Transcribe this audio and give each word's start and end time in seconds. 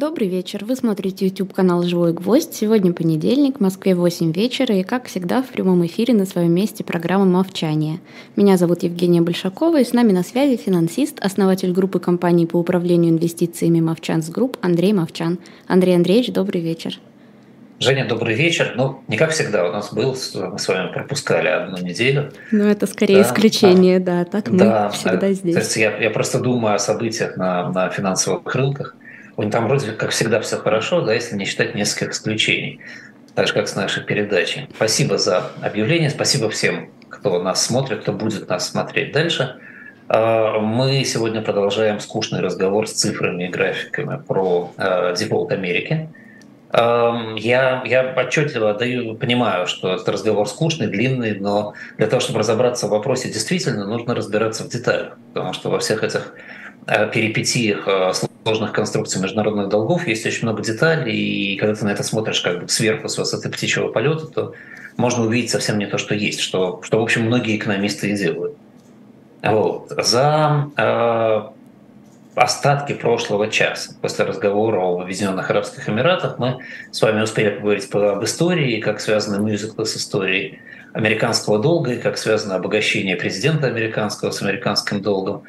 Добрый 0.00 0.28
вечер. 0.28 0.64
Вы 0.64 0.76
смотрите 0.76 1.26
YouTube 1.26 1.52
канал 1.52 1.82
«Живой 1.82 2.14
гвоздь». 2.14 2.54
Сегодня 2.54 2.90
понедельник, 2.94 3.58
в 3.58 3.60
Москве 3.60 3.94
8 3.94 4.32
вечера 4.32 4.74
и, 4.74 4.82
как 4.82 5.08
всегда, 5.08 5.42
в 5.42 5.48
прямом 5.48 5.84
эфире 5.84 6.14
на 6.14 6.24
своем 6.24 6.54
месте 6.54 6.82
программа 6.82 7.26
«Мовчание». 7.26 8.00
Меня 8.34 8.56
зовут 8.56 8.82
Евгения 8.82 9.20
Большакова 9.20 9.78
и 9.78 9.84
с 9.84 9.92
нами 9.92 10.12
на 10.12 10.22
связи 10.22 10.56
финансист, 10.56 11.18
основатель 11.20 11.72
группы 11.72 12.00
компаний 12.00 12.46
по 12.46 12.56
управлению 12.56 13.12
инвестициями 13.12 13.82
«Movchan's 13.82 14.30
Group» 14.30 14.56
Андрей 14.62 14.94
Мовчан. 14.94 15.38
Андрей 15.66 15.96
Андреевич, 15.96 16.32
добрый 16.32 16.62
вечер. 16.62 16.98
Женя, 17.78 18.06
добрый 18.08 18.34
вечер. 18.34 18.72
Ну, 18.76 19.02
не 19.06 19.18
как 19.18 19.32
всегда 19.32 19.68
у 19.68 19.72
нас 19.72 19.92
был, 19.92 20.16
мы 20.34 20.58
с 20.58 20.68
вами 20.68 20.92
пропускали 20.92 21.48
одну 21.48 21.76
неделю. 21.78 22.32
Ну, 22.52 22.64
это 22.64 22.86
скорее 22.86 23.22
да, 23.22 23.22
исключение, 23.22 24.00
да, 24.00 24.24
так 24.24 24.48
мы 24.48 24.58
да, 24.58 24.88
всегда 24.90 25.32
здесь. 25.32 25.54
То 25.54 25.60
есть 25.60 25.76
я, 25.76 25.96
я 25.98 26.08
просто 26.08 26.40
думаю 26.40 26.74
о 26.74 26.78
событиях 26.78 27.36
на, 27.36 27.70
на 27.70 27.90
финансовых 27.90 28.54
рынках, 28.54 28.96
там 29.48 29.68
вроде 29.68 29.92
как 29.92 30.10
всегда 30.10 30.40
все 30.40 30.56
хорошо, 30.56 31.00
да, 31.00 31.14
если 31.14 31.36
не 31.36 31.44
считать 31.44 31.74
нескольких 31.74 32.10
исключений, 32.10 32.80
так 33.34 33.46
же 33.46 33.54
как 33.54 33.68
с 33.68 33.76
нашей 33.76 34.02
передачей. 34.04 34.68
Спасибо 34.74 35.16
за 35.16 35.50
объявление, 35.62 36.10
спасибо 36.10 36.50
всем, 36.50 36.90
кто 37.08 37.42
нас 37.42 37.64
смотрит, 37.64 38.00
кто 38.00 38.12
будет 38.12 38.48
нас 38.48 38.68
смотреть 38.68 39.12
дальше. 39.12 39.56
А, 40.08 40.58
мы 40.58 41.04
сегодня 41.04 41.40
продолжаем 41.40 42.00
скучный 42.00 42.40
разговор 42.40 42.88
с 42.88 42.92
цифрами 42.92 43.44
и 43.44 43.48
графиками 43.48 44.20
про 44.20 44.72
а, 44.76 45.14
дефолт 45.14 45.52
Америки. 45.52 46.08
А, 46.72 47.34
я, 47.36 47.82
я 47.84 48.14
отчетливо 48.16 48.74
даю, 48.74 49.14
понимаю, 49.14 49.66
что 49.68 49.94
этот 49.94 50.08
разговор 50.08 50.48
скучный, 50.48 50.88
длинный, 50.88 51.38
но 51.38 51.74
для 51.96 52.08
того, 52.08 52.18
чтобы 52.18 52.40
разобраться 52.40 52.88
в 52.88 52.90
вопросе 52.90 53.28
действительно, 53.28 53.86
нужно 53.86 54.14
разбираться 54.14 54.64
в 54.64 54.68
деталях, 54.68 55.16
потому 55.32 55.52
что 55.52 55.70
во 55.70 55.78
всех 55.78 56.02
этих 56.02 56.34
перипетиях 56.86 57.88
сложных 58.44 58.72
конструкций 58.72 59.20
международных 59.20 59.68
долгов 59.68 60.06
есть 60.06 60.26
очень 60.26 60.42
много 60.42 60.62
деталей, 60.62 61.14
и 61.14 61.56
когда 61.56 61.74
ты 61.74 61.84
на 61.84 61.90
это 61.90 62.02
смотришь 62.02 62.40
как 62.40 62.62
бы 62.62 62.68
сверху 62.68 63.08
с 63.08 63.18
высоты 63.18 63.48
птичьего 63.50 63.88
полета, 63.88 64.26
то 64.26 64.54
можно 64.96 65.24
увидеть 65.24 65.50
совсем 65.50 65.78
не 65.78 65.86
то, 65.86 65.98
что 65.98 66.14
есть, 66.14 66.40
что, 66.40 66.80
что 66.82 66.98
в 66.98 67.02
общем, 67.02 67.22
многие 67.22 67.56
экономисты 67.56 68.10
и 68.10 68.16
делают. 68.16 68.56
Вот. 69.42 69.90
За 69.96 70.68
э, 70.76 71.42
остатки 72.34 72.92
прошлого 72.92 73.48
часа, 73.48 73.94
после 74.00 74.24
разговора 74.24 74.80
о 74.80 75.00
Объединенных 75.00 75.50
Арабских 75.50 75.88
Эмиратах, 75.88 76.38
мы 76.38 76.58
с 76.90 77.00
вами 77.00 77.22
успели 77.22 77.50
поговорить 77.50 77.88
об 77.94 78.24
истории, 78.24 78.80
как 78.80 79.00
связаны 79.00 79.42
мюзиклы 79.42 79.86
с 79.86 79.96
историей 79.96 80.60
американского 80.92 81.58
долга, 81.58 81.92
и 81.92 81.98
как 81.98 82.18
связано 82.18 82.56
обогащение 82.56 83.16
президента 83.16 83.68
американского 83.68 84.30
с 84.30 84.42
американским 84.42 85.00
долгом. 85.00 85.44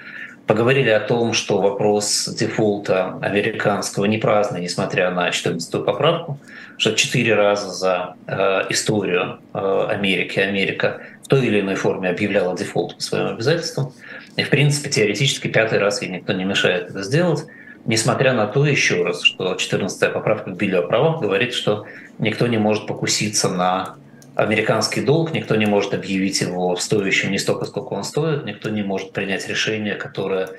Поговорили 0.47 0.89
о 0.89 0.99
том, 0.99 1.33
что 1.33 1.61
вопрос 1.61 2.27
дефолта 2.27 3.17
американского 3.21 4.05
не 4.05 4.17
праздный, 4.17 4.61
несмотря 4.61 5.11
на 5.11 5.29
14-ю 5.29 5.83
поправку, 5.83 6.39
что 6.77 6.91
четыре 6.93 7.35
раза 7.35 7.69
за 7.69 8.15
э, 8.27 8.63
историю 8.69 9.39
э, 9.53 9.85
Америки 9.89 10.39
Америка 10.39 11.01
в 11.23 11.27
той 11.27 11.45
или 11.45 11.61
иной 11.61 11.75
форме 11.75 12.09
объявляла 12.09 12.57
дефолт 12.57 12.95
по 12.95 13.01
своим 13.01 13.27
обязательствам. 13.27 13.93
И, 14.35 14.43
в 14.43 14.49
принципе, 14.49 14.89
теоретически 14.89 15.47
пятый 15.47 15.79
раз 15.79 16.01
ей 16.01 16.09
никто 16.09 16.33
не 16.33 16.43
мешает 16.43 16.89
это 16.89 17.03
сделать. 17.03 17.45
Несмотря 17.85 18.33
на 18.33 18.47
то, 18.47 18.65
еще 18.65 19.03
раз, 19.03 19.23
что 19.23 19.53
14-я 19.53 20.09
поправка 20.09 20.51
к 20.51 20.55
Биллю 20.55 20.79
о 20.79 20.87
правах 20.87 21.21
говорит, 21.21 21.53
что 21.53 21.85
никто 22.19 22.47
не 22.47 22.57
может 22.57 22.87
покуситься 22.87 23.49
на 23.49 23.95
американский 24.41 25.01
долг, 25.01 25.33
никто 25.33 25.55
не 25.55 25.67
может 25.67 25.93
объявить 25.93 26.41
его 26.41 26.75
стоящим 26.75 27.31
не 27.31 27.37
столько, 27.37 27.65
сколько 27.65 27.93
он 27.93 28.03
стоит, 28.03 28.45
никто 28.45 28.69
не 28.69 28.81
может 28.81 29.13
принять 29.13 29.47
решение, 29.47 29.95
которое 29.95 30.49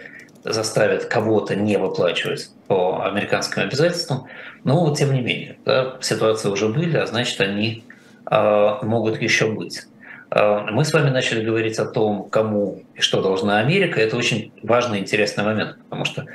заставит 0.45 1.07
кого-то 1.07 1.57
не 1.57 1.77
выплачивать 1.77 2.51
по 2.69 3.05
американским 3.05 3.63
обязательствам. 3.63 4.27
Но 4.65 4.95
тем 4.95 5.13
не 5.13 5.21
менее, 5.21 5.57
да, 5.65 5.97
ситуации 6.01 6.49
уже 6.49 6.69
были, 6.69 6.97
а 6.97 7.07
значит 7.07 7.41
они 7.41 7.85
э, 8.31 8.75
могут 8.83 9.21
еще 9.21 9.51
быть. 9.51 9.87
Э, 10.31 10.67
мы 10.71 10.85
с 10.85 10.93
вами 10.93 11.11
начали 11.11 11.45
говорить 11.45 11.79
о 11.79 11.85
том, 11.85 12.29
кому 12.31 12.83
и 12.95 13.01
что 13.01 13.21
должна 13.21 13.59
Америка. 13.59 14.01
Это 14.01 14.17
очень 14.17 14.53
важный 14.63 14.99
и 14.99 15.03
интересный 15.03 15.45
момент, 15.45 15.77
потому 15.85 16.05
что 16.05 16.27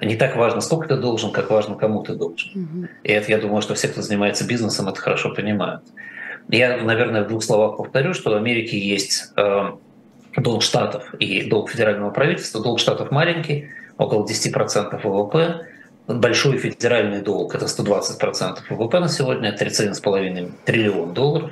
не 0.00 0.16
так 0.16 0.36
важно, 0.36 0.60
сколько 0.60 0.88
ты 0.88 0.96
должен, 0.96 1.30
как 1.32 1.50
важно, 1.50 1.76
кому 1.76 2.02
ты 2.02 2.14
должен. 2.14 2.50
Mm-hmm. 2.52 2.88
И 3.04 3.12
это, 3.12 3.30
я 3.30 3.38
думаю, 3.38 3.62
что 3.62 3.74
все, 3.74 3.88
кто 3.88 4.02
занимается 4.02 4.46
бизнесом, 4.46 4.88
это 4.88 5.00
хорошо 5.00 5.32
понимают. 5.32 5.82
Я, 6.48 6.76
наверное, 6.76 7.24
в 7.24 7.28
двух 7.28 7.42
словах 7.42 7.76
повторю, 7.76 8.14
что 8.14 8.30
в 8.30 8.34
Америке 8.34 8.78
есть 8.78 9.32
э, 9.36 9.72
долг 10.36 10.62
штатов 10.62 11.12
и 11.14 11.42
долг 11.48 11.70
федерального 11.70 12.10
правительства. 12.10 12.62
Долг 12.62 12.78
штатов 12.78 13.10
маленький, 13.10 13.68
около 13.98 14.24
10% 14.24 15.00
ВВП. 15.02 15.66
Большой 16.06 16.58
федеральный 16.58 17.20
долг– 17.20 17.54
это 17.56 17.64
120% 17.64 18.58
ВВП 18.70 19.00
на 19.00 19.08
сегодня, 19.08 19.56
37,5 19.56 20.52
триллион 20.64 21.14
долларов. 21.14 21.50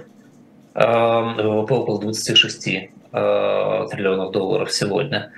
Э, 0.74 1.42
ВВП 1.42 1.74
около 1.74 2.00
26 2.00 2.68
э, 2.68 2.88
триллионов 3.90 4.30
долларов 4.30 4.70
сегодня. 4.70 5.32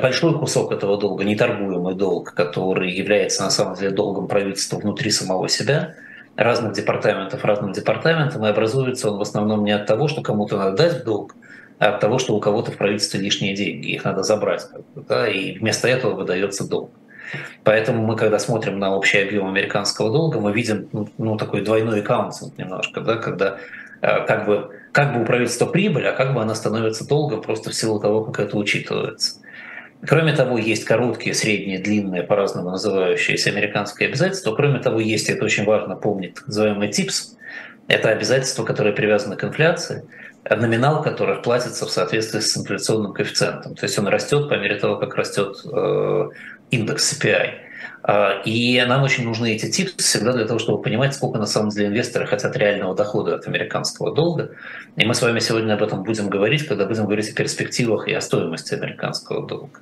Большой 0.00 0.38
кусок 0.38 0.70
этого 0.70 0.96
долга, 0.96 1.24
неторгуемый 1.24 1.96
долг, 1.96 2.34
который 2.34 2.92
является 2.92 3.42
на 3.42 3.50
самом 3.50 3.74
деле 3.74 3.90
долгом 3.90 4.28
правительства 4.28 4.76
внутри 4.76 5.10
самого 5.10 5.48
себя– 5.48 5.96
разных 6.36 6.72
департаментов 6.72 7.44
разным 7.44 7.72
департаментам, 7.72 8.44
и 8.44 8.48
образуется 8.48 9.10
он 9.10 9.18
в 9.18 9.22
основном 9.22 9.64
не 9.64 9.72
от 9.72 9.86
того, 9.86 10.08
что 10.08 10.22
кому-то 10.22 10.56
надо 10.56 10.76
дать 10.76 11.04
долг, 11.04 11.34
а 11.78 11.88
от 11.88 12.00
того, 12.00 12.18
что 12.18 12.34
у 12.34 12.40
кого-то 12.40 12.70
в 12.70 12.76
правительстве 12.76 13.20
лишние 13.20 13.54
деньги, 13.54 13.88
их 13.88 14.04
надо 14.04 14.22
забрать, 14.22 14.66
да, 14.94 15.28
и 15.28 15.58
вместо 15.58 15.88
этого 15.88 16.14
выдается 16.14 16.68
долг. 16.68 16.90
Поэтому 17.64 18.04
мы, 18.04 18.16
когда 18.16 18.38
смотрим 18.38 18.78
на 18.78 18.94
общий 18.94 19.18
объем 19.18 19.46
американского 19.46 20.10
долга, 20.10 20.38
мы 20.38 20.52
видим 20.52 20.88
ну, 20.92 21.08
ну 21.18 21.36
такой 21.36 21.62
двойной 21.62 22.00
аккаунтинг 22.00 22.58
немножко, 22.58 23.00
да, 23.00 23.16
когда 23.16 23.58
э, 24.02 24.26
как 24.26 24.46
бы, 24.46 24.70
как 24.92 25.14
бы 25.14 25.22
у 25.22 25.24
правительства 25.24 25.66
прибыль, 25.66 26.06
а 26.06 26.12
как 26.12 26.34
бы 26.34 26.42
она 26.42 26.54
становится 26.54 27.08
долгом 27.08 27.40
просто 27.40 27.70
в 27.70 27.74
силу 27.74 28.00
того, 28.00 28.24
как 28.24 28.46
это 28.46 28.58
учитывается. 28.58 29.40
Кроме 30.06 30.32
того, 30.32 30.58
есть 30.58 30.84
короткие, 30.84 31.34
средние, 31.34 31.78
длинные, 31.78 32.24
по-разному 32.24 32.70
называющиеся 32.70 33.50
американские 33.50 34.08
обязательства. 34.08 34.54
Кроме 34.54 34.80
того, 34.80 34.98
есть, 34.98 35.30
это 35.30 35.44
очень 35.44 35.64
важно 35.64 35.94
помнить, 35.94 36.34
так 36.34 36.48
называемый 36.48 36.88
ТИПС. 36.88 37.36
Это 37.86 38.08
обязательства, 38.08 38.64
которые 38.64 38.94
привязаны 38.94 39.36
к 39.36 39.44
инфляции, 39.44 40.04
номинал 40.50 41.02
которых 41.02 41.42
платится 41.42 41.86
в 41.86 41.90
соответствии 41.90 42.40
с 42.40 42.56
инфляционным 42.56 43.12
коэффициентом. 43.12 43.76
То 43.76 43.84
есть 43.84 43.96
он 43.98 44.08
растет 44.08 44.48
по 44.48 44.54
мере 44.54 44.74
того, 44.76 44.96
как 44.96 45.14
растет 45.14 45.56
э, 45.64 46.28
индекс 46.70 47.12
CPI. 47.12 47.50
А, 48.04 48.42
и 48.44 48.82
нам 48.86 49.04
очень 49.04 49.24
нужны 49.24 49.54
эти 49.54 49.70
типы 49.70 49.92
всегда 49.98 50.32
для 50.32 50.44
того, 50.44 50.58
чтобы 50.58 50.82
понимать, 50.82 51.14
сколько 51.14 51.38
на 51.38 51.46
самом 51.46 51.70
деле 51.70 51.86
инвесторы 51.86 52.26
хотят 52.26 52.56
реального 52.56 52.94
дохода 52.94 53.36
от 53.36 53.46
американского 53.46 54.12
долга. 54.12 54.50
И 54.96 55.06
мы 55.06 55.14
с 55.14 55.22
вами 55.22 55.38
сегодня 55.38 55.74
об 55.74 55.82
этом 55.82 56.02
будем 56.02 56.28
говорить, 56.28 56.66
когда 56.66 56.86
будем 56.86 57.04
говорить 57.04 57.30
о 57.30 57.34
перспективах 57.34 58.08
и 58.08 58.12
о 58.12 58.20
стоимости 58.20 58.74
американского 58.74 59.46
долга. 59.46 59.80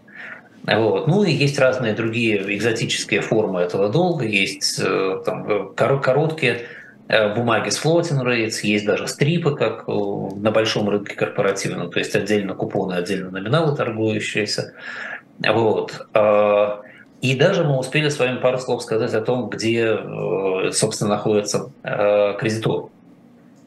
Вот. 0.66 1.06
Ну 1.06 1.24
и 1.24 1.32
есть 1.32 1.58
разные 1.58 1.94
другие 1.94 2.54
экзотические 2.56 3.22
формы 3.22 3.60
этого 3.60 3.88
долга. 3.88 4.26
Есть 4.26 4.78
э, 4.84 5.22
там, 5.24 5.74
короткие 5.74 6.66
э, 7.08 7.34
бумаги 7.34 7.70
с 7.70 7.82
floating 7.82 8.22
rates, 8.22 8.60
есть 8.62 8.84
даже 8.84 9.08
стрипы, 9.08 9.56
как 9.56 9.88
на 9.88 10.50
большом 10.50 10.90
рынке 10.90 11.14
корпоративном, 11.14 11.90
то 11.90 11.98
есть 11.98 12.14
отдельно 12.14 12.52
купоны, 12.52 12.92
отдельно 12.92 13.30
номиналы 13.30 13.74
торгующиеся. 13.74 14.74
Вот. 15.42 16.06
И 17.20 17.34
даже 17.34 17.64
мы 17.64 17.78
успели 17.78 18.08
с 18.08 18.18
вами 18.18 18.38
пару 18.38 18.58
слов 18.58 18.82
сказать 18.82 19.12
о 19.12 19.20
том, 19.20 19.50
где, 19.50 19.98
э, 19.98 20.72
собственно, 20.72 21.10
находится 21.10 21.70
э, 21.82 22.34
кредитор. 22.38 22.88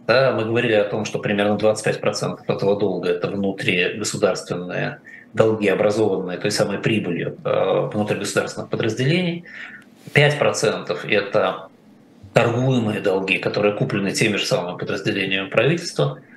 Да, 0.08 0.32
мы 0.32 0.46
говорили 0.46 0.74
о 0.74 0.84
том, 0.86 1.06
что 1.06 1.20
примерно 1.20 1.56
25% 1.56 2.40
этого 2.48 2.80
долга– 2.80 3.10
это 3.12 3.28
внутригосударственные 3.28 5.00
долги, 5.34 5.68
образованные 5.68 6.40
той 6.40 6.52
самой 6.52 6.80
прибылью 6.80 7.38
э, 7.44 7.90
внутригосударственных 7.94 8.70
подразделений. 8.70 9.46
5%– 10.14 11.08
это 11.10 11.68
торгуемые 12.34 13.02
долги, 13.02 13.38
которые 13.38 13.76
куплены 13.76 14.12
теми 14.12 14.38
же 14.38 14.46
самыми 14.46 14.78
подразделениями 14.78 15.50
правительства– 15.50 16.20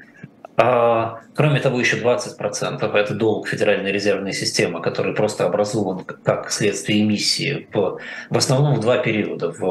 кроме 0.57 1.61
того, 1.61 1.79
еще 1.79 1.99
20% 1.99 2.97
это 2.97 3.15
долг 3.15 3.47
Федеральной 3.49 3.93
резервной 3.93 4.33
системы, 4.33 4.81
который 4.81 5.15
просто 5.15 5.45
образован 5.45 6.05
как 6.05 6.51
следствие 6.51 7.03
эмиссии 7.03 7.69
в, 7.73 7.99
в 8.31 8.37
основном 8.37 8.75
в 8.77 8.81
два 8.81 8.99
периода, 8.99 9.53
в 9.53 9.63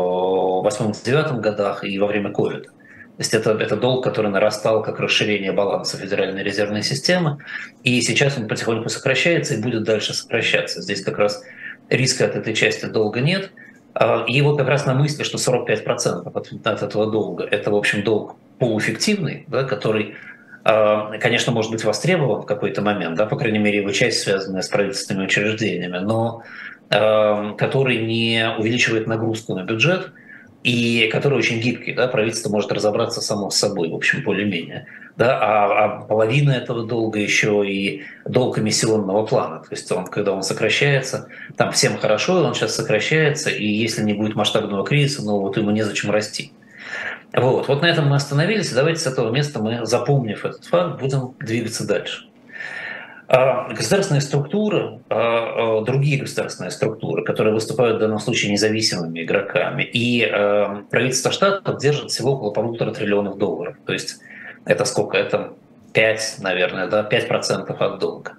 2008-2009 0.68 1.40
годах 1.40 1.84
и 1.84 1.98
во 1.98 2.08
время 2.08 2.32
ковида. 2.32 2.70
То 3.16 3.22
есть 3.22 3.34
это, 3.34 3.52
это 3.52 3.78
долг, 3.78 4.04
который 4.04 4.30
нарастал 4.30 4.84
как 4.84 5.00
расширение 5.00 5.54
баланса 5.54 5.98
Федеральной 5.98 6.44
резервной 6.44 6.84
системы, 6.84 7.38
и 7.84 8.02
сейчас 8.02 8.38
он 8.38 8.50
потихоньку 8.50 8.90
сокращается 8.90 9.54
и 9.54 9.62
будет 9.62 9.84
дальше 9.84 10.14
сокращаться. 10.14 10.82
Здесь 10.82 11.02
как 11.02 11.18
раз 11.18 11.42
риска 11.90 12.26
от 12.26 12.36
этой 12.36 12.54
части 12.54 12.86
долга 12.86 13.22
нет. 13.22 13.52
А, 13.94 14.26
и 14.28 14.42
вот 14.42 14.58
как 14.58 14.68
раз 14.68 14.86
на 14.86 14.94
мысли, 14.94 15.24
что 15.24 15.38
45% 15.38 16.28
от, 16.28 16.68
от 16.68 16.84
этого 16.84 17.10
долга– 17.10 17.46
это, 17.50 17.72
в 17.72 17.76
общем, 17.76 18.04
долг 18.04 18.36
полуэффективный, 18.60 19.46
да, 19.48 19.64
который 19.64 20.16
а, 20.16 20.35
конечно, 20.66 21.52
может 21.52 21.72
быть 21.72 21.84
востребован 21.84 22.42
в 22.42 22.46
какой-то 22.46 22.82
момент, 22.82 23.16
да, 23.16 23.28
по 23.28 23.38
крайней 23.38 23.60
мере, 23.60 23.80
его 23.80 23.92
часть, 23.92 24.22
связанная 24.22 24.64
с 24.64 24.68
правительственными 24.68 25.26
учреждениями, 25.26 26.00
но 26.00 26.42
который 26.90 27.98
не 28.06 28.48
увеличивает 28.58 29.08
нагрузку 29.08 29.56
на 29.56 29.64
бюджет 29.64 30.12
и 30.66 31.08
который 31.12 31.38
очень 31.38 31.60
гибкий. 31.60 31.94
Да? 31.94 32.08
Правительство 32.08 32.50
может 32.50 32.72
разобраться 32.72 33.22
само 33.22 33.52
с 33.52 33.56
собой, 33.56 33.90
в 33.90 33.96
общем, 33.96 34.24
более-менее. 34.24 34.88
Да? 35.16 35.38
А, 35.40 35.86
а 35.86 36.02
половина 36.02 36.52
этого 36.52 36.84
долга 36.84 37.20
еще 37.20 37.64
и 37.68 38.04
долг 38.26 38.58
эмиссионного 38.58 39.28
плана. 39.28 39.60
То 39.60 39.68
есть 39.72 39.92
он, 39.92 40.08
когда 40.08 40.32
он 40.32 40.42
сокращается, 40.42 41.28
там 41.56 41.72
всем 41.72 41.98
хорошо, 42.00 42.44
он 42.44 42.56
сейчас 42.56 42.76
сокращается, 42.76 43.52
и 43.52 43.68
если 43.68 44.02
не 44.02 44.14
будет 44.14 44.36
масштабного 44.36 44.84
кризиса, 44.84 45.24
ну 45.24 45.40
вот 45.40 45.56
ему 45.58 45.70
незачем 45.70 46.10
расти. 46.10 46.52
Вот, 47.34 47.68
вот 47.68 47.82
на 47.82 47.86
этом 47.88 48.08
мы 48.08 48.16
остановились, 48.16 48.72
давайте 48.72 49.02
с 49.02 49.08
этого 49.08 49.32
места 49.32 49.60
мы, 49.60 49.86
запомнив 49.86 50.46
этот 50.46 50.66
факт, 50.66 51.00
будем 51.00 51.34
двигаться 51.40 51.86
дальше. 51.86 52.30
А 53.28 53.74
государственные 53.74 54.22
структуры, 54.22 55.00
а, 55.10 55.80
а, 55.80 55.82
другие 55.84 56.20
государственные 56.22 56.70
структуры, 56.70 57.24
которые 57.24 57.54
выступают 57.54 57.98
в 57.98 58.00
данном 58.00 58.20
случае 58.20 58.52
независимыми 58.52 59.24
игроками, 59.24 59.84
и 59.84 60.26
правительство 60.92 61.32
штатов 61.32 61.80
держит 61.80 62.12
всего 62.12 62.34
около 62.34 62.52
полутора 62.52 62.94
триллионов 62.94 63.38
долларов. 63.38 63.76
То 63.86 63.94
есть 63.94 64.20
это 64.66 64.86
сколько? 64.86 65.18
Это 65.18 65.54
5, 65.94 66.38
наверное, 66.40 66.88
да, 66.88 67.08
5% 67.10 67.76
от 67.76 68.00
долга. 68.00 68.34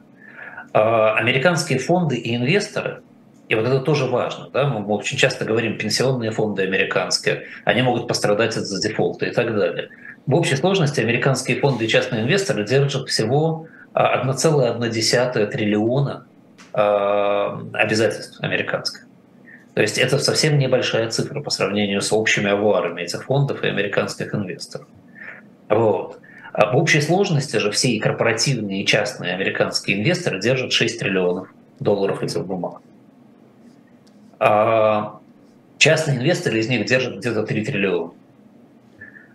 Американские 0.73 1.79
фонды 1.79 2.17
и 2.17 2.37
инвесторы 2.37 3.03
и 3.49 3.55
вот 3.55 3.67
это 3.67 3.81
тоже 3.81 4.07
важно. 4.07 4.49
Да? 4.51 4.67
Мы 4.67 4.85
очень 4.87 5.17
часто 5.17 5.45
говорим, 5.45 5.79
пенсионные 5.79 6.33
фонды 6.33 6.63
американские, 6.63 7.45
они 7.65 7.83
могут 7.83 8.09
пострадать 8.09 8.57
из-за 8.57 8.81
дефолта 8.81 9.27
и 9.27 9.31
так 9.31 9.55
далее. 9.55 9.91
В 10.27 10.35
общей 10.35 10.57
сложности 10.57 11.01
американские 11.01 11.61
фонды 11.61 11.85
и 11.85 11.89
частные 11.89 12.23
инвесторы 12.23 12.65
держат 12.65 13.09
всего 13.09 13.69
1,1 13.95 15.47
триллиона 15.47 16.27
а, 16.73 17.63
обязательств 17.73 18.41
американских. 18.43 19.07
То 19.75 19.83
есть 19.83 19.99
это 19.99 20.19
совсем 20.19 20.59
небольшая 20.59 21.11
цифра 21.11 21.41
по 21.41 21.51
сравнению 21.51 22.01
с 22.01 22.13
общими 22.13 22.51
авуарами 22.51 23.03
этих 23.03 23.25
фондов 23.25 23.63
и 23.63 23.69
американских 23.69 24.35
инвесторов. 24.35 24.89
Вот. 25.69 26.19
А 26.53 26.73
в 26.73 26.77
общей 26.77 27.03
сложности 27.03 27.59
же 27.59 27.71
все 27.71 27.91
и 27.91 28.01
корпоративные, 28.01 28.83
и 28.83 28.87
частные 28.87 29.35
американские 29.35 29.99
инвесторы 29.99 30.41
держат 30.41 30.73
6 30.73 30.99
триллионов 30.99 31.49
долларов 31.79 32.23
этих 32.23 32.45
бумаг. 32.45 32.81
А 34.39 35.19
частные 35.79 36.19
инвесторы 36.19 36.59
из 36.59 36.69
них 36.69 36.87
держат 36.87 37.19
где-то 37.19 37.43
3 37.43 37.65
триллиона. 37.65 38.13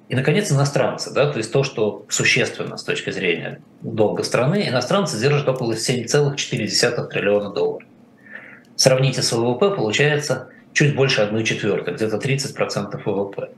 И, 0.10 0.16
наконец, 0.16 0.52
иностранцы, 0.52 1.12
да, 1.14 1.32
то 1.32 1.38
есть 1.38 1.52
то, 1.54 1.64
что 1.64 2.06
существенно 2.10 2.76
с 2.76 2.84
точки 2.84 3.12
зрения 3.12 3.62
долга 3.82 4.24
страны, 4.24 4.68
иностранцы 4.68 5.18
держат 5.20 5.48
около 5.48 5.74
7,4 5.74 7.08
триллиона 7.08 7.50
долларов. 7.52 7.88
Сравните 8.76 9.22
с 9.22 9.32
ВВП, 9.32 9.72
получается 9.72 10.50
чуть 10.74 10.96
больше 10.96 11.22
1 11.22 11.44
четвертой, 11.46 11.94
где-то 11.94 12.18
30% 12.18 13.02
ВВП. 13.06 13.52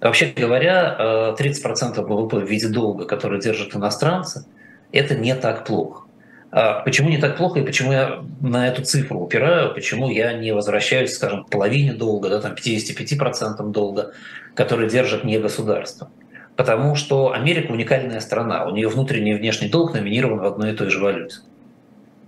Вообще 0.00 0.34
говоря, 0.36 1.34
30% 1.38 2.02
ВВП 2.02 2.40
в 2.40 2.48
виде 2.48 2.68
долга, 2.68 3.06
который 3.06 3.40
держат 3.40 3.74
иностранцы, 3.74 4.44
это 4.92 5.14
не 5.14 5.34
так 5.34 5.64
плохо. 5.64 6.05
А 6.50 6.80
почему 6.80 7.08
не 7.08 7.18
так 7.18 7.36
плохо 7.36 7.60
и 7.60 7.64
почему 7.64 7.92
я 7.92 8.24
на 8.40 8.68
эту 8.68 8.82
цифру 8.82 9.20
упираю, 9.20 9.74
почему 9.74 10.08
я 10.08 10.32
не 10.32 10.52
возвращаюсь, 10.52 11.14
скажем, 11.14 11.44
к 11.44 11.50
половине 11.50 11.92
долга, 11.92 12.28
да, 12.28 12.40
там 12.40 12.52
55% 12.52 13.70
долга, 13.70 14.12
который 14.54 14.88
держит 14.88 15.24
не 15.24 15.38
государство. 15.38 16.10
Потому 16.56 16.94
что 16.94 17.32
Америка 17.32 17.72
уникальная 17.72 18.20
страна, 18.20 18.64
у 18.64 18.70
нее 18.70 18.88
внутренний 18.88 19.32
и 19.32 19.34
внешний 19.34 19.68
долг 19.68 19.92
номинирован 19.92 20.38
в 20.38 20.44
одной 20.44 20.72
и 20.72 20.76
той 20.76 20.88
же 20.88 21.00
валюте. 21.00 21.40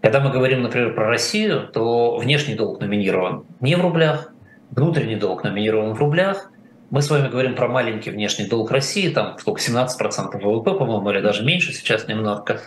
Когда 0.03 0.21
мы 0.21 0.31
говорим, 0.31 0.63
например, 0.63 0.95
про 0.95 1.07
Россию, 1.07 1.69
то 1.73 2.17
внешний 2.19 2.55
долг 2.55 2.81
номинирован 2.81 3.45
не 3.61 3.75
в 3.75 3.81
рублях, 3.81 4.33
внутренний 4.71 5.17
долг 5.17 5.45
номинирован 5.45 5.95
в 5.95 5.99
рублях. 5.99 6.51
Мы 6.91 7.03
с 7.03 7.11
вами 7.11 7.29
говорим 7.29 7.55
про 7.55 7.69
маленький 7.69 8.11
внешний 8.11 8.47
долг 8.47 8.71
России, 8.71 9.11
там 9.11 9.39
сколько, 9.39 9.61
17% 9.61 10.41
ВВП, 10.41 10.73
по-моему, 10.73 11.11
или 11.11 11.21
даже 11.21 11.45
меньше 11.45 11.73
сейчас 11.75 12.09
немного. 12.09 12.61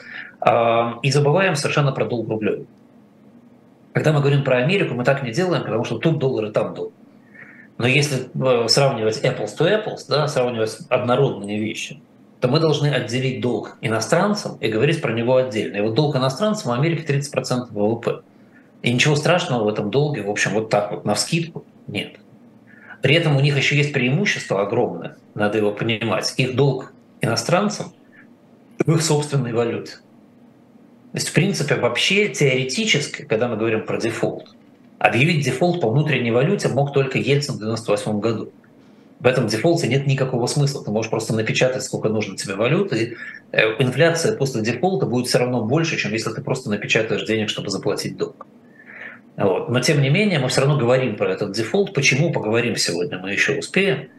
И 1.02 1.12
забываем 1.12 1.56
совершенно 1.56 1.92
про 1.92 2.06
долг 2.06 2.30
рублей. 2.30 2.68
Когда 3.94 4.14
мы 4.14 4.20
говорим 4.20 4.44
про 4.44 4.58
Америку, 4.58 4.94
мы 4.94 5.04
так 5.04 5.24
не 5.24 5.32
делаем, 5.32 5.64
потому 5.64 5.84
что 5.84 5.98
тут 5.98 6.20
доллар 6.20 6.46
и 6.46 6.52
там 6.52 6.74
доллар. 6.74 6.94
Но 7.78 7.88
если 7.88 8.30
э, 8.36 8.68
сравнивать 8.68 9.24
apples 9.24 9.58
to 9.58 9.68
apples, 9.68 10.06
да, 10.08 10.28
сравнивать 10.28 10.78
однородные 10.88 11.60
вещи, 11.60 12.00
то 12.40 12.48
мы 12.48 12.60
должны 12.60 12.88
отделить 12.88 13.42
долг 13.42 13.78
иностранцам 13.82 14.58
и 14.58 14.68
говорить 14.68 15.02
про 15.02 15.14
него 15.14 15.36
отдельно. 15.36 15.78
И 15.78 15.82
вот 15.82 15.96
долг 15.96 16.16
иностранцам 16.16 16.72
в 16.72 16.74
Америке 16.76 17.12
30% 17.12 17.70
ВВП. 17.72 18.22
И 18.84 18.94
ничего 18.94 19.16
страшного 19.16 19.64
в 19.64 19.68
этом 19.68 19.90
долге, 19.90 20.22
в 20.22 20.30
общем, 20.30 20.52
вот 20.52 20.70
так 20.70 20.92
вот, 20.92 21.06
на 21.06 21.16
вскидку, 21.16 21.66
нет. 21.88 22.18
При 23.02 23.16
этом 23.16 23.36
у 23.36 23.40
них 23.40 23.58
еще 23.58 23.76
есть 23.76 23.94
преимущество 23.94 24.62
огромное, 24.62 25.18
надо 25.34 25.58
его 25.58 25.72
понимать. 25.72 26.34
Их 26.38 26.56
долг 26.56 26.94
иностранцам 27.22 27.94
в 28.78 28.92
их 28.94 29.02
собственной 29.02 29.54
валюте. 29.54 29.98
То 31.12 31.18
есть, 31.18 31.30
в 31.30 31.34
принципе, 31.34 31.76
вообще 31.76 32.30
теоретически, 32.30 33.24
когда 33.24 33.48
мы 33.48 33.58
говорим 33.58 33.86
про 33.86 34.00
дефолт, 34.00 34.56
объявить 34.98 35.44
дефолт 35.44 35.82
по 35.82 35.90
внутренней 35.90 36.32
валюте 36.32 36.70
мог 36.70 36.94
только 36.94 37.18
Ельцин 37.18 37.56
в 37.56 37.58
1998 37.58 38.20
году. 38.20 38.52
В 39.20 39.28
этом 39.28 39.48
дефолте 39.48 39.88
нет 39.88 40.08
никакого 40.08 40.48
смысла. 40.48 40.84
Ты 40.84 40.90
можешь 40.90 41.12
просто 41.12 41.36
напечатать, 41.36 41.84
сколько 41.84 42.10
нужно 42.10 42.38
тебе 42.38 42.56
валюты. 42.56 43.04
И 43.04 43.18
э, 43.52 43.76
инфляция 43.78 44.36
после 44.36 44.62
дефолта 44.62 45.06
будет 45.06 45.28
все 45.28 45.38
равно 45.38 45.64
больше, 45.64 45.98
чем 45.98 46.12
если 46.14 46.32
ты 46.32 46.42
просто 46.42 46.72
напечатаешь 46.72 47.28
денег, 47.28 47.50
чтобы 47.50 47.70
заплатить 47.70 48.18
долг. 48.18 48.48
Вот. 49.38 49.70
Но 49.70 49.80
тем 49.80 50.02
не 50.02 50.10
менее, 50.10 50.40
мы 50.40 50.50
все 50.50 50.62
равно 50.62 50.78
говорим 50.78 51.16
про 51.16 51.32
этот 51.32 51.52
дефолт. 51.52 51.94
Почему? 51.94 52.32
Поговорим 52.32 52.76
сегодня, 52.76 53.18
мы 53.18 53.32
еще 53.32 53.58
успеем. 53.58 54.10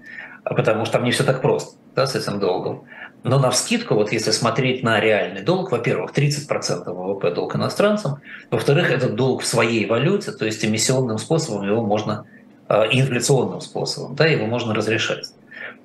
Потому 0.44 0.84
что 0.84 0.94
там 0.94 1.04
не 1.04 1.12
все 1.12 1.24
так 1.24 1.40
просто 1.40 1.76
да, 1.94 2.06
с 2.06 2.16
этим 2.16 2.40
долгом. 2.40 2.84
Но 3.24 3.38
на 3.38 3.50
вскидку, 3.50 3.94
вот 3.94 4.10
если 4.10 4.32
смотреть 4.32 4.82
на 4.82 4.98
реальный 4.98 5.42
долг, 5.42 5.70
во-первых, 5.70 6.12
30% 6.12 6.92
ВВП 6.92 7.30
долг 7.30 7.54
иностранцам, 7.54 8.20
во-вторых, 8.50 8.90
этот 8.90 9.14
долг 9.14 9.42
в 9.42 9.46
своей 9.46 9.86
валюте, 9.86 10.32
то 10.32 10.44
есть 10.44 10.64
эмиссионным 10.64 11.18
способом 11.18 11.64
его 11.64 11.86
можно, 11.86 12.26
э, 12.68 12.88
инфляционным 12.90 13.60
способом, 13.60 14.16
да, 14.16 14.26
его 14.26 14.46
можно 14.46 14.74
разрешать. 14.74 15.32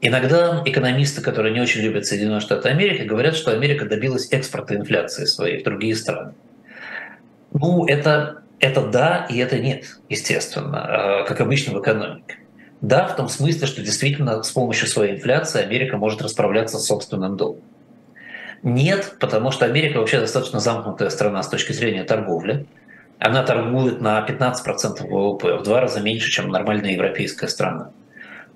Иногда 0.01 0.63
экономисты, 0.65 1.21
которые 1.21 1.53
не 1.53 1.61
очень 1.61 1.81
любят 1.81 2.05
Соединенные 2.05 2.39
Штаты 2.39 2.69
Америки, 2.69 3.03
говорят, 3.03 3.35
что 3.35 3.51
Америка 3.51 3.85
добилась 3.85 4.31
экспорта 4.31 4.75
инфляции 4.75 5.25
своей 5.25 5.61
в 5.61 5.63
другие 5.63 5.95
страны. 5.95 6.33
Ну, 7.51 7.85
это, 7.85 8.41
это 8.59 8.81
да 8.81 9.27
и 9.29 9.37
это 9.37 9.59
нет, 9.59 9.99
естественно, 10.09 11.23
э, 11.23 11.27
как 11.27 11.41
обычно 11.41 11.77
в 11.77 11.81
экономике. 11.81 12.37
Да, 12.81 13.07
в 13.07 13.15
том 13.15 13.27
смысле, 13.27 13.67
что 13.67 13.81
действительно 13.81 14.43
с 14.43 14.51
помощью 14.51 14.87
своей 14.87 15.15
инфляции 15.15 15.61
Америка 15.61 15.97
может 15.97 16.21
расправляться 16.21 16.77
с 16.77 16.85
собственным 16.85 17.35
долгом. 17.35 17.63
Нет, 18.63 19.15
потому 19.19 19.51
что 19.51 19.65
Америка 19.65 19.99
вообще 19.99 20.19
достаточно 20.19 20.59
замкнутая 20.59 21.09
страна 21.09 21.41
с 21.43 21.49
точки 21.49 21.73
зрения 21.73 22.03
торговли. 22.03 22.65
Она 23.19 23.43
торгует 23.43 24.01
на 24.01 24.23
15% 24.27 25.07
ВВП, 25.07 25.57
в 25.57 25.63
два 25.63 25.81
раза 25.81 26.01
меньше, 26.01 26.29
чем 26.29 26.49
нормальная 26.49 26.91
европейская 26.91 27.47
страна. 27.47 27.91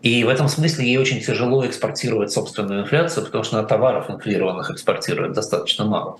И 0.01 0.24
в 0.24 0.29
этом 0.29 0.48
смысле 0.48 0.86
ей 0.86 0.98
очень 0.98 1.22
тяжело 1.22 1.65
экспортировать 1.65 2.31
собственную 2.31 2.81
инфляцию, 2.81 3.25
потому 3.25 3.43
что 3.43 3.62
на 3.62 3.63
товаров 3.63 4.10
инфлированных 4.10 4.72
экспортирует 4.72 5.34
достаточно 5.34 5.86
мало. 5.86 6.20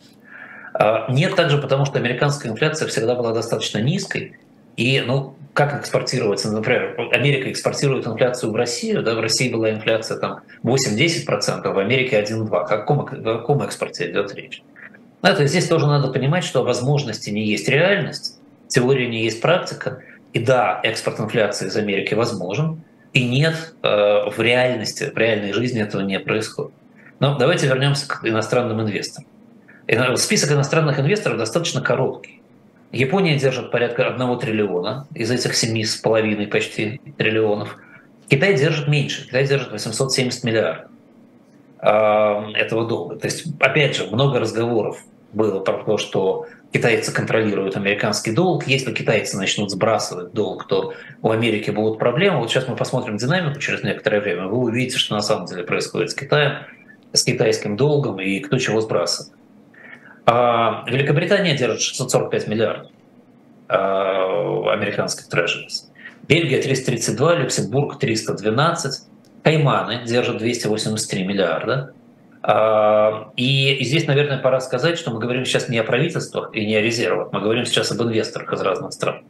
А 0.82 1.06
нет 1.12 1.36
также 1.36 1.60
потому, 1.60 1.86
что 1.86 2.00
американская 2.00 2.52
инфляция 2.52 2.88
всегда 2.88 3.14
была 3.14 3.34
достаточно 3.34 3.78
низкой, 3.78 4.40
и, 4.78 5.04
ну, 5.06 5.36
как 5.54 5.80
экспортировать? 5.80 6.44
Например, 6.44 6.96
Америка 7.12 7.52
экспортирует 7.52 8.08
инфляцию 8.08 8.52
в 8.52 8.56
Россию, 8.56 9.04
да, 9.04 9.14
в 9.14 9.20
России 9.20 9.54
была 9.54 9.70
инфляция 9.70 10.18
там 10.18 10.40
8-10%, 10.64 11.72
в 11.72 11.78
Америке 11.78 12.20
1-2%. 12.20 12.56
О 12.56 12.66
каком, 12.66 13.02
о 13.02 13.06
каком 13.06 13.62
экспорте 13.62 14.10
идет 14.10 14.34
речь? 14.34 14.64
Это 15.22 15.46
здесь 15.46 15.68
тоже 15.68 15.86
надо 15.86 16.08
понимать, 16.08 16.44
что 16.44 16.64
возможности 16.64 17.30
не 17.30 17.46
есть 17.46 17.70
реальность, 17.70 18.40
теория 18.68 19.08
не 19.08 19.24
есть 19.24 19.40
практика. 19.40 20.02
И 20.34 20.40
да, 20.40 20.80
экспорт 20.84 21.20
инфляции 21.20 21.68
из 21.68 21.76
Америки 21.76 22.16
возможен, 22.16 22.82
и 23.14 23.28
нет, 23.28 23.76
э, 23.84 23.88
в 23.88 24.40
реальности, 24.40 25.12
в 25.14 25.18
реальной 25.18 25.54
жизни 25.54 25.80
этого 25.80 26.02
не 26.02 26.20
происходит. 26.20 26.74
Но 27.20 27.38
давайте 27.38 27.68
вернемся 27.68 28.08
к 28.08 28.26
иностранным 28.26 28.82
инвесторам. 28.82 29.28
Список 30.16 30.54
иностранных 30.54 31.00
инвесторов 31.00 31.38
достаточно 31.38 31.82
короткий. 31.82 32.42
Япония 32.94 33.38
держит 33.38 33.72
порядка 33.72 34.08
1 34.08 34.40
триллиона 34.40 35.08
из 35.14 35.32
этих 35.32 35.52
7,5 35.52 36.48
почти 36.48 37.02
триллионов. 37.18 37.78
Китай 38.30 38.56
держит 38.56 38.88
меньше, 38.88 39.26
Китай 39.28 39.46
держит 39.46 39.72
870 39.72 40.44
миллиардов 40.46 40.92
а, 41.80 42.50
этого 42.54 42.88
долга. 42.88 43.18
То 43.18 43.28
есть, 43.28 43.46
опять 43.60 43.98
же, 43.98 44.08
много 44.08 44.40
разговоров 44.40 45.04
было 45.34 45.60
про 45.60 45.84
то, 45.84 45.98
что 45.98 46.48
китайцы 46.72 47.12
контролируют 47.14 47.76
американский 47.76 48.32
долг. 48.32 48.68
Если 48.68 48.94
китайцы 48.94 49.36
начнут 49.38 49.72
сбрасывать 49.72 50.32
долг, 50.32 50.68
то 50.68 50.94
у 51.22 51.32
Америки 51.32 51.70
будут 51.70 52.00
проблемы. 52.00 52.40
Вот 52.40 52.50
сейчас 52.50 52.68
мы 52.68 52.78
посмотрим 52.78 53.18
динамику 53.18 53.60
через 53.60 53.84
некоторое 53.84 54.22
время. 54.22 54.48
Вы 54.48 54.58
увидите, 54.58 54.98
что 54.98 55.16
на 55.16 55.22
самом 55.22 55.48
деле 55.48 55.64
происходит 55.64 56.12
с 56.12 56.14
Китаем, 56.14 56.60
с 57.12 57.24
китайским 57.24 57.76
долгом 57.76 58.22
и 58.22 58.40
кто 58.40 58.58
чего 58.58 58.80
сбрасывает. 58.80 59.41
А 60.26 60.86
Великобритания 60.88 61.58
держит 61.58 61.82
645 61.82 62.48
миллиардов. 62.48 62.92
американских 63.72 65.28
трежерис. 65.28 65.90
Бельгия 66.28 66.62
332, 66.62 67.36
Люксембург 67.36 68.00
312, 68.00 69.04
Кайманы 69.44 70.02
держат 70.06 70.38
283 70.38 71.24
миллиарда. 71.24 71.94
И 73.38 73.78
здесь, 73.82 74.08
наверное, 74.08 74.40
пора 74.40 74.60
сказать, 74.62 74.98
что 74.98 75.12
мы 75.12 75.20
говорим 75.20 75.46
сейчас 75.46 75.70
не 75.70 75.78
о 75.78 75.84
правительствах 75.84 76.50
и 76.54 76.66
не 76.66 76.76
о 76.76 76.82
резервах, 76.82 77.30
мы 77.32 77.40
говорим 77.40 77.66
сейчас 77.66 77.92
об 77.92 78.02
инвесторах 78.02 78.52
из 78.54 78.62
разных 78.62 78.94
стран. 78.94 79.22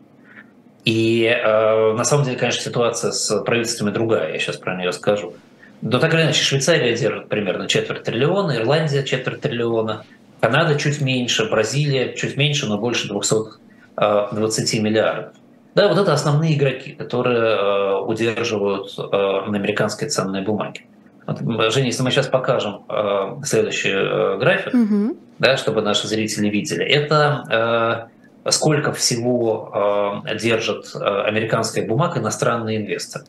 И 0.85 1.29
на 1.45 2.03
самом 2.03 2.25
деле, 2.25 2.37
конечно, 2.37 2.61
ситуация 2.61 3.11
с 3.11 3.41
правительствами 3.43 3.91
другая, 3.91 4.33
я 4.33 4.39
сейчас 4.39 4.57
про 4.57 4.75
нее 4.75 4.91
скажу. 4.91 5.33
Но 5.81 5.99
так 5.99 6.13
или 6.13 6.21
иначе, 6.21 6.43
Швейцария 6.43 6.95
держит 6.95 7.27
примерно 7.27 7.67
четверть 7.67 8.03
триллиона, 8.03 8.57
Ирландия 8.57 9.03
четверть 9.03 9.41
триллиона, 9.41 10.05
Канада 10.41 10.75
чуть 10.75 11.01
меньше, 11.01 11.49
Бразилия 11.49 12.13
чуть 12.13 12.35
меньше, 12.35 12.65
но 12.65 12.77
больше 12.77 13.07
220 13.07 14.81
миллиардов. 14.81 15.33
Да, 15.75 15.87
вот 15.87 15.97
это 15.97 16.11
основные 16.13 16.57
игроки, 16.57 16.91
которые 16.91 17.39
э, 17.39 17.99
удерживают 17.99 18.93
э, 18.97 19.01
на 19.01 19.57
американской 19.57 20.09
ценной 20.09 20.41
бумаге. 20.41 20.81
Вот, 21.25 21.71
Женя, 21.71 21.85
если 21.85 22.03
мы 22.03 22.11
сейчас 22.11 22.27
покажем 22.27 22.83
э, 22.89 23.37
следующий 23.45 23.91
э, 23.93 24.37
график, 24.37 24.73
угу. 24.73 25.17
да, 25.39 25.55
чтобы 25.55 25.81
наши 25.81 26.07
зрители 26.07 26.49
видели, 26.49 26.83
это 26.83 28.09
э, 28.45 28.49
сколько 28.51 28.91
всего 28.91 30.23
э, 30.25 30.37
держит 30.37 30.91
э, 30.93 30.99
американская 30.99 31.87
бумага 31.87 32.19
иностранные 32.19 32.77
инвесторы. 32.77 33.25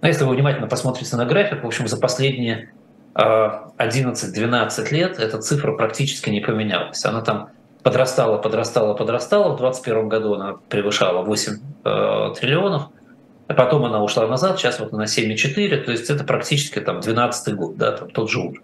Но 0.00 0.08
если 0.08 0.24
вы 0.24 0.34
внимательно 0.34 0.68
посмотрите 0.68 1.16
на 1.16 1.26
график, 1.26 1.64
в 1.64 1.66
общем, 1.66 1.86
за 1.86 1.98
последние 1.98 2.70
11-12 3.14 4.82
э, 4.90 4.94
лет 4.94 5.18
эта 5.18 5.38
цифра 5.40 5.72
практически 5.72 6.30
не 6.30 6.40
поменялась. 6.40 7.04
Она 7.04 7.20
там 7.20 7.50
подрастала, 7.82 8.38
подрастала, 8.38 8.94
подрастала. 8.94 9.54
В 9.54 9.58
2021 9.58 10.08
году 10.08 10.34
она 10.34 10.56
превышала 10.68 11.22
8 11.22 11.52
э, 11.84 12.34
триллионов, 12.38 12.88
а 13.46 13.54
потом 13.54 13.84
она 13.84 14.02
ушла 14.02 14.26
назад, 14.26 14.58
сейчас 14.58 14.80
вот 14.80 14.92
на 14.92 15.04
7,4, 15.04 15.84
то 15.84 15.92
есть 15.92 16.10
это 16.10 16.24
практически 16.24 16.80
там 16.80 17.00
12 17.00 17.54
год, 17.54 17.76
да, 17.76 17.92
там 17.92 18.10
тот 18.10 18.30
же 18.30 18.40
уровень. 18.40 18.62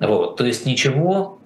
Вот, 0.00 0.36
то 0.36 0.46
есть 0.46 0.64
ничего 0.64 1.38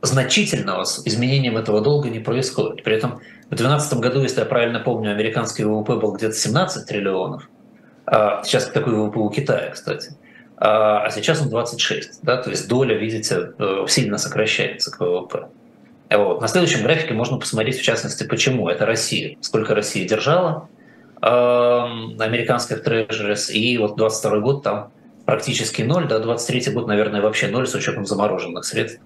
значительного 0.00 0.84
с 0.84 1.06
изменением 1.06 1.56
этого 1.58 1.80
долга 1.80 2.08
не 2.08 2.18
происходит. 2.18 2.82
При 2.82 2.96
этом 2.96 3.20
в 3.50 3.54
2012 3.54 3.98
году, 4.00 4.22
если 4.22 4.40
я 4.40 4.46
правильно 4.46 4.80
помню, 4.80 5.12
американский 5.12 5.64
ВВП 5.64 5.96
был 5.96 6.12
где-то 6.12 6.34
17 6.34 6.86
триллионов, 6.86 7.48
а 8.06 8.42
сейчас 8.42 8.66
такой 8.66 8.94
ВВП 8.94 9.18
у 9.18 9.28
Китая, 9.28 9.70
кстати, 9.70 10.16
а, 10.56 11.04
а 11.04 11.10
сейчас 11.10 11.40
он 11.42 11.50
26, 11.50 12.20
да, 12.22 12.36
то 12.36 12.50
есть 12.50 12.68
доля, 12.68 12.96
видите, 12.96 13.52
э, 13.58 13.84
сильно 13.88 14.18
сокращается 14.18 14.90
к 14.90 15.00
ВВП. 15.00 15.48
Вот. 16.10 16.40
На 16.40 16.48
следующем 16.48 16.82
графике 16.82 17.14
можно 17.14 17.38
посмотреть, 17.38 17.78
в 17.78 17.82
частности, 17.82 18.24
почему. 18.24 18.68
Это 18.68 18.86
Россия. 18.86 19.36
Сколько 19.40 19.74
Россия 19.74 20.06
держала 20.06 20.68
э, 21.20 21.26
американских 21.26 22.82
трежерис. 22.82 23.50
И 23.50 23.78
вот 23.78 23.96
22 23.96 24.38
год 24.40 24.62
там 24.62 24.92
практически 25.24 25.82
ноль, 25.82 26.06
да, 26.06 26.18
23 26.18 26.72
год, 26.72 26.86
наверное, 26.86 27.22
вообще 27.22 27.48
ноль 27.48 27.66
с 27.66 27.74
учетом 27.74 28.04
замороженных 28.04 28.64
средств. 28.64 29.00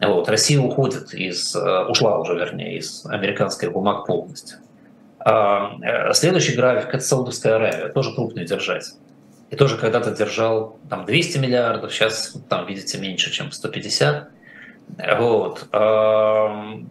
Вот. 0.00 0.28
Россия 0.28 0.60
уходит 0.60 1.14
из, 1.14 1.54
э, 1.54 1.84
ушла 1.84 2.18
уже, 2.18 2.34
вернее, 2.34 2.78
из 2.78 3.06
американских 3.06 3.72
бумаг 3.72 4.06
полностью. 4.06 4.58
А, 5.20 5.76
э, 5.80 6.12
следующий 6.14 6.56
график– 6.56 6.88
это 6.94 7.04
Саудовская 7.04 7.56
Аравия, 7.56 7.88
тоже 7.88 8.14
крупный 8.14 8.44
держатель. 8.44 8.94
И 9.52 9.56
тоже 9.56 9.76
когда-то 9.76 10.12
держал 10.12 10.78
там 10.88 11.04
200 11.04 11.36
миллиардов, 11.36 11.92
сейчас 11.92 12.34
там, 12.48 12.66
видите, 12.66 12.96
меньше, 12.98 13.30
чем 13.30 13.52
150. 13.52 14.30
Вот. 15.18 15.68
В 15.70 16.86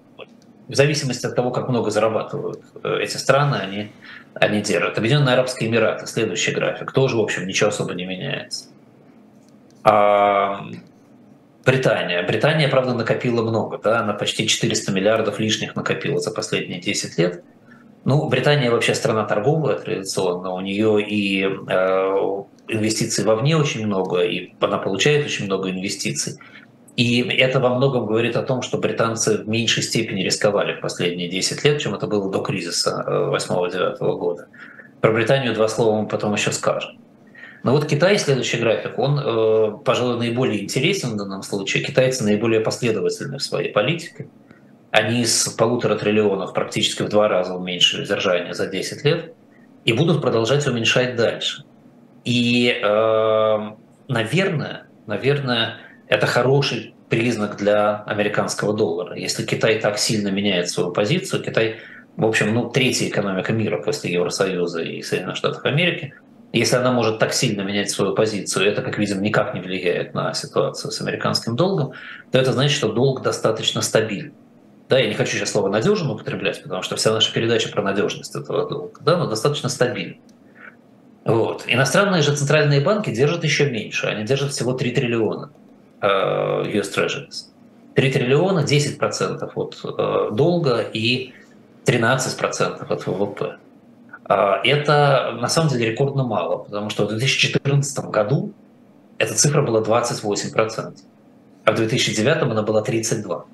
зависимости 0.67 1.25
от 1.25 1.35
того, 1.35 1.49
как 1.49 1.67
много 1.69 1.89
зарабатывают 1.89 2.61
э, 2.83 2.99
эти 3.01 3.17
страны, 3.17 3.55
они, 3.55 3.91
они 4.35 4.61
держат. 4.61 4.97
Объединенные 4.97 5.33
Арабские 5.33 5.69
Эмираты, 5.69 6.05
следующий 6.05 6.51
график, 6.51 6.93
тоже, 6.93 7.17
в 7.17 7.19
общем, 7.19 7.45
ничего 7.45 7.69
особо 7.69 7.93
не 7.93 8.05
меняется. 8.05 8.69
А 9.83 10.63
Британия. 11.65 12.25
Британия, 12.25 12.69
правда, 12.69 12.93
накопила 12.93 13.41
много, 13.41 13.79
да, 13.79 13.99
она 13.99 14.13
почти 14.13 14.47
400 14.47 14.91
миллиардов 14.91 15.39
лишних 15.39 15.75
накопила 15.75 16.19
за 16.19 16.31
последние 16.31 16.79
10 16.79 17.17
лет. 17.17 17.43
Ну, 18.03 18.27
Британия 18.29 18.71
вообще 18.71 18.95
страна 18.95 19.25
торговая 19.25 19.77
традиционно, 19.77 20.53
у 20.53 20.59
нее 20.59 21.05
и 21.07 21.43
э, 21.43 22.43
инвестиций 22.67 23.23
вовне 23.23 23.55
очень 23.55 23.85
много, 23.85 24.21
и 24.21 24.53
она 24.59 24.79
получает 24.79 25.25
очень 25.25 25.45
много 25.45 25.69
инвестиций. 25.69 26.39
И 26.97 27.21
это 27.21 27.59
во 27.59 27.75
многом 27.75 28.05
говорит 28.05 28.35
о 28.35 28.43
том, 28.43 28.63
что 28.63 28.77
британцы 28.77 29.37
в 29.37 29.47
меньшей 29.47 29.83
степени 29.83 30.23
рисковали 30.23 30.73
в 30.73 30.81
последние 30.81 31.29
10 31.29 31.63
лет, 31.63 31.79
чем 31.79 31.93
это 31.93 32.07
было 32.07 32.29
до 32.29 32.39
кризиса 32.39 33.05
8-9 33.07 33.97
э, 33.99 34.17
года. 34.17 34.47
Про 34.99 35.11
Британию 35.11 35.53
два 35.53 35.67
слова 35.67 36.01
мы 36.01 36.07
потом 36.07 36.33
еще 36.33 36.51
скажем. 36.51 36.97
Но 37.63 37.73
вот 37.73 37.85
Китай, 37.85 38.17
следующий 38.17 38.57
график, 38.57 38.97
он, 38.97 39.19
э, 39.19 39.77
пожалуй, 39.85 40.17
наиболее 40.17 40.63
интересен 40.63 41.11
в 41.11 41.17
данном 41.17 41.43
случае. 41.43 41.83
Китайцы 41.83 42.23
наиболее 42.23 42.61
последовательны 42.61 43.37
в 43.37 43.43
своей 43.43 43.71
политике. 43.71 44.27
Они 44.91 45.25
с 45.25 45.47
полутора 45.49 45.95
триллионов 45.95 46.53
практически 46.53 47.01
в 47.01 47.09
два 47.09 47.29
раза 47.29 47.55
уменьшили 47.55 48.03
содержание 48.03 48.53
за 48.53 48.67
10 48.67 49.05
лет 49.05 49.33
и 49.85 49.93
будут 49.93 50.21
продолжать 50.21 50.67
уменьшать 50.67 51.15
дальше. 51.15 51.63
И, 52.25 52.79
э, 52.83 53.71
наверное, 54.09 54.87
наверное, 55.07 55.77
это 56.07 56.27
хороший 56.27 56.93
признак 57.09 57.57
для 57.57 58.03
американского 58.03 58.73
доллара. 58.73 59.17
Если 59.17 59.45
Китай 59.45 59.79
так 59.79 59.97
сильно 59.97 60.27
меняет 60.27 60.69
свою 60.69 60.91
позицию, 60.91 61.41
Китай, 61.41 61.77
в 62.17 62.25
общем, 62.25 62.53
ну, 62.53 62.69
третья 62.69 63.07
экономика 63.07 63.53
мира 63.53 63.81
после 63.81 64.11
Евросоюза 64.11 64.81
и 64.81 65.01
Соединенных 65.01 65.37
Штатов 65.37 65.65
Америки, 65.65 66.13
если 66.53 66.75
она 66.75 66.91
может 66.91 67.17
так 67.17 67.33
сильно 67.33 67.61
менять 67.61 67.89
свою 67.89 68.13
позицию, 68.13 68.67
это, 68.67 68.81
как 68.81 68.97
видим, 68.97 69.21
никак 69.21 69.53
не 69.53 69.61
влияет 69.61 70.13
на 70.13 70.33
ситуацию 70.33 70.91
с 70.91 71.01
американским 71.01 71.55
долгом, 71.55 71.93
то 72.31 72.37
это 72.37 72.51
значит, 72.51 72.75
что 72.75 72.91
долг 72.91 73.21
достаточно 73.21 73.81
стабильный. 73.81 74.33
Да, 74.91 74.99
я 74.99 75.07
не 75.07 75.13
хочу 75.13 75.37
сейчас 75.37 75.51
слово 75.51 75.69
надежен 75.69 76.09
употреблять, 76.09 76.61
потому 76.63 76.81
что 76.81 76.97
вся 76.97 77.13
наша 77.13 77.31
передача 77.31 77.69
про 77.69 77.81
надежность 77.81 78.35
этого 78.35 78.67
долга, 78.67 78.99
да, 78.99 79.15
но 79.15 79.25
достаточно 79.25 79.69
стабильный. 79.69 80.19
Вот. 81.23 81.63
Иностранные 81.65 82.21
же 82.21 82.35
центральные 82.35 82.81
банки 82.81 83.09
держат 83.09 83.45
еще 83.45 83.69
меньше, 83.69 84.07
они 84.07 84.25
держат 84.25 84.51
всего 84.51 84.73
3 84.73 84.91
триллиона. 84.91 85.49
Э, 86.01 86.63
US 86.65 86.93
Treasuries. 86.93 87.45
3 87.95 88.11
триллиона, 88.11 88.65
10% 88.65 89.51
от 89.55 89.79
э, 89.81 90.35
долга 90.35 90.81
и 90.81 91.35
13% 91.85 92.85
от 92.85 93.07
ВВП. 93.07 93.59
А, 94.25 94.59
это 94.61 95.37
на 95.39 95.47
самом 95.47 95.69
деле 95.69 95.91
рекордно 95.91 96.25
мало, 96.25 96.57
потому 96.57 96.89
что 96.89 97.05
в 97.05 97.07
2014 97.11 98.09
году 98.09 98.51
эта 99.19 99.35
цифра 99.35 99.61
была 99.61 99.79
28%, 99.79 100.97
а 101.63 101.71
в 101.71 101.75
2009 101.75 102.41
она 102.41 102.61
была 102.61 102.83
32%. 102.83 103.45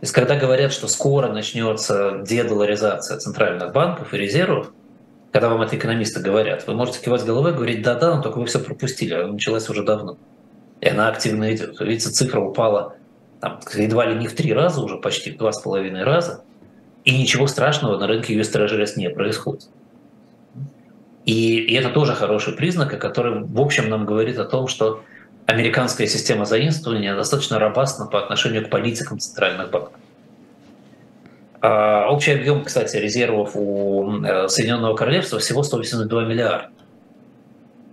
То 0.00 0.02
есть 0.02 0.12
когда 0.12 0.36
говорят, 0.36 0.72
что 0.72 0.88
скоро 0.88 1.28
начнется 1.28 2.22
дедоларизация 2.26 3.18
центральных 3.18 3.72
банков 3.72 4.12
и 4.12 4.18
резервов, 4.18 4.70
когда 5.32 5.48
вам 5.48 5.62
это 5.62 5.76
экономисты 5.76 6.20
говорят, 6.20 6.66
вы 6.66 6.74
можете 6.74 7.02
кивать 7.02 7.24
головой 7.24 7.52
и 7.52 7.54
говорить, 7.54 7.82
да-да, 7.82 8.16
но 8.16 8.22
только 8.22 8.38
вы 8.38 8.46
все 8.46 8.58
пропустили, 8.58 9.14
она 9.14 9.32
началась 9.32 9.68
уже 9.68 9.82
давно 9.82 10.18
и 10.80 10.88
она 10.88 11.08
активно 11.08 11.54
идет. 11.54 11.80
Видите, 11.80 12.10
цифра 12.10 12.40
упала 12.40 12.94
там, 13.40 13.60
едва 13.74 14.06
ли 14.06 14.14
не 14.14 14.28
в 14.28 14.34
три 14.34 14.52
раза, 14.52 14.82
уже 14.82 14.96
почти 14.96 15.32
в 15.32 15.36
два 15.36 15.52
с 15.52 15.60
половиной 15.60 16.04
раза, 16.04 16.44
и 17.04 17.16
ничего 17.16 17.46
страшного 17.46 17.98
на 17.98 18.06
рынке 18.06 18.38
US 18.38 18.52
Treasuries 18.52 18.92
не 18.96 19.10
происходит. 19.10 19.68
И, 21.24 21.58
и 21.58 21.74
это 21.74 21.90
тоже 21.90 22.14
хороший 22.14 22.54
признак, 22.54 22.98
который, 23.00 23.42
в 23.42 23.60
общем, 23.60 23.88
нам 23.88 24.06
говорит 24.06 24.38
о 24.38 24.44
том, 24.44 24.68
что 24.68 25.02
американская 25.46 26.06
система 26.06 26.44
заимствования 26.44 27.14
достаточно 27.14 27.58
робастна 27.58 28.06
по 28.06 28.18
отношению 28.22 28.66
к 28.66 28.70
политикам 28.70 29.18
центральных 29.18 29.70
банков. 29.70 29.94
А 31.60 32.08
общий 32.10 32.32
объем, 32.32 32.64
кстати, 32.64 32.96
резервов 32.96 33.52
у 33.54 34.22
э, 34.22 34.48
Соединенного 34.48 34.94
Королевства 34.94 35.38
всего 35.38 35.62
182 35.62 36.24
миллиарда. 36.24 36.68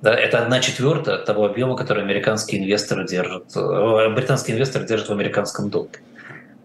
Да, 0.01 0.13
это 0.13 0.43
одна 0.43 0.59
четвертая 0.59 1.17
того 1.17 1.45
объема, 1.45 1.77
который 1.77 2.03
американские 2.03 2.61
инвесторы 2.61 3.07
держат, 3.07 3.55
э, 3.55 4.09
британские 4.09 4.55
инвесторы 4.55 4.85
держат 4.85 5.07
в 5.07 5.11
американском 5.11 5.69
долге. 5.69 5.99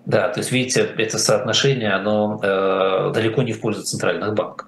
Да, 0.06 0.28
то 0.28 0.40
есть, 0.40 0.50
видите, 0.50 0.88
это 0.96 1.18
соотношение, 1.18 1.92
оно 1.92 2.40
э, 2.42 3.12
далеко 3.14 3.42
не 3.42 3.52
в 3.52 3.60
пользу 3.60 3.82
центральных 3.82 4.34
банков. 4.34 4.67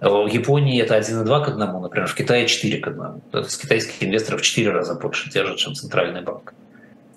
В 0.00 0.26
Японии 0.26 0.80
это 0.82 0.98
1,2 0.98 1.44
к 1.44 1.48
1, 1.48 1.58
например, 1.58 2.06
в 2.08 2.14
Китае 2.14 2.46
4 2.46 2.78
к 2.78 2.88
1. 2.88 3.20
То 3.30 3.38
есть 3.38 3.60
китайских 3.60 4.02
инвесторов 4.02 4.40
в 4.40 4.44
4 4.44 4.70
раза 4.70 4.94
больше 4.94 5.30
держат, 5.30 5.56
чем 5.56 5.74
центральный 5.74 6.22
банк. 6.22 6.54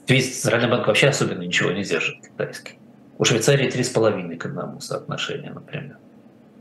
Ведь 0.08 0.40
центральный 0.40 0.70
банк 0.70 0.88
вообще 0.88 1.08
особенно 1.08 1.42
ничего 1.42 1.72
не 1.72 1.84
держит 1.84 2.16
китайский. 2.22 2.80
У 3.18 3.26
Швейцарии 3.26 3.68
3,5 3.68 4.38
к 4.38 4.46
1 4.46 4.82
соотношение, 4.82 5.52
например. 5.52 5.98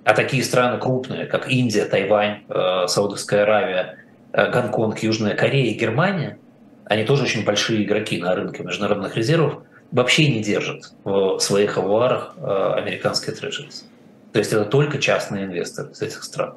А 0.04 0.14
такие 0.14 0.42
страны 0.42 0.78
крупные, 0.78 1.26
как 1.26 1.50
Индия, 1.50 1.84
Тайвань, 1.84 2.42
э, 2.48 2.86
Саудовская 2.86 3.42
Аравия, 3.42 3.98
Э, 4.36 4.50
Гонконг, 4.50 4.98
Южная 4.98 5.34
Корея 5.34 5.70
и 5.70 5.74
Германия, 5.74 6.38
они 6.84 7.04
тоже 7.04 7.22
очень 7.22 7.42
большие 7.42 7.84
игроки 7.84 8.18
на 8.18 8.34
рынке 8.34 8.62
международных 8.62 9.16
резервов, 9.16 9.62
вообще 9.92 10.30
не 10.30 10.42
держит 10.42 10.92
в 11.04 11.38
своих 11.38 11.78
авуарах 11.78 12.34
э, 12.36 12.72
американские 12.76 13.34
трежерис. 13.34 13.88
То 14.32 14.38
есть 14.38 14.52
это 14.52 14.64
только 14.64 14.98
частные 14.98 15.44
инвесторы 15.44 15.92
из 15.92 16.02
этих 16.02 16.22
стран. 16.22 16.56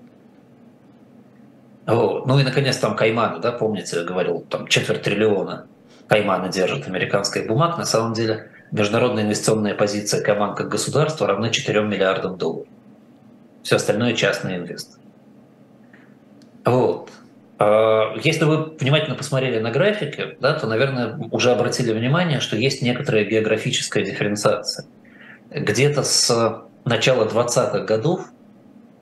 Вот. 1.86 2.28
Ну 2.28 2.40
и, 2.40 2.44
наконец, 2.44 2.78
там 2.78 2.96
Кайманы, 2.96 3.40
да, 3.40 3.52
помните, 3.52 3.98
я 3.98 4.04
говорил, 4.04 4.42
там 4.42 4.68
четверть 4.68 5.02
триллиона 5.02 5.66
Кайманы 6.08 6.52
держат 6.52 6.88
американских 6.88 7.48
бумаг. 7.48 7.78
На 7.78 7.86
самом 7.86 8.14
деле 8.14 8.50
международная 8.72 9.24
инвестиционная 9.24 9.76
позиция 9.76 10.22
Кайман 10.22 10.56
как 10.56 10.70
государства 10.70 11.28
равна 11.28 11.50
4 11.50 11.82
миллиардам 11.84 12.38
долларов. 12.38 12.68
Все 13.64 13.76
остальное 13.76 14.14
частные 14.14 14.58
инвесторы. 14.58 15.02
Вот. 16.66 17.10
А, 17.58 18.16
если 18.24 18.46
вы 18.46 18.66
внимательно 18.80 19.16
посмотрели 19.16 19.60
на 19.60 19.72
графики, 19.72 20.38
да, 20.40 20.54
то, 20.54 20.68
наверное, 20.68 21.18
уже 21.32 21.52
обратили 21.52 21.92
внимание, 21.92 22.40
что 22.40 22.56
есть 22.56 22.82
некоторая 22.82 23.26
географическая 23.26 24.04
дифференциация. 24.04 24.86
Где-то 25.50 26.04
с 26.04 26.64
начала 26.86 27.26
20-х 27.26 27.80
годов 27.80 28.22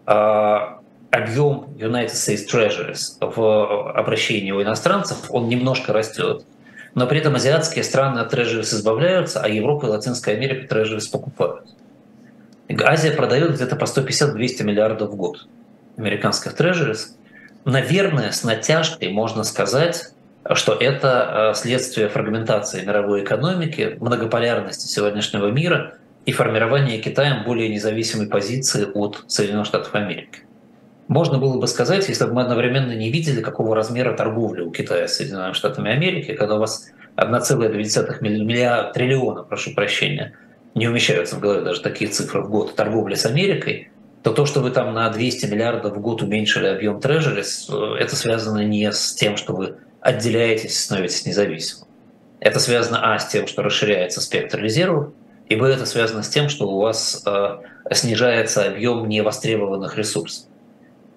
а, 0.05 0.79
объем 1.11 1.75
United 1.77 2.13
States 2.13 2.45
Treasuries 2.51 3.17
в 3.19 3.91
обращении 3.91 4.51
у 4.51 4.61
иностранцев, 4.61 5.17
он 5.29 5.47
немножко 5.47 5.93
растет. 5.93 6.45
Но 6.95 7.05
при 7.07 7.19
этом 7.19 7.35
азиатские 7.35 7.83
страны 7.83 8.19
от 8.19 8.33
Treasuries 8.33 8.73
избавляются, 8.73 9.41
а 9.41 9.47
Европа 9.47 9.85
и 9.85 9.89
Латинская 9.89 10.35
Америка 10.35 10.73
Treasuries 10.73 11.09
покупают. 11.11 11.67
Азия 12.83 13.11
продает 13.11 13.53
где-то 13.55 13.75
по 13.75 13.85
150-200 13.85 14.63
миллиардов 14.63 15.11
в 15.11 15.15
год 15.15 15.47
американских 15.97 16.53
Treasuries– 16.53 17.11
наверное, 17.67 18.31
с 18.31 18.43
натяжкой 18.43 19.09
можно 19.11 19.43
сказать, 19.43 20.13
что 20.53 20.73
это 20.73 21.51
э, 21.51 21.57
следствие 21.57 22.07
фрагментации 22.07 22.83
мировой 22.83 23.23
экономики, 23.23 23.97
многополярности 23.99 24.87
сегодняшнего 24.87 25.47
мира 25.47 25.95
и 26.27 26.33
формирования 26.33 26.99
Китаем 26.99 27.45
более 27.45 27.69
независимой 27.69 28.27
позиции 28.27 28.85
от 28.93 29.23
Соединенных 29.27 29.65
Штатов 29.65 29.95
Америки. 29.95 30.41
Можно 31.07 31.37
было 31.37 31.57
бы 31.57 31.67
сказать, 31.67 32.09
если 32.09 32.25
бы 32.25 32.33
мы 32.33 32.41
одновременно 32.41 32.91
не 32.91 33.09
видели, 33.09 33.41
какого 33.41 33.73
размера 33.73 34.13
торговли 34.13 34.61
у 34.61 34.69
Китая 34.69 35.07
с 35.07 35.15
Соединенными 35.15 35.53
Штатами 35.53 35.89
Америки, 35.89 36.33
когда 36.33 36.55
у 36.55 36.59
вас 36.59 36.91
1,2 37.15 38.21
миллиарда, 38.21 38.91
триллиона, 38.91 39.43
прошу 39.43 39.73
прощения, 39.73 40.33
не 40.75 40.89
умещаются 40.89 41.37
в 41.37 41.39
голове 41.39 41.61
даже 41.61 41.81
такие 41.81 42.11
цифры 42.11 42.41
в 42.41 42.49
год 42.49 42.75
торговли 42.75 43.15
с 43.15 43.25
Америкой, 43.25 43.89
то 44.21 44.33
то, 44.33 44.45
что 44.45 44.59
вы 44.59 44.71
там 44.71 44.93
на 44.93 45.09
200 45.09 45.45
миллиардов 45.45 45.95
в 45.95 46.01
год 46.01 46.21
уменьшили 46.21 46.67
объем 46.67 46.99
трежерис, 46.99 47.69
э, 47.71 47.95
это 48.01 48.17
связано 48.17 48.65
не 48.65 48.91
с 48.91 49.13
тем, 49.13 49.37
что 49.37 49.53
вы 49.53 49.77
отделяетесь, 50.01 50.77
становитесь 50.77 51.25
независимым. 51.25 51.87
Это 52.41 52.59
связано, 52.59 53.13
а, 53.13 53.17
с 53.17 53.29
тем, 53.29 53.47
что 53.47 53.63
расширяется 53.63 54.19
спектр 54.19 54.61
резервов, 54.61 55.13
и, 55.49 55.55
б, 55.55 55.65
это 55.67 55.85
связано 55.85 56.23
с 56.23 56.29
тем, 56.29 56.49
что 56.49 56.67
у 56.67 56.79
вас 56.79 57.23
э, 57.25 57.57
снижается 57.91 58.65
объем 58.65 59.07
невостребованных 59.07 59.97
ресурсов. 59.97 60.47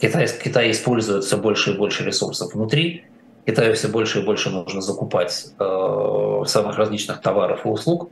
Китай, 0.01 0.29
Китай 0.43 0.71
использует 0.71 1.25
все 1.25 1.37
больше 1.37 1.73
и 1.73 1.77
больше 1.77 2.05
ресурсов 2.05 2.55
внутри, 2.55 3.05
Китаю 3.47 3.75
все 3.75 3.89
больше 3.89 4.21
и 4.21 4.25
больше 4.25 4.51
нужно 4.51 4.81
закупать 4.81 5.47
э, 5.59 6.43
самых 6.47 6.77
различных 6.77 7.21
товаров 7.21 7.65
и 7.65 7.69
услуг, 7.69 8.11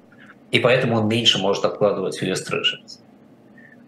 и 0.51 0.59
поэтому 0.59 0.97
он 0.97 1.09
меньше 1.09 1.39
может 1.39 1.65
откладывать 1.65 2.21
US 2.23 2.45
Treasuries. 2.47 2.99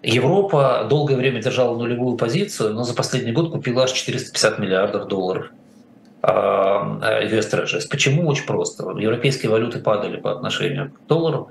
Европа 0.03 0.87
долгое 0.89 1.17
время 1.17 1.43
держала 1.43 1.77
нулевую 1.77 2.17
позицию, 2.17 2.75
но 2.75 2.85
за 2.85 2.95
последний 2.95 3.33
год 3.33 3.51
купила 3.51 3.85
аж 3.85 3.93
450 3.93 4.59
миллиардов 4.59 5.09
долларов 5.09 5.51
а, 6.23 7.23
US 7.25 7.51
Treasuries. 7.51 7.89
Почему? 7.91 8.27
Очень 8.29 8.47
просто. 8.47 8.95
Европейские 8.99 9.51
валюты 9.51 9.79
падали 9.79 10.17
по 10.17 10.33
отношению 10.33 10.93
к 10.93 11.07
доллару. 11.07 11.51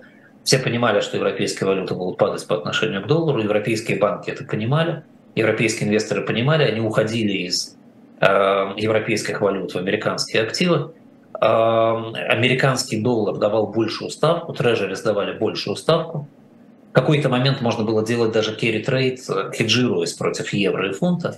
Все 0.50 0.58
понимали, 0.58 1.00
что 1.02 1.18
европейские 1.18 1.68
валюты 1.68 1.94
будут 1.94 2.18
падать 2.18 2.48
по 2.48 2.56
отношению 2.56 3.04
к 3.04 3.06
доллару. 3.06 3.40
Европейские 3.40 4.00
банки 4.00 4.32
это 4.32 4.44
понимали. 4.44 5.04
Европейские 5.36 5.88
инвесторы 5.88 6.24
понимали. 6.24 6.64
Они 6.64 6.80
уходили 6.80 7.34
из 7.34 7.78
а, 8.20 8.74
европейских 8.76 9.42
валют 9.42 9.76
в 9.76 9.78
американские 9.78 10.42
активы. 10.42 10.92
А, 11.40 12.04
американский 12.30 13.00
доллар 13.00 13.38
давал 13.38 13.68
большую 13.68 14.10
ставку, 14.10 14.54
трежери 14.54 14.96
сдавали 14.96 15.38
большую 15.38 15.76
ставку 15.76 16.28
какой-то 16.94 17.30
момент 17.30 17.62
можно 17.62 17.84
было 17.84 18.04
делать 18.04 18.32
даже 18.32 18.56
carry 18.56 18.84
trade, 18.84 19.20
э, 19.30 19.52
хеджируясь 19.56 20.14
против 20.14 20.52
евро 20.52 20.90
и 20.90 20.94
фунта. 20.94 21.38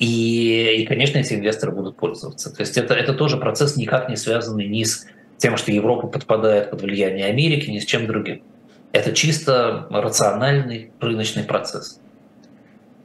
И, 0.00 0.80
и, 0.80 0.84
конечно, 0.84 1.18
эти 1.18 1.34
инвесторы 1.34 1.70
будут 1.70 1.96
пользоваться. 1.96 2.52
То 2.52 2.62
есть 2.62 2.76
это, 2.76 2.92
это 2.94 3.14
тоже 3.14 3.36
процесс 3.36 3.76
никак 3.76 4.08
не 4.08 4.16
связанный 4.16 4.66
ни 4.66 4.82
с 4.82 5.06
тем, 5.38 5.56
что 5.56 5.72
Европа 5.72 6.06
подпадает 6.06 6.70
под 6.70 6.82
влияние 6.82 7.26
Америки, 7.26 7.70
ни 7.70 7.78
с 7.78 7.84
чем 7.84 8.06
другим. 8.06 8.42
Это 8.92 9.12
чисто 9.12 9.86
рациональный 9.90 10.90
рыночный 11.00 11.44
процесс. 11.44 12.00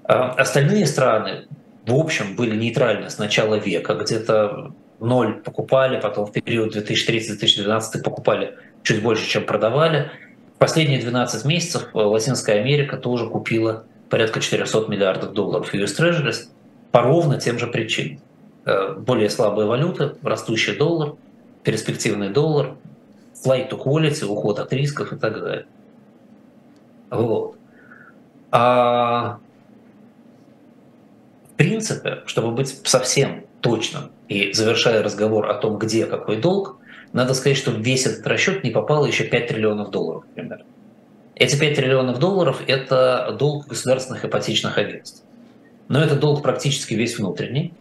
А 0.04 0.32
остальные 0.32 0.86
страны, 0.86 1.48
в 1.86 1.94
общем, 1.94 2.36
были 2.36 2.56
нейтральны 2.56 3.10
с 3.10 3.18
начала 3.18 3.56
века. 3.56 3.96
Где-то 3.96 4.74
ноль 5.00 5.42
покупали, 5.42 6.00
потом 6.00 6.28
в 6.28 6.32
период 6.32 6.76
2030-2012 6.76 8.02
покупали 8.04 8.58
чуть 8.84 9.02
больше, 9.02 9.28
чем 9.28 9.46
продавали. 9.46 10.12
Последние 10.58 11.00
12 11.00 11.46
месяцев 11.46 11.90
Латинская 11.94 12.60
Америка 12.60 12.98
тоже 12.98 13.28
купила 13.28 13.84
порядка 14.10 14.40
400 14.40 14.88
миллиардов 14.88 15.34
долларов 15.34 15.74
US 15.74 15.98
Treasuries 15.98 16.48
по 16.92 17.02
ровно 17.02 17.40
тем 17.40 17.58
же 17.58 17.68
причинам. 17.68 18.22
Э, 18.66 18.94
более 18.94 19.30
слабые 19.30 19.68
валюты, 19.68 20.12
растущий 20.22 20.76
доллар, 20.76 21.16
перспективный 21.64 22.30
доллар, 22.30 22.76
flight 23.46 23.70
to 23.70 23.82
quality, 23.82 24.26
уход 24.26 24.60
от 24.60 24.72
рисков 24.74 25.14
и 25.14 25.18
так 25.18 25.40
далее. 25.40 25.66
Вот. 27.10 27.56
А 28.52 29.40
в 31.52 31.56
принципе, 31.56 32.20
чтобы 32.26 32.52
быть 32.52 32.88
совсем 32.88 33.46
точным 33.62 34.12
и 34.28 34.52
завершая 34.54 35.04
разговор 35.04 35.50
о 35.50 35.54
том, 35.56 35.78
где 35.78 36.06
какой 36.06 36.38
долг, 36.38 36.78
надо 37.14 37.34
сказать, 37.34 37.58
что 37.58 37.72
весь 37.72 38.06
этот 38.06 38.26
расчет 38.28 38.64
не 38.64 38.72
попало 38.72 39.06
еще 39.06 39.26
5 39.26 39.48
триллионов 39.48 39.92
долларов, 39.92 40.24
например. 40.30 40.64
Эти 41.36 41.60
5 41.60 41.76
триллионов 41.76 42.20
долларов– 42.20 42.62
это 42.68 43.36
долг 43.38 43.68
государственных 43.68 44.24
ипотечных 44.26 44.78
агентств. 44.78 45.24
Но 45.88 46.02
это 46.02 46.16
долг 46.16 46.42
практически 46.42 46.94
весь 46.94 47.18
внутренний. 47.18 47.74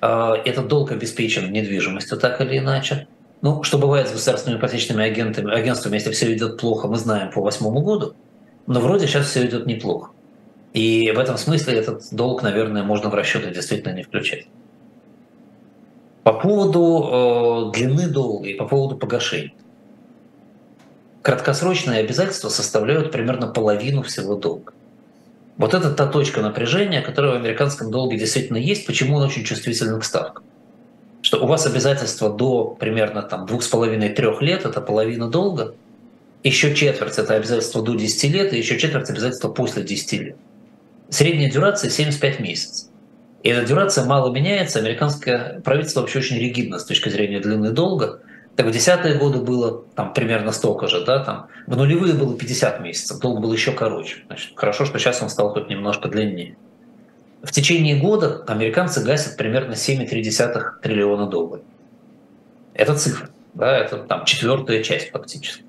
А, 0.00 0.34
этот 0.44 0.68
долг 0.68 0.92
обеспечен 0.92 1.50
недвижимостью 1.50 2.18
так 2.18 2.40
или 2.40 2.58
иначе. 2.58 3.06
Ну, 3.44 3.62
что 3.62 3.76
бывает 3.76 4.08
с 4.08 4.12
государственными 4.12 4.58
ипотечными 4.58 5.04
агентами, 5.04 5.52
агентствами, 5.52 5.96
если 5.96 6.10
все 6.12 6.32
идет 6.32 6.56
плохо, 6.56 6.88
мы 6.88 6.96
знаем 6.96 7.30
по 7.30 7.42
восьмому 7.42 7.82
году. 7.82 8.14
Но 8.66 8.80
вроде 8.80 9.06
сейчас 9.06 9.26
все 9.26 9.44
идет 9.44 9.66
неплохо. 9.66 10.12
И 10.72 11.12
в 11.14 11.18
этом 11.18 11.36
смысле 11.36 11.74
этот 11.74 12.04
долг, 12.10 12.42
наверное, 12.42 12.84
можно 12.84 13.10
в 13.10 13.14
расчеты 13.14 13.50
действительно 13.50 13.92
не 13.92 14.02
включать. 14.02 14.46
По 16.22 16.32
поводу 16.32 17.72
э, 17.74 17.78
длины 17.78 18.08
долга 18.08 18.48
и 18.48 18.54
по 18.54 18.64
поводу 18.64 18.96
погашения. 18.96 19.52
Краткосрочные 21.20 22.00
обязательства 22.00 22.48
составляют 22.48 23.12
примерно 23.12 23.48
половину 23.48 24.00
всего 24.04 24.36
долга. 24.36 24.72
Вот 25.58 25.74
это 25.74 25.90
та 25.90 26.06
точка 26.06 26.40
напряжения, 26.40 27.02
которая 27.02 27.32
в 27.32 27.36
американском 27.36 27.90
долге 27.90 28.16
действительно 28.16 28.56
есть, 28.56 28.86
почему 28.86 29.16
он 29.16 29.24
очень 29.24 29.44
чувствителен 29.44 30.00
к 30.00 30.04
ставкам. 30.04 30.44
Что 31.24 31.42
у 31.42 31.46
вас 31.46 31.64
обязательства 31.64 32.28
до 32.28 32.76
примерно 32.78 33.22
там, 33.22 33.46
двух 33.46 33.62
с 33.62 33.68
половиной-трех 33.68 34.42
лет, 34.42 34.66
это 34.66 34.82
половина 34.82 35.30
долга, 35.30 35.74
еще 36.42 36.74
четверть 36.74 37.16
это 37.16 37.32
обязательства 37.32 37.82
до 37.82 37.94
10 37.94 38.30
лет, 38.30 38.52
и 38.52 38.58
еще 38.58 38.78
четверть 38.78 39.08
обязательства 39.08 39.48
после 39.48 39.82
10 39.82 40.12
лет. 40.20 40.36
Средняя 41.08 41.50
дюрация 41.50 41.88
75 41.88 42.40
месяцев. 42.40 42.90
И 43.42 43.48
эта 43.48 43.66
дюрация 43.66 44.04
мало 44.04 44.34
меняется. 44.34 44.80
Американское 44.80 45.60
правительство 45.60 46.02
вообще 46.02 46.18
очень 46.18 46.36
ригидно 46.36 46.78
с 46.78 46.84
точки 46.84 47.08
зрения 47.08 47.40
длины 47.40 47.70
долга. 47.70 48.20
Так 48.54 48.66
в 48.66 48.70
десятые 48.70 49.14
годы 49.14 49.38
было 49.38 49.82
там 49.94 50.12
примерно 50.12 50.52
столько 50.52 50.88
же, 50.88 51.06
да, 51.06 51.24
там 51.24 51.46
в 51.66 51.74
нулевые 51.74 52.12
было 52.12 52.36
50 52.36 52.80
месяцев, 52.80 53.18
долг 53.18 53.40
был 53.40 53.50
еще 53.50 53.72
короче. 53.72 54.16
Значит, 54.26 54.52
хорошо, 54.56 54.84
что 54.84 54.98
сейчас 54.98 55.22
он 55.22 55.30
стал 55.30 55.54
хоть 55.54 55.70
немножко 55.70 56.08
длиннее. 56.08 56.58
В 57.44 57.52
течение 57.52 57.96
года 57.96 58.42
американцы 58.46 59.04
гасят 59.04 59.36
примерно 59.36 59.72
7,3 59.72 60.80
триллиона 60.82 61.26
долларов. 61.26 61.62
Это 62.72 62.96
цифра, 62.96 63.28
да, 63.52 63.78
это 63.78 63.98
там 63.98 64.24
четвертая 64.24 64.82
часть 64.82 65.10
фактически. 65.10 65.62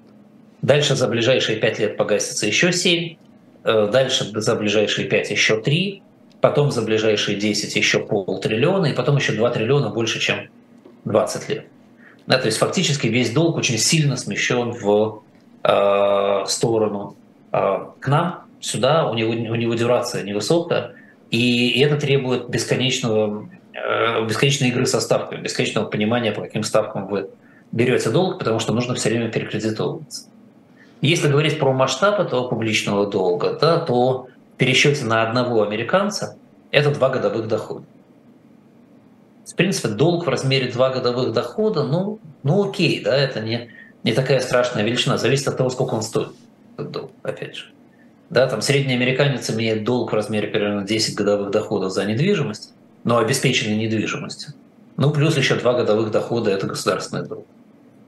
Дальше 0.62 0.96
за 0.96 1.08
ближайшие 1.08 1.58
5 1.58 1.80
лет 1.80 1.98
погасится 1.98 2.48
еще 2.48 2.72
7, 2.72 3.18
э, 3.66 3.90
дальше 3.92 4.32
за 4.34 4.56
ближайшие 4.56 5.08
5 5.08 5.32
еще 5.32 5.62
3, 5.62 6.02
потом 6.40 6.72
за 6.72 6.82
ближайшие 6.82 7.38
10 7.38 7.76
еще 7.76 8.00
полтриллиона, 8.00 8.88
и 8.88 8.94
потом 8.94 9.18
еще 9.18 9.34
2 9.34 9.50
триллиона 9.50 9.90
больше, 9.90 10.20
чем 10.20 10.48
20 11.04 11.50
лет. 11.50 11.66
Да, 12.26 12.38
то 12.38 12.46
есть 12.46 12.58
фактически 12.58 13.08
весь 13.08 13.32
долг 13.32 13.58
очень 13.58 13.78
сильно 13.78 14.16
смещен 14.16 14.72
в 14.72 15.24
э, 15.64 16.46
сторону 16.48 17.18
э, 17.52 17.58
к 18.00 18.08
нам, 18.08 18.46
сюда, 18.62 19.10
у 19.10 19.14
него, 19.14 19.32
у 19.32 19.56
него 19.56 19.74
дюрация 19.74 20.24
невысокая, 20.24 20.96
и 21.32 21.80
это 21.82 21.98
требует 21.98 22.50
бесконечного, 22.50 23.50
э, 23.74 24.26
бесконечной 24.26 24.70
игры 24.70 24.86
со 24.86 25.00
ставками, 25.02 25.42
бесконечного 25.42 25.86
понимания, 25.86 26.32
по 26.32 26.42
каким 26.42 26.64
ставкам 26.64 27.08
вы 27.08 27.30
берете 27.72 28.10
долг, 28.10 28.40
потому 28.40 28.60
что 28.60 28.74
нужно 28.74 28.96
все 28.96 29.10
время 29.10 29.30
перекредитовываться. 29.30 30.28
Если 31.02 31.28
говорить 31.28 31.60
про 31.60 31.74
масштаб 31.74 32.20
этого 32.20 32.48
публичного 32.48 33.08
долга, 33.08 33.58
да, 33.60 33.80
то 33.80 34.28
в 34.54 34.58
пересчете 34.58 35.06
на 35.06 35.24
одного 35.24 35.64
американца 35.64 36.38
это 36.72 36.92
два 36.92 37.10
годовых 37.10 37.48
дохода. 37.48 37.86
В 39.46 39.56
принципе, 39.56 39.90
долг 39.90 40.26
в 40.26 40.30
размере 40.30 40.72
два 40.72 40.90
годовых 40.90 41.34
дохода, 41.34 41.84
ну, 41.84 42.20
ну 42.44 42.70
окей, 42.70 43.04
да, 43.04 43.16
это 43.16 43.42
не, 43.42 43.70
не 44.04 44.14
такая 44.14 44.40
страшная 44.40 44.84
величина, 44.84 45.18
зависит 45.18 45.48
от 45.48 45.58
того, 45.58 45.70
сколько 45.70 45.94
он 45.94 46.02
стоит, 46.02 46.30
этот 46.78 46.92
долг, 46.92 47.12
опять 47.22 47.56
же. 47.56 47.75
Да, 48.30 48.48
там 48.48 48.62
средний 48.62 48.94
американец 48.94 49.50
имеет 49.52 49.84
долг 49.84 50.12
в 50.12 50.16
размере 50.16 50.48
примерно 50.48 50.84
10 50.84 51.16
годовых 51.16 51.52
доходов 51.52 51.92
за 51.92 52.06
недвижимость, 52.06 52.74
но 53.04 53.18
обеспеченной 53.18 53.78
недвижимостью. 53.78 54.54
Ну, 54.98 55.12
плюс 55.12 55.38
еще 55.38 55.56
два 55.56 55.74
годовых 55.74 56.12
дохода– 56.12 56.50
это 56.52 56.68
государственный 56.68 57.28
долг. 57.28 57.46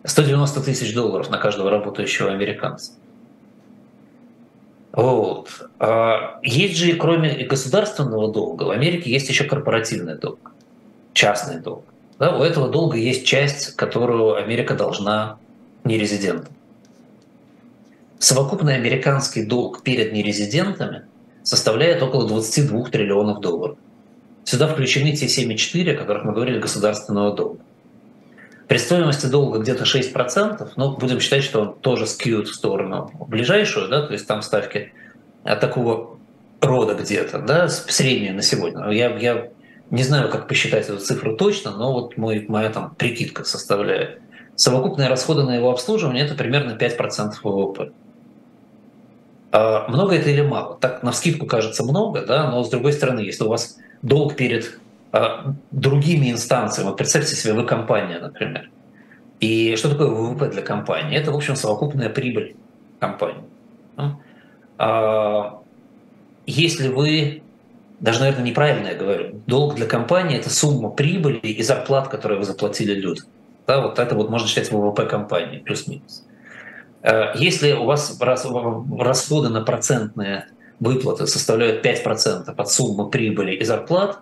190 0.04 0.62
тысяч 0.62 0.94
долларов 0.94 1.30
на 1.30 1.38
каждого 1.38 1.70
работающего 1.70 2.32
американца. 2.32 2.94
Вот. 4.94 5.50
А 5.80 6.40
есть 6.42 6.78
же, 6.78 6.94
кроме 6.94 7.46
государственного 7.46 8.32
долга, 8.32 8.64
в 8.64 8.72
Америке 8.72 9.12
есть 9.12 9.30
еще 9.30 9.44
корпоративный 9.44 10.18
долг, 10.18 10.52
частный 11.14 11.60
долг. 11.60 11.84
Да, 12.18 12.36
у 12.36 12.42
этого 12.42 12.70
долга 12.70 12.98
есть 12.98 13.26
часть, 13.26 13.76
которую 13.76 14.36
Америка 14.36 14.74
должна 14.74 15.38
нерезидентам. 15.84 16.52
Совокупный 18.20 18.76
американский 18.76 19.46
долг 19.46 19.84
перед 19.84 20.12
нерезидентами 20.12 21.04
составляет 21.44 22.02
около 22.02 22.28
22 22.28 22.86
триллионов 22.86 23.42
долларов. 23.42 23.78
Сюда 24.44 24.68
включены 24.68 25.16
те 25.16 25.26
7,4, 25.26 25.94
о 25.94 25.98
которых 25.98 26.24
мы 26.24 26.34
говорили, 26.34 26.60
государственного 26.60 27.36
долга. 27.36 27.60
При 28.68 28.78
стоимости 28.78 29.28
долга 29.28 29.60
где-то 29.60 29.84
6%, 29.84 30.70
но 30.76 30.96
будем 30.98 31.20
считать, 31.20 31.44
что 31.44 31.62
он 31.62 31.76
тоже 31.76 32.08
скьют 32.08 32.48
в 32.48 32.56
сторону 32.56 33.12
ближайшую, 33.28 33.88
да, 33.88 34.06
то 34.06 34.14
есть 34.14 34.28
там 34.28 34.42
ставки 34.42 34.92
такого 35.44 36.18
рода 36.60 36.96
где-то, 36.96 37.40
да, 37.40 37.70
средние 37.70 38.34
на 38.34 38.42
сегодня. 38.42 38.90
Я, 38.90 39.16
я 39.18 39.50
не 39.90 40.04
знаю, 40.04 40.30
как 40.30 40.48
посчитать 40.48 40.90
эту 40.90 41.00
цифру 41.00 41.38
точно, 41.38 41.72
но 41.72 41.94
вот 41.94 42.18
мой, 42.18 42.46
моя 42.48 42.70
там 42.70 42.96
прикидка 42.96 43.44
составляет. 43.44 44.20
Совокупные 44.56 45.08
расходы 45.08 45.44
на 45.44 45.56
его 45.56 45.70
обслуживание– 45.70 46.26
это 46.26 46.34
примерно 46.34 46.72
5% 46.72 47.36
ВВП. 47.44 47.92
А 49.52 49.88
много 49.88 50.16
это 50.16 50.30
или 50.30 50.42
мало? 50.42 50.78
Так 50.80 51.04
на 51.04 51.12
вскидку 51.12 51.46
кажется 51.46 51.84
много, 51.84 52.26
да, 52.26 52.50
но 52.52 52.64
с 52.64 52.70
другой 52.70 52.94
стороны, 52.94 53.22
если 53.22 53.44
у 53.44 53.50
вас 53.50 53.78
долг 54.02 54.36
перед 54.36 54.80
а, 55.12 55.54
другими 55.72 56.32
инстанциями. 56.32 56.90
Вот 56.90 56.98
представьте 56.98 57.36
себе, 57.36 57.54
вы 57.54 57.66
компания, 57.66 58.20
например. 58.20 58.70
И 59.40 59.76
что 59.76 59.90
такое 59.90 60.08
ВВП 60.08 60.50
для 60.50 60.62
компании? 60.62 61.18
Это, 61.18 61.32
в 61.32 61.36
общем, 61.36 61.56
совокупная 61.56 62.10
прибыль 62.10 62.56
компании. 63.00 63.44
А, 64.78 65.60
если 66.46 66.90
вы, 66.90 67.42
даже, 68.00 68.20
наверное, 68.20 68.44
неправильно 68.44 68.88
я 68.88 68.96
говорю, 68.96 69.42
долг 69.48 69.76
для 69.76 69.86
компании– 69.86 70.38
это 70.40 70.50
сумма 70.50 70.90
прибыли 70.90 71.38
и 71.38 71.64
зарплат, 71.64 72.10
которые 72.10 72.40
вы 72.40 72.46
заплатили 72.46 72.94
людям. 72.94 73.26
Да, 73.66 73.82
вот 73.82 74.00
это 74.00 74.16
вот 74.16 74.30
можно 74.30 74.48
считать 74.48 74.72
ВВП 74.72 75.06
компании, 75.06 75.60
плюс-минус. 75.60 76.27
А, 77.02 77.34
если 77.36 77.74
у 77.74 77.86
вас 77.86 78.20
расходы 78.20 79.50
на 79.50 79.62
процентные 79.62 80.48
выплаты 80.80 81.28
составляют 81.28 81.86
5% 81.86 82.54
от 82.56 82.72
суммы 82.72 83.10
прибыли 83.10 83.56
и 83.56 83.64
зарплат, 83.64 84.20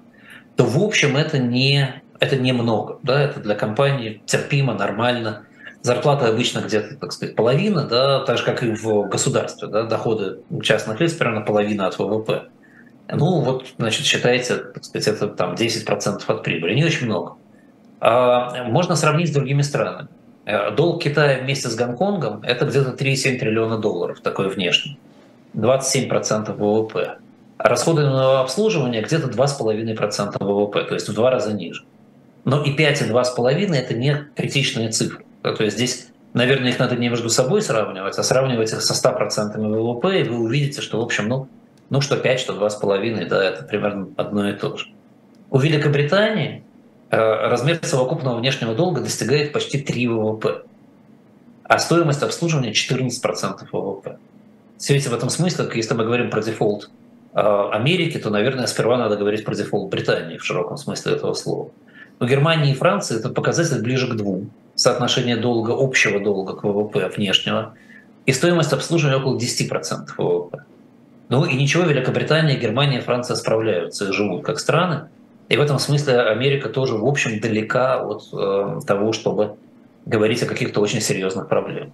то 0.55 0.63
в 0.63 0.81
общем 0.81 1.17
это 1.17 1.37
не, 1.37 2.01
это 2.19 2.37
немного. 2.37 2.99
Да? 3.03 3.21
Это 3.21 3.39
для 3.39 3.55
компании 3.55 4.21
терпимо, 4.25 4.73
нормально. 4.73 5.45
Зарплата 5.81 6.27
обычно 6.27 6.59
где-то, 6.59 6.95
так 6.95 7.11
сказать, 7.11 7.35
половина, 7.35 7.85
да, 7.85 8.21
так 8.21 8.39
же, 8.39 8.43
как 8.43 8.63
и 8.63 8.71
в 8.71 9.07
государстве. 9.07 9.67
Да? 9.67 9.83
Доходы 9.83 10.39
частных 10.61 10.99
лиц 10.99 11.13
примерно 11.13 11.41
половина 11.41 11.87
от 11.87 11.99
ВВП. 11.99 12.45
Ну 13.07 13.41
вот, 13.41 13.67
значит, 13.77 14.05
считайте, 14.05 14.55
так 14.55 14.83
сказать, 14.83 15.07
это 15.07 15.27
там 15.27 15.53
10% 15.53 16.23
от 16.25 16.43
прибыли. 16.43 16.73
Не 16.73 16.85
очень 16.85 17.05
много. 17.05 17.35
А 17.99 18.63
можно 18.63 18.95
сравнить 18.95 19.29
с 19.29 19.33
другими 19.33 19.61
странами. 19.61 20.07
Э, 20.45 20.71
долг 20.71 21.01
Китая 21.01 21.39
вместе 21.41 21.69
с 21.69 21.75
Гонконгом– 21.75 22.41
это 22.43 22.65
где-то 22.65 22.91
3,7 22.91 23.39
триллиона 23.39 23.77
долларов, 23.77 24.21
такой 24.21 24.49
внешний. 24.49 24.97
27% 25.55 26.55
ВВП. 26.55 27.17
Расходы 27.57 28.03
на 28.03 28.41
обслуживание 28.41 29.01
где-то 29.01 29.27
2,5% 29.27 30.37
ВВП, 30.39 30.83
то 30.83 30.93
есть 30.93 31.09
в 31.09 31.13
два 31.13 31.31
раза 31.31 31.53
ниже. 31.53 31.83
Но 32.43 32.63
и 32.63 32.73
5 32.73 33.01
и 33.01 33.05
2,5 33.05 33.73
это 33.73 33.93
не 33.95 34.27
критичные 34.35 34.89
цифры. 34.89 35.25
То 35.41 35.63
есть 35.63 35.77
здесь, 35.77 36.09
наверное, 36.33 36.69
их 36.69 36.79
надо 36.79 36.95
не 36.95 37.09
между 37.09 37.29
собой 37.29 37.61
сравнивать, 37.61 38.17
а 38.17 38.23
сравнивать 38.23 38.71
их 38.71 38.81
со 38.81 38.93
100% 38.93 39.57
ВВП, 39.57 40.21
и 40.21 40.23
вы 40.23 40.37
увидите, 40.37 40.81
что, 40.81 40.99
в 40.99 41.03
общем, 41.03 41.27
ну, 41.27 41.47
ну 41.89 42.01
что 42.01 42.17
5, 42.17 42.39
что 42.39 42.53
2,5, 42.53 43.27
да, 43.27 43.43
это 43.43 43.63
примерно 43.63 44.09
одно 44.17 44.49
и 44.49 44.53
то 44.53 44.77
же. 44.77 44.87
У 45.49 45.57
Великобритании 45.57 46.63
размер 47.09 47.79
совокупного 47.83 48.37
внешнего 48.37 48.73
долга 48.75 49.01
достигает 49.01 49.53
почти 49.53 49.79
3 49.79 50.07
ВВП, 50.07 50.63
а 51.63 51.79
стоимость 51.79 52.23
обслуживания 52.23 52.71
14% 52.71 53.67
ВВП. 53.71 54.17
Видите, 54.87 55.09
в 55.09 55.13
этом 55.13 55.29
смысле, 55.29 55.69
если 55.73 55.93
мы 55.93 56.03
говорим 56.03 56.29
про 56.29 56.41
дефолт 56.41 56.89
э, 57.33 57.69
Америки, 57.71 58.17
то, 58.17 58.29
наверное, 58.29 58.67
сперва 58.67 58.97
надо 58.97 59.15
говорить 59.15 59.45
про 59.45 59.55
дефолт 59.55 59.89
Британии 59.89 60.37
в 60.37 60.43
широком 60.43 60.77
смысле 60.77 61.13
этого 61.13 61.33
слова. 61.33 61.71
У 62.19 62.25
Германии 62.25 62.71
и 62.71 62.75
Франции 62.75 63.17
этот 63.17 63.29
показатель 63.29 63.81
ближе 63.81 64.07
к 64.07 64.15
двум. 64.15 64.51
Соотношение 64.75 65.37
долга, 65.37 65.71
общего 65.77 66.19
долга 66.19 66.53
к 66.53 66.63
ВВП 66.63 67.09
внешнего. 67.15 67.73
И 68.25 68.33
стоимость 68.33 68.73
обслуживания 68.73 69.17
около 69.17 69.37
10% 69.37 70.09
ВВП. 70.17 70.63
Ну 71.29 71.45
и 71.45 71.55
ничего, 71.55 71.83
Великобритания, 71.83 72.57
Германия, 72.57 73.01
Франция 73.01 73.35
справляются 73.35 74.09
и 74.09 74.11
живут 74.11 74.43
как 74.45 74.59
страны. 74.59 75.07
И 75.49 75.57
в 75.57 75.61
этом 75.61 75.79
смысле 75.79 76.21
Америка 76.21 76.69
тоже, 76.69 76.95
в 76.95 77.05
общем, 77.05 77.39
далека 77.39 78.01
от 78.01 78.23
э, 78.33 78.79
того, 78.85 79.13
чтобы 79.13 79.55
говорить 80.05 80.41
о 80.43 80.47
каких-то 80.47 80.81
очень 80.81 81.01
серьезных 81.01 81.47
проблемах. 81.47 81.93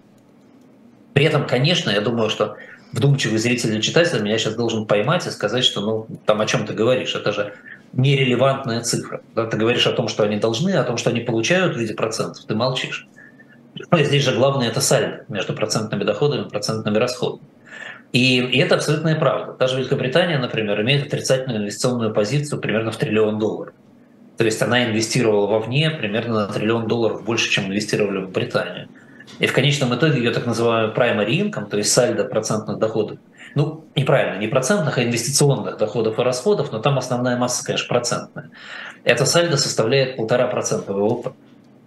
При 1.13 1.25
этом, 1.25 1.45
конечно, 1.45 1.89
я 1.89 2.01
думаю, 2.01 2.29
что 2.29 2.55
вдумчивый 2.93 3.37
зритель 3.37 3.73
или 3.73 3.81
читатель 3.81 4.21
меня 4.21 4.37
сейчас 4.37 4.55
должен 4.55 4.85
поймать 4.85 5.27
и 5.27 5.31
сказать, 5.31 5.63
что 5.63 5.81
ну 5.81 6.07
там 6.25 6.41
о 6.41 6.45
чем 6.45 6.65
ты 6.65 6.73
говоришь, 6.73 7.15
это 7.15 7.31
же 7.31 7.53
нерелевантная 7.93 8.81
цифра. 8.81 9.21
Да, 9.35 9.45
ты 9.45 9.57
говоришь 9.57 9.87
о 9.87 9.91
том, 9.91 10.07
что 10.07 10.23
они 10.23 10.37
должны, 10.37 10.71
о 10.71 10.83
том, 10.83 10.97
что 10.97 11.09
они 11.09 11.19
получают 11.21 11.75
в 11.75 11.79
виде 11.79 11.93
процентов, 11.93 12.45
ты 12.45 12.55
молчишь. 12.55 13.07
Но 13.75 13.97
ну, 13.97 14.03
здесь 14.03 14.23
же 14.23 14.35
главное 14.35 14.67
это 14.67 14.81
сальдо 14.81 15.25
между 15.29 15.53
процентными 15.53 16.03
доходами 16.03 16.45
и 16.45 16.49
процентными 16.49 16.97
расходами. 16.97 17.43
И, 18.11 18.39
и 18.39 18.57
это 18.59 18.75
абсолютная 18.75 19.15
правда. 19.15 19.53
Даже 19.53 19.77
Великобритания, 19.77 20.37
например, 20.37 20.81
имеет 20.81 21.07
отрицательную 21.07 21.61
инвестиционную 21.61 22.13
позицию 22.13 22.59
примерно 22.59 22.91
в 22.91 22.97
триллион 22.97 23.39
долларов. 23.39 23.73
То 24.37 24.45
есть 24.45 24.61
она 24.61 24.85
инвестировала 24.85 25.47
вовне 25.47 25.91
примерно 25.91 26.47
на 26.47 26.47
триллион 26.47 26.87
долларов 26.87 27.23
больше, 27.23 27.49
чем 27.49 27.67
инвестировали 27.67 28.25
в 28.25 28.31
Британию. 28.31 28.89
И 29.39 29.45
в 29.45 29.53
конечном 29.53 29.95
итоге 29.95 30.17
ее 30.17 30.31
так 30.31 30.45
называемый 30.45 30.93
primary 30.93 31.29
income, 31.29 31.69
то 31.69 31.77
есть 31.77 31.91
сальдо 31.91 32.25
процентных 32.25 32.79
доходов, 32.79 33.19
ну, 33.55 33.85
неправильно, 33.95 34.39
не 34.39 34.47
процентных, 34.47 34.97
а 34.97 35.03
инвестиционных 35.03 35.77
доходов 35.77 36.19
и 36.19 36.21
расходов, 36.21 36.71
но 36.71 36.79
там 36.79 36.97
основная 36.97 37.37
масса, 37.37 37.65
конечно, 37.65 37.87
процентная. 37.87 38.49
Это 39.03 39.25
сальдо 39.25 39.57
составляет 39.57 40.17
полтора 40.17 40.47
процента 40.47 40.93
ВВП. 40.93 41.31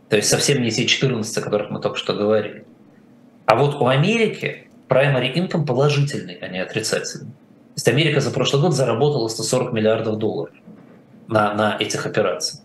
То 0.09 0.17
есть 0.17 0.29
совсем 0.29 0.63
не 0.63 0.71
те 0.71 0.87
14, 0.87 1.37
о 1.37 1.41
которых 1.41 1.71
мы 1.71 1.81
только 1.81 1.99
что 1.99 2.13
говорили. 2.13 2.65
А 3.47 3.57
вот 3.57 3.81
у 3.81 3.87
Америки 3.87 4.64
primary 4.89 5.33
income 5.35 5.67
положительный, 5.67 6.39
а 6.41 6.49
не 6.49 6.59
отрицательный. 6.59 7.27
То 7.31 7.77
есть 7.77 7.89
Америка 7.89 8.21
за 8.21 8.31
прошлый 8.31 8.63
год 8.63 8.75
заработала 8.75 9.29
140 9.29 9.73
миллиардов 9.73 10.19
долларов 10.19 10.55
на, 11.29 11.55
на 11.55 11.77
этих 11.79 12.07
операциях. 12.07 12.63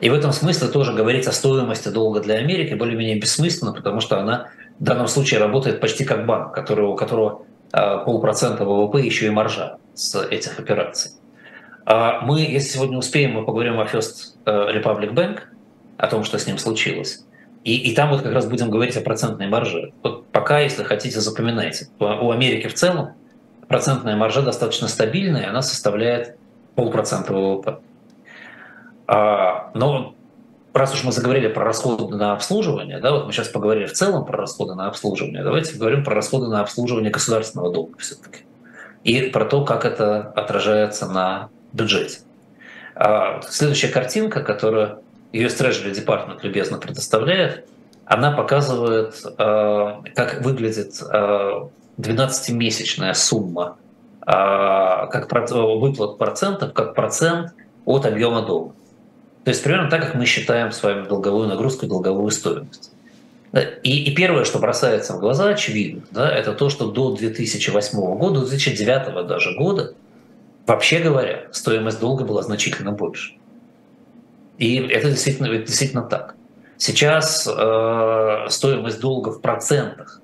И 0.00 0.08
в 0.08 0.14
этом 0.14 0.32
смысле 0.32 0.68
тоже 0.68 0.92
говорить 0.92 1.26
о 1.26 1.32
стоимости 1.32 1.88
долга 1.88 2.20
для 2.20 2.36
Америки 2.36 2.74
более-менее 2.74 3.20
бессмысленно, 3.20 3.72
потому 3.72 4.00
что 4.00 4.18
она 4.18 4.48
в 4.78 4.82
данном 4.82 5.08
случае 5.08 5.40
работает 5.40 5.80
почти 5.80 6.04
как 6.04 6.26
банк, 6.26 6.54
который, 6.54 6.86
у 6.86 6.96
которого 6.96 7.42
а, 7.72 7.98
полпроцента 7.98 8.64
ВВП 8.64 9.00
еще 9.00 9.26
и 9.26 9.30
маржа 9.30 9.76
с 9.94 10.20
этих 10.20 10.58
операций. 10.58 11.12
А 11.84 12.20
мы, 12.22 12.40
если 12.40 12.74
сегодня 12.74 12.98
успеем, 12.98 13.32
мы 13.32 13.44
поговорим 13.44 13.78
о 13.78 13.84
First 13.84 14.36
э, 14.44 14.50
Republic 14.50 15.12
Bank, 15.12 15.40
о 15.96 16.06
том, 16.06 16.24
что 16.24 16.38
с 16.38 16.46
ним 16.46 16.56
случилось. 16.56 17.24
И, 17.64 17.76
и 17.76 17.94
там 17.94 18.10
вот 18.10 18.22
как 18.22 18.32
раз 18.32 18.46
будем 18.46 18.70
говорить 18.70 18.96
о 18.96 19.00
процентной 19.00 19.48
марже. 19.48 19.92
Вот 20.02 20.19
пока, 20.32 20.60
если 20.60 20.82
хотите, 20.82 21.20
запоминайте. 21.20 21.88
У 21.98 22.30
Америки 22.30 22.66
в 22.68 22.74
целом 22.74 23.14
процентная 23.68 24.16
маржа 24.16 24.42
достаточно 24.42 24.88
стабильная, 24.88 25.48
она 25.48 25.62
составляет 25.62 26.36
полпроцента 26.74 27.32
ВВП. 27.32 27.78
А, 29.06 29.70
но 29.74 30.14
раз 30.72 30.94
уж 30.94 31.04
мы 31.04 31.12
заговорили 31.12 31.48
про 31.48 31.64
расходы 31.64 32.16
на 32.16 32.32
обслуживание, 32.32 33.00
да, 33.00 33.12
вот 33.12 33.26
мы 33.26 33.32
сейчас 33.32 33.48
поговорили 33.48 33.86
в 33.86 33.92
целом 33.92 34.24
про 34.24 34.38
расходы 34.38 34.74
на 34.74 34.86
обслуживание, 34.88 35.42
давайте 35.42 35.74
поговорим 35.74 36.04
про 36.04 36.14
расходы 36.14 36.46
на 36.48 36.60
обслуживание 36.60 37.10
государственного 37.10 37.72
долга 37.72 37.98
все-таки. 37.98 38.44
И 39.02 39.22
про 39.30 39.44
то, 39.44 39.64
как 39.64 39.84
это 39.84 40.20
отражается 40.20 41.06
на 41.06 41.48
бюджете. 41.72 42.20
А, 42.94 43.40
следующая 43.48 43.88
картинка, 43.88 44.42
которую 44.42 45.00
US 45.32 45.58
Treasury 45.58 45.92
Department 45.92 46.40
любезно 46.42 46.78
предоставляет, 46.78 47.66
она 48.10 48.32
показывает, 48.32 49.22
как 49.36 50.42
выглядит 50.42 51.00
12-месячная 51.00 53.14
сумма 53.14 53.76
как 54.26 55.30
выплат 55.30 56.18
процентов, 56.18 56.72
как 56.72 56.96
процент 56.96 57.52
от 57.84 58.06
объема 58.06 58.42
долга. 58.42 58.74
То 59.44 59.50
есть 59.50 59.62
примерно 59.62 59.88
так, 59.88 60.02
как 60.02 60.16
мы 60.16 60.26
считаем 60.26 60.72
с 60.72 60.82
вами 60.82 61.06
долговую 61.06 61.46
нагрузку 61.46 61.86
долговую 61.86 62.32
стоимость. 62.32 62.90
И, 63.84 64.04
и 64.04 64.14
первое, 64.14 64.44
что 64.44 64.58
бросается 64.58 65.14
в 65.14 65.20
глаза, 65.20 65.50
очевидно, 65.50 66.02
да, 66.10 66.28
это 66.28 66.52
то, 66.52 66.68
что 66.68 66.90
до 66.90 67.14
2008 67.14 67.96
года, 68.16 68.40
2009 68.40 69.28
даже 69.28 69.56
года, 69.56 69.94
вообще 70.66 70.98
говоря, 70.98 71.46
стоимость 71.52 72.00
долга 72.00 72.24
была 72.24 72.42
значительно 72.42 72.90
больше. 72.90 73.34
И 74.58 74.74
это 74.76 75.10
действительно, 75.10 75.46
это 75.46 75.66
действительно 75.66 76.02
так. 76.02 76.34
Сейчас 76.80 77.46
э, 77.46 78.46
стоимость 78.48 79.00
долга 79.00 79.32
в 79.32 79.42
процентах 79.42 80.22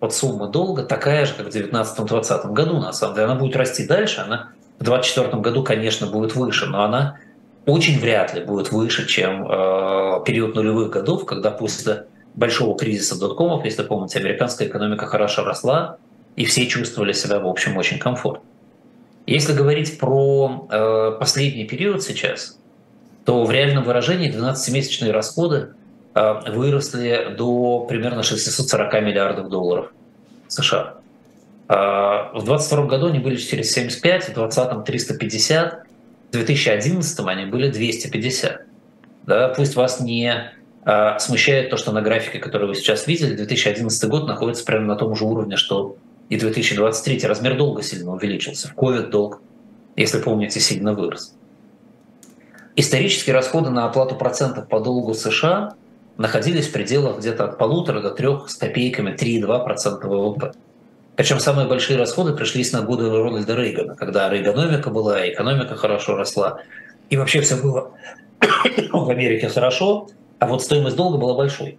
от 0.00 0.14
суммы 0.14 0.48
долга 0.48 0.82
такая 0.82 1.26
же, 1.26 1.34
как 1.34 1.48
в 1.48 1.54
2019-2020 1.54 2.52
году, 2.54 2.78
на 2.78 2.94
самом 2.94 3.16
деле. 3.16 3.26
Она 3.26 3.34
будет 3.34 3.54
расти 3.54 3.86
дальше, 3.86 4.22
она 4.22 4.48
в 4.78 4.84
2024 4.84 5.42
году, 5.42 5.62
конечно, 5.62 6.06
будет 6.06 6.34
выше, 6.34 6.64
но 6.64 6.84
она 6.84 7.18
очень 7.66 8.00
вряд 8.00 8.32
ли 8.32 8.42
будет 8.42 8.72
выше, 8.72 9.06
чем 9.06 9.46
э, 9.46 10.24
период 10.24 10.54
нулевых 10.54 10.88
годов, 10.88 11.26
когда 11.26 11.50
после 11.50 12.06
большого 12.32 12.78
кризиса 12.78 13.20
доткомов, 13.20 13.66
если 13.66 13.82
помните, 13.82 14.20
американская 14.20 14.68
экономика 14.68 15.04
хорошо 15.04 15.44
росла, 15.44 15.98
и 16.34 16.46
все 16.46 16.66
чувствовали 16.66 17.12
себя, 17.12 17.40
в 17.40 17.46
общем, 17.46 17.76
очень 17.76 17.98
комфортно. 17.98 18.48
Если 19.26 19.52
говорить 19.52 19.98
про 19.98 20.66
э, 20.70 21.16
последний 21.20 21.66
период 21.66 22.02
сейчас, 22.02 22.58
то 23.26 23.44
в 23.44 23.50
реальном 23.50 23.84
выражении 23.84 24.34
12-месячные 24.34 25.10
расходы 25.10 25.74
выросли 26.14 27.34
до 27.36 27.86
примерно 27.88 28.22
640 28.22 28.92
миллиардов 29.02 29.48
долларов 29.48 29.92
США. 30.48 30.94
Э, 31.68 32.30
в 32.32 32.44
2022 32.44 32.86
году 32.86 33.06
они 33.06 33.20
были 33.20 33.36
475, 33.36 34.30
в 34.30 34.34
2020 34.34 34.84
350, 34.84 35.82
в 36.28 36.32
2011 36.32 37.20
они 37.26 37.46
были 37.46 37.70
250. 37.70 38.62
Да, 39.26 39.48
пусть 39.50 39.76
вас 39.76 40.00
не 40.00 40.52
э, 40.84 41.18
смущает 41.20 41.70
то, 41.70 41.76
что 41.76 41.92
на 41.92 42.02
графике, 42.02 42.40
который 42.40 42.66
вы 42.66 42.74
сейчас 42.74 43.06
видели, 43.06 43.36
2011 43.36 44.08
год 44.08 44.26
находится 44.26 44.64
прямо 44.64 44.86
на 44.86 44.96
том 44.96 45.14
же 45.14 45.24
уровне, 45.24 45.56
что 45.56 45.96
и 46.28 46.36
2023. 46.36 47.26
Размер 47.26 47.56
долга 47.56 47.82
сильно 47.82 48.12
увеличился. 48.12 48.68
В 48.68 48.74
COVID 48.74 49.10
долг, 49.10 49.40
если 49.94 50.20
помните, 50.20 50.58
сильно 50.58 50.92
вырос. 50.92 51.34
Исторические 52.74 53.34
расходы 53.34 53.70
на 53.70 53.84
оплату 53.84 54.16
процентов 54.16 54.68
по 54.68 54.80
долгу 54.80 55.14
США 55.14 55.74
находились 56.16 56.68
в 56.68 56.72
пределах 56.72 57.18
где-то 57.18 57.44
от 57.44 57.58
полутора 57.58 58.00
до 58.00 58.10
трех 58.10 58.50
с 58.50 58.56
копейками 58.56 59.10
3,2% 59.12 60.06
ВВП. 60.06 60.52
Причем 61.16 61.38
самые 61.38 61.68
большие 61.68 61.98
расходы 61.98 62.32
пришлись 62.32 62.72
на 62.72 62.82
годы 62.82 63.10
Рональда 63.10 63.54
Рейгана, 63.54 63.94
когда 63.94 64.28
рейгономика 64.30 64.90
была, 64.90 65.28
экономика 65.28 65.76
хорошо 65.76 66.16
росла, 66.16 66.60
и 67.10 67.16
вообще 67.16 67.40
все 67.40 67.56
было 67.56 67.92
в 68.92 69.10
Америке 69.10 69.48
хорошо, 69.48 70.08
а 70.38 70.46
вот 70.46 70.62
стоимость 70.62 70.96
долга 70.96 71.18
была 71.18 71.34
большой. 71.34 71.78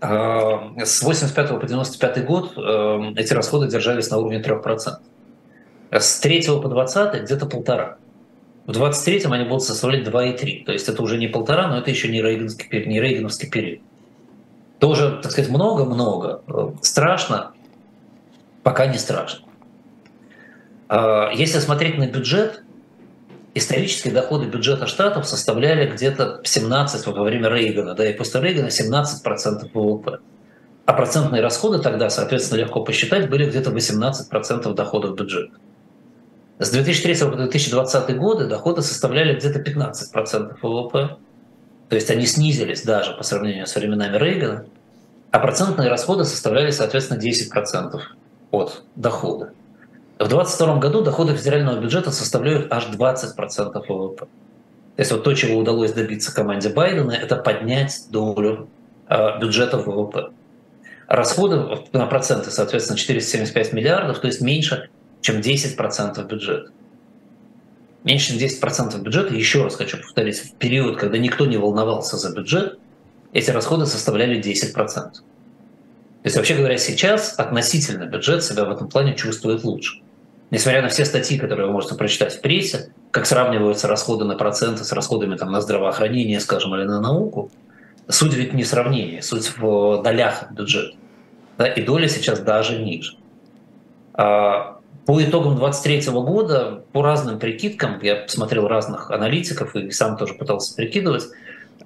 А, 0.00 0.72
с 0.84 1.02
85 1.02 1.60
по 1.60 1.66
95 1.66 2.24
год 2.24 2.52
э, 2.56 3.12
эти 3.16 3.32
расходы 3.32 3.68
держались 3.68 4.10
на 4.10 4.18
уровне 4.18 4.40
3%. 4.40 4.94
С 5.90 6.20
3 6.20 6.42
по 6.60 6.68
20 6.68 7.22
где-то 7.22 7.46
полтора. 7.46 7.98
В 8.68 8.70
23-м 8.70 9.32
они 9.32 9.44
будут 9.44 9.64
составлять 9.64 10.06
2,3. 10.06 10.64
То 10.64 10.72
есть 10.72 10.88
это 10.88 11.02
уже 11.02 11.18
не 11.18 11.26
полтора, 11.26 11.66
но 11.66 11.78
это 11.78 11.90
еще 11.90 12.06
не 12.06 12.22
рейгановский, 12.22 12.84
не 12.86 13.00
рейгановский 13.00 13.50
период 13.50 13.80
тоже, 14.78 15.18
так 15.22 15.32
сказать, 15.32 15.50
много-много. 15.50 16.42
Страшно, 16.82 17.52
пока 18.62 18.86
не 18.86 18.98
страшно. 18.98 19.46
А, 20.88 21.30
если 21.34 21.58
смотреть 21.58 21.98
на 21.98 22.06
бюджет, 22.06 22.62
исторические 23.54 24.14
доходы 24.14 24.46
бюджета 24.46 24.86
штатов 24.86 25.26
составляли 25.26 25.90
где-то 25.90 26.40
17 26.44 27.06
вот 27.06 27.16
во 27.16 27.24
время 27.24 27.48
Рейгана, 27.48 27.94
да, 27.94 28.08
и 28.08 28.12
после 28.12 28.40
Рейгана 28.40 28.68
17% 28.68 29.70
ВВП. 29.74 30.20
А 30.86 30.92
процентные 30.94 31.42
расходы 31.42 31.82
тогда, 31.82 32.08
соответственно, 32.08 32.60
легко 32.60 32.82
посчитать, 32.82 33.28
были 33.28 33.46
где-то 33.46 33.70
18% 33.70 34.72
доходов 34.74 35.16
бюджета. 35.16 35.52
С 36.58 36.70
2003 36.70 37.14
по 37.30 37.36
2020 37.36 38.16
годы 38.16 38.46
доходы 38.46 38.82
составляли 38.82 39.36
где-то 39.38 39.60
15% 39.60 40.56
ВВП. 40.60 41.16
То 41.88 41.94
есть 41.94 42.10
они 42.10 42.26
снизились 42.26 42.82
даже 42.82 43.14
по 43.14 43.22
сравнению 43.22 43.66
с 43.66 43.74
временами 43.76 44.16
Рейгана, 44.18 44.66
а 45.30 45.38
процентные 45.38 45.88
расходы 45.88 46.24
составляли, 46.24 46.70
соответственно, 46.70 47.18
10% 47.18 48.00
от 48.50 48.82
дохода. 48.96 49.52
В 50.18 50.26
2022 50.26 50.78
году 50.78 51.02
доходы 51.02 51.36
федерального 51.36 51.80
бюджета 51.80 52.10
составляют 52.10 52.72
аж 52.72 52.88
20% 52.88 53.84
ВВП. 53.88 54.26
То 54.96 55.00
есть 55.00 55.12
вот 55.12 55.22
то, 55.22 55.32
чего 55.34 55.58
удалось 55.58 55.92
добиться 55.92 56.34
команде 56.34 56.70
Байдена, 56.70 57.12
это 57.12 57.36
поднять 57.36 58.06
долю 58.10 58.68
э, 59.08 59.38
бюджета 59.40 59.78
ВВП. 59.78 60.30
Расходы 61.06 61.78
на 61.92 62.06
проценты, 62.06 62.50
соответственно, 62.50 62.98
475 62.98 63.72
миллиардов, 63.72 64.18
то 64.18 64.26
есть 64.26 64.40
меньше, 64.40 64.90
чем 65.20 65.40
10% 65.40 66.26
бюджета 66.26 66.70
меньше 68.04 68.38
чем 68.38 68.48
10% 68.48 69.00
бюджета, 69.00 69.34
еще 69.34 69.64
раз 69.64 69.76
хочу 69.76 69.98
повторить, 69.98 70.38
в 70.38 70.54
период, 70.54 70.96
когда 70.98 71.18
никто 71.18 71.46
не 71.46 71.56
волновался 71.56 72.16
за 72.16 72.34
бюджет, 72.34 72.78
эти 73.32 73.50
расходы 73.50 73.86
составляли 73.86 74.40
10%. 74.40 74.72
То 74.74 75.20
есть, 76.24 76.36
вообще 76.36 76.54
говоря, 76.54 76.78
сейчас 76.78 77.38
относительно 77.38 78.04
бюджет 78.04 78.42
себя 78.42 78.64
в 78.64 78.70
этом 78.70 78.88
плане 78.88 79.14
чувствует 79.14 79.62
лучше. 79.64 80.00
Несмотря 80.50 80.80
на 80.80 80.88
все 80.88 81.04
статьи, 81.04 81.38
которые 81.38 81.66
вы 81.66 81.72
можете 81.72 81.94
прочитать 81.94 82.34
в 82.34 82.40
прессе, 82.40 82.90
как 83.10 83.26
сравниваются 83.26 83.86
расходы 83.86 84.24
на 84.24 84.34
проценты 84.34 84.84
с 84.84 84.92
расходами 84.92 85.36
там, 85.36 85.52
на 85.52 85.60
здравоохранение, 85.60 86.40
скажем, 86.40 86.74
или 86.74 86.84
на 86.84 87.00
науку, 87.00 87.50
суть 88.08 88.32
ведь 88.32 88.54
не 88.54 88.64
сравнение, 88.64 89.22
суть 89.22 89.52
в 89.58 90.02
долях 90.02 90.50
бюджета. 90.50 90.96
Да, 91.58 91.66
и 91.66 91.82
доля 91.82 92.08
сейчас 92.08 92.40
даже 92.40 92.78
ниже. 92.78 93.16
А 94.14 94.77
по 95.08 95.24
итогам 95.24 95.56
2023 95.56 96.12
года, 96.20 96.82
по 96.92 97.00
разным 97.00 97.38
прикидкам, 97.38 97.98
я 98.02 98.28
смотрел 98.28 98.68
разных 98.68 99.10
аналитиков 99.10 99.74
и 99.74 99.90
сам 99.90 100.18
тоже 100.18 100.34
пытался 100.34 100.74
прикидывать, 100.76 101.24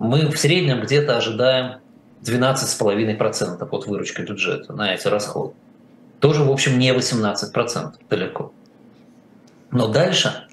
мы 0.01 0.27
в 0.27 0.37
среднем 0.37 0.81
где-то 0.81 1.19
ожидаем 1.19 1.77
12,5% 2.25 3.69
от 3.71 3.87
выручки 3.87 4.23
бюджета 4.23 4.73
на 4.73 4.93
эти 4.93 5.07
расходы. 5.07 5.55
Тоже, 6.19 6.43
в 6.43 6.51
общем, 6.51 6.81
не 6.81 6.93
18% 6.93 7.93
далеко. 8.11 8.53
Но 9.71 9.87
дальше, 9.87 10.49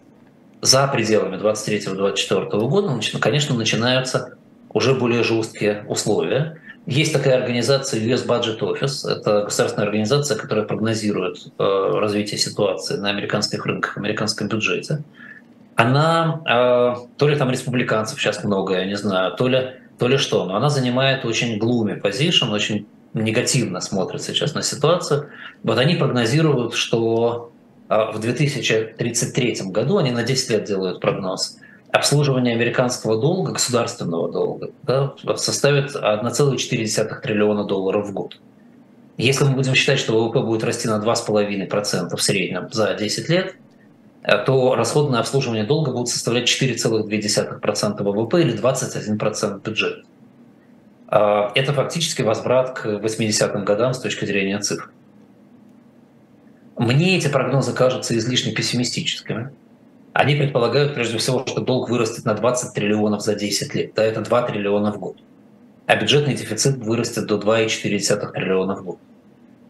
за 0.61 0.87
пределами 0.89 1.37
2023-2024 1.37 2.67
года, 2.67 2.99
конечно, 3.19 3.55
начинаются 3.55 4.37
уже 4.71 4.93
более 4.93 5.23
жесткие 5.23 5.85
условия. 5.87 6.61
Есть 6.85 7.13
такая 7.13 7.37
организация 7.37 7.99
US 8.01 8.25
Budget 8.25 8.59
Office. 8.59 9.07
Это 9.07 9.43
государственная 9.43 9.85
организация, 9.85 10.37
которая 10.37 10.65
прогнозирует 10.65 11.51
э, 11.57 11.63
развитие 11.93 12.39
ситуации 12.39 12.97
на 12.97 13.09
американских 13.09 13.65
рынках, 13.65 13.97
американском 13.97 14.47
бюджете. 14.47 15.03
Она, 15.75 16.41
э, 16.45 16.95
то 17.17 17.27
ли 17.27 17.35
там 17.35 17.51
республиканцев 17.51 18.19
сейчас 18.19 18.43
много, 18.43 18.75
я 18.75 18.85
не 18.85 18.97
знаю, 18.97 19.35
то 19.35 19.47
ли, 19.47 19.75
то 19.97 20.07
ли 20.07 20.17
что, 20.17 20.45
но 20.45 20.55
она 20.55 20.69
занимает 20.69 21.25
очень 21.25 21.59
gloomy 21.59 22.01
position, 22.01 22.51
очень 22.51 22.87
негативно 23.13 23.81
смотрит 23.81 24.21
сейчас 24.21 24.53
на 24.55 24.61
ситуацию. 24.61 25.29
Вот 25.63 25.77
они 25.77 25.95
прогнозируют, 25.95 26.73
что 26.73 27.51
э, 27.87 28.11
в 28.13 28.19
2033 28.19 29.57
году, 29.65 29.97
они 29.97 30.11
на 30.11 30.23
10 30.23 30.49
лет 30.49 30.63
делают 30.65 31.01
прогноз, 31.01 31.57
обслуживание 31.91 32.55
американского 32.55 33.19
долга, 33.19 33.53
государственного 33.53 34.31
долга, 34.31 34.71
да, 34.83 35.13
составит 35.35 35.95
1,4 35.95 37.21
триллиона 37.21 37.63
долларов 37.63 38.07
в 38.07 38.13
год. 38.13 38.39
Если 39.17 39.43
мы 39.43 39.51
будем 39.51 39.75
считать, 39.75 39.99
что 39.99 40.13
ВВП 40.13 40.41
будет 40.41 40.63
расти 40.63 40.87
на 40.87 41.03
2,5% 41.03 42.15
в 42.15 42.21
среднем 42.21 42.69
за 42.71 42.93
10 42.93 43.29
лет, 43.29 43.55
э, 44.23 44.37
то 44.45 44.75
расходы 44.75 45.11
на 45.11 45.19
обслуживание 45.19 45.65
долга 45.65 45.91
будут 45.91 46.09
составлять 46.09 46.47
4,2% 46.47 48.03
ВВП 48.03 48.41
или 48.41 48.53
21% 48.53 49.61
бюджета. 49.61 50.03
А, 51.07 51.51
это 51.55 51.73
фактически 51.73 52.21
возврат 52.21 52.79
к 52.79 52.85
80-м 52.85 53.65
годам 53.65 53.93
с 53.93 53.99
точки 53.99 54.25
зрения 54.25 54.59
цифр. 54.59 54.91
Мне 56.77 57.17
эти 57.17 57.27
прогнозы 57.27 57.73
кажутся 57.73 58.17
излишне 58.17 58.53
пессимистическими. 58.53 59.51
Они 60.19 60.35
предполагают, 60.35 60.95
прежде 60.95 61.17
всего, 61.17 61.45
что 61.47 61.61
долг 61.61 61.89
вырастет 61.89 62.25
на 62.25 62.33
20 62.33 62.73
триллионов 62.73 63.21
за 63.21 63.35
10 63.35 63.73
лет. 63.73 63.93
Да, 63.95 64.03
это 64.03 64.19
2 64.19 64.41
триллиона 64.41 64.91
в 64.91 64.99
год. 64.99 65.15
А 65.85 65.95
бюджетный 65.95 66.33
дефицит 66.33 66.75
вырастет 66.79 67.25
до 67.25 67.37
2,4 67.37 68.33
триллиона 68.33 68.75
в 68.75 68.83
год. 68.83 68.97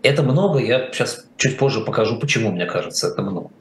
Это 0.02 0.24
много, 0.24 0.58
я 0.58 0.92
сейчас 0.92 1.28
чуть 1.38 1.60
позже 1.60 1.82
покажу, 1.82 2.18
почему 2.18 2.52
мне 2.52 2.66
кажется 2.66 3.10
это 3.10 3.22
много. 3.22 3.52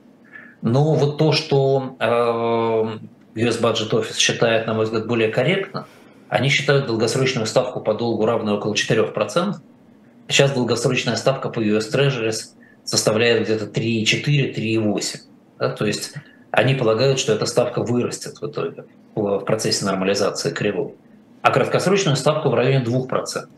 Но 0.63 0.95
вот 0.95 1.19
то, 1.19 1.33
что 1.33 1.95
э, 2.01 2.05
US 3.39 3.61
Budget 3.61 3.91
Office 3.91 4.17
считает, 4.17 4.67
на 4.67 4.73
мой 4.73 4.87
взгляд, 4.87 5.07
более 5.07 5.29
корректно, 5.29 5.87
они 6.31 6.49
считают 6.49 6.87
долгосрочную 6.87 7.47
ставку 7.47 7.83
по 7.83 7.93
долгу 7.93 8.25
равной 8.25 8.55
около 8.55 8.73
4%. 8.73 9.57
Сейчас 10.29 10.53
долгосрочная 10.53 11.17
ставка 11.17 11.51
по 11.51 11.61
US 11.61 11.93
Treasuries 11.93 12.55
составляет 12.85 13.43
где-то 13.43 13.67
3,4, 13.67 14.55
3,8. 14.57 15.17
Да? 15.59 15.69
То 15.69 15.85
есть 15.85 16.15
они 16.51 16.75
полагают, 16.75 17.19
что 17.19 17.33
эта 17.33 17.47
ставка 17.47 17.83
вырастет 17.83 18.41
в 18.41 18.47
итоге 18.47 18.85
в 19.15 19.41
процессе 19.41 19.85
нормализации 19.85 20.51
кривой. 20.51 20.95
А 21.43 21.51
краткосрочную 21.51 22.17
ставку 22.17 22.49
в 22.49 22.55
районе 22.55 22.85
2%. 22.85 23.49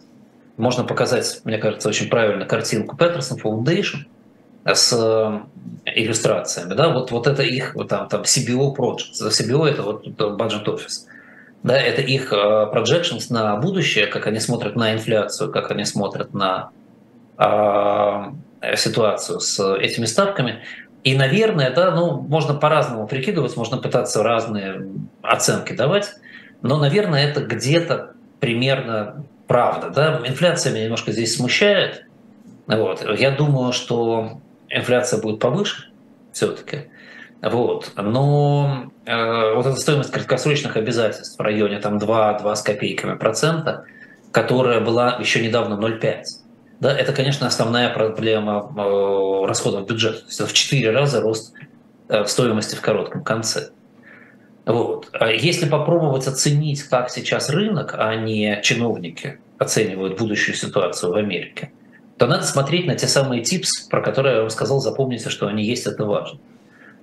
Можно 0.56 0.84
показать, 0.84 1.40
мне 1.44 1.58
кажется, 1.58 1.88
очень 1.88 2.08
правильно 2.08 2.44
картинку 2.44 2.96
Peterson 2.96 3.40
Foundation 3.42 4.04
с 4.64 4.92
э, 4.92 5.40
иллюстрациями. 5.86 6.74
Да? 6.74 6.90
Вот, 6.90 7.10
вот 7.10 7.26
это 7.26 7.42
их 7.42 7.74
вот 7.74 7.88
там, 7.88 8.08
там 8.08 8.22
CBO 8.22 8.76
Project. 8.76 9.14
CBO 9.20 9.66
это 9.66 9.82
вот 9.82 10.06
Budget 10.06 10.64
Office. 10.66 11.06
Да, 11.62 11.78
это 11.78 12.02
их 12.02 12.32
э, 12.32 12.36
projections 12.36 13.26
на 13.30 13.56
будущее, 13.56 14.06
как 14.06 14.26
они 14.26 14.40
смотрят 14.40 14.76
на 14.76 14.92
инфляцию, 14.94 15.50
как 15.50 15.70
они 15.70 15.84
смотрят 15.84 16.32
на 16.34 16.70
э, 17.38 18.76
ситуацию 18.76 19.40
с 19.40 19.74
этими 19.76 20.06
ставками. 20.06 20.62
И, 21.02 21.16
наверное, 21.16 21.70
да, 21.70 21.92
ну, 21.92 22.20
можно 22.20 22.54
по-разному 22.54 23.06
прикидывать, 23.06 23.56
можно 23.56 23.78
пытаться 23.78 24.22
разные 24.22 24.86
оценки 25.22 25.72
давать, 25.72 26.10
но, 26.62 26.78
наверное, 26.78 27.26
это 27.26 27.40
где-то 27.40 28.12
примерно 28.38 29.24
правда. 29.46 29.90
Да? 29.90 30.20
Инфляция 30.24 30.72
меня 30.72 30.84
немножко 30.84 31.12
здесь 31.12 31.36
смущает. 31.36 32.04
Вот. 32.66 33.04
Я 33.18 33.30
думаю, 33.30 33.72
что 33.72 34.40
инфляция 34.68 35.20
будет 35.20 35.40
повыше 35.40 35.90
все-таки. 36.32 36.90
Вот. 37.42 37.92
Но 37.96 38.90
э, 39.06 39.54
вот 39.54 39.66
эта 39.66 39.76
стоимость 39.76 40.12
краткосрочных 40.12 40.76
обязательств 40.76 41.38
в 41.38 41.42
районе 41.42 41.78
там 41.78 41.96
2-2 41.96 42.54
с 42.54 42.62
копейками 42.62 43.16
процента, 43.16 43.84
которая 44.30 44.80
была 44.80 45.16
еще 45.18 45.42
недавно 45.42 45.74
0,5, 45.74 46.22
да, 46.80 46.96
это, 46.96 47.12
конечно, 47.12 47.46
основная 47.46 47.92
проблема 47.92 48.72
э, 48.74 49.46
расходов 49.46 49.86
бюджета. 49.86 50.20
То 50.20 50.26
есть 50.26 50.40
это 50.40 50.48
в 50.48 50.52
4 50.54 50.90
раза 50.90 51.20
рост 51.20 51.52
э, 52.08 52.24
стоимости 52.24 52.74
в 52.74 52.80
коротком 52.80 53.22
конце. 53.22 53.70
Вот. 54.64 55.08
А 55.12 55.30
если 55.30 55.68
попробовать 55.68 56.26
оценить, 56.26 56.82
как 56.84 57.10
сейчас 57.10 57.50
рынок, 57.50 57.94
а 57.98 58.14
не 58.16 58.60
чиновники 58.62 59.38
оценивают 59.58 60.18
будущую 60.18 60.56
ситуацию 60.56 61.12
в 61.12 61.16
Америке, 61.16 61.70
то 62.16 62.26
надо 62.26 62.44
смотреть 62.44 62.86
на 62.86 62.94
те 62.94 63.06
самые 63.06 63.42
типс, 63.42 63.80
про 63.80 64.00
которые 64.00 64.36
я 64.36 64.40
вам 64.40 64.50
сказал, 64.50 64.80
запомните, 64.80 65.28
что 65.28 65.48
они 65.48 65.64
есть, 65.64 65.86
это 65.86 66.04
важно. 66.06 66.38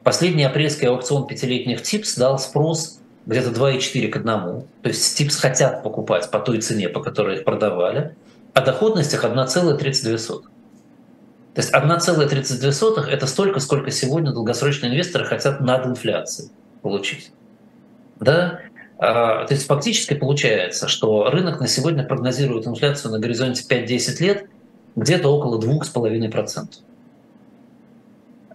Последний 0.03 0.43
апрельский 0.43 0.87
аукцион 0.87 1.27
пятилетних 1.27 1.83
ТИПС 1.83 2.15
дал 2.15 2.39
спрос 2.39 2.99
где-то 3.27 3.49
2,4 3.49 4.07
к 4.07 4.15
1. 4.15 4.25
То 4.25 4.67
есть 4.83 5.17
ТИПС 5.17 5.37
хотят 5.37 5.83
покупать 5.83 6.31
по 6.31 6.39
той 6.39 6.61
цене, 6.61 6.89
по 6.89 7.01
которой 7.01 7.37
их 7.37 7.43
продавали, 7.43 8.15
доходность 8.61 9.13
их 9.13 9.23
1,32. 9.23 10.27
То 10.27 11.61
есть 11.61 11.73
1,32– 11.73 13.07
это 13.09 13.27
столько, 13.27 13.59
сколько 13.59 13.91
сегодня 13.91 14.31
долгосрочные 14.31 14.91
инвесторы 14.91 15.25
хотят 15.25 15.59
над 15.61 15.85
инфляцией 15.85 16.51
получить. 16.81 17.31
Да? 18.19 18.59
А, 18.99 19.45
то 19.45 19.53
есть 19.53 19.67
фактически 19.67 20.13
получается, 20.13 20.87
что 20.87 21.29
рынок 21.29 21.59
на 21.59 21.67
сегодня 21.67 22.03
прогнозирует 22.03 22.67
инфляцию 22.67 23.11
на 23.11 23.19
горизонте 23.19 23.63
5-10 23.67 24.23
лет 24.23 24.45
где-то 24.95 25.29
около 25.29 25.59
2,5%. 25.59 26.67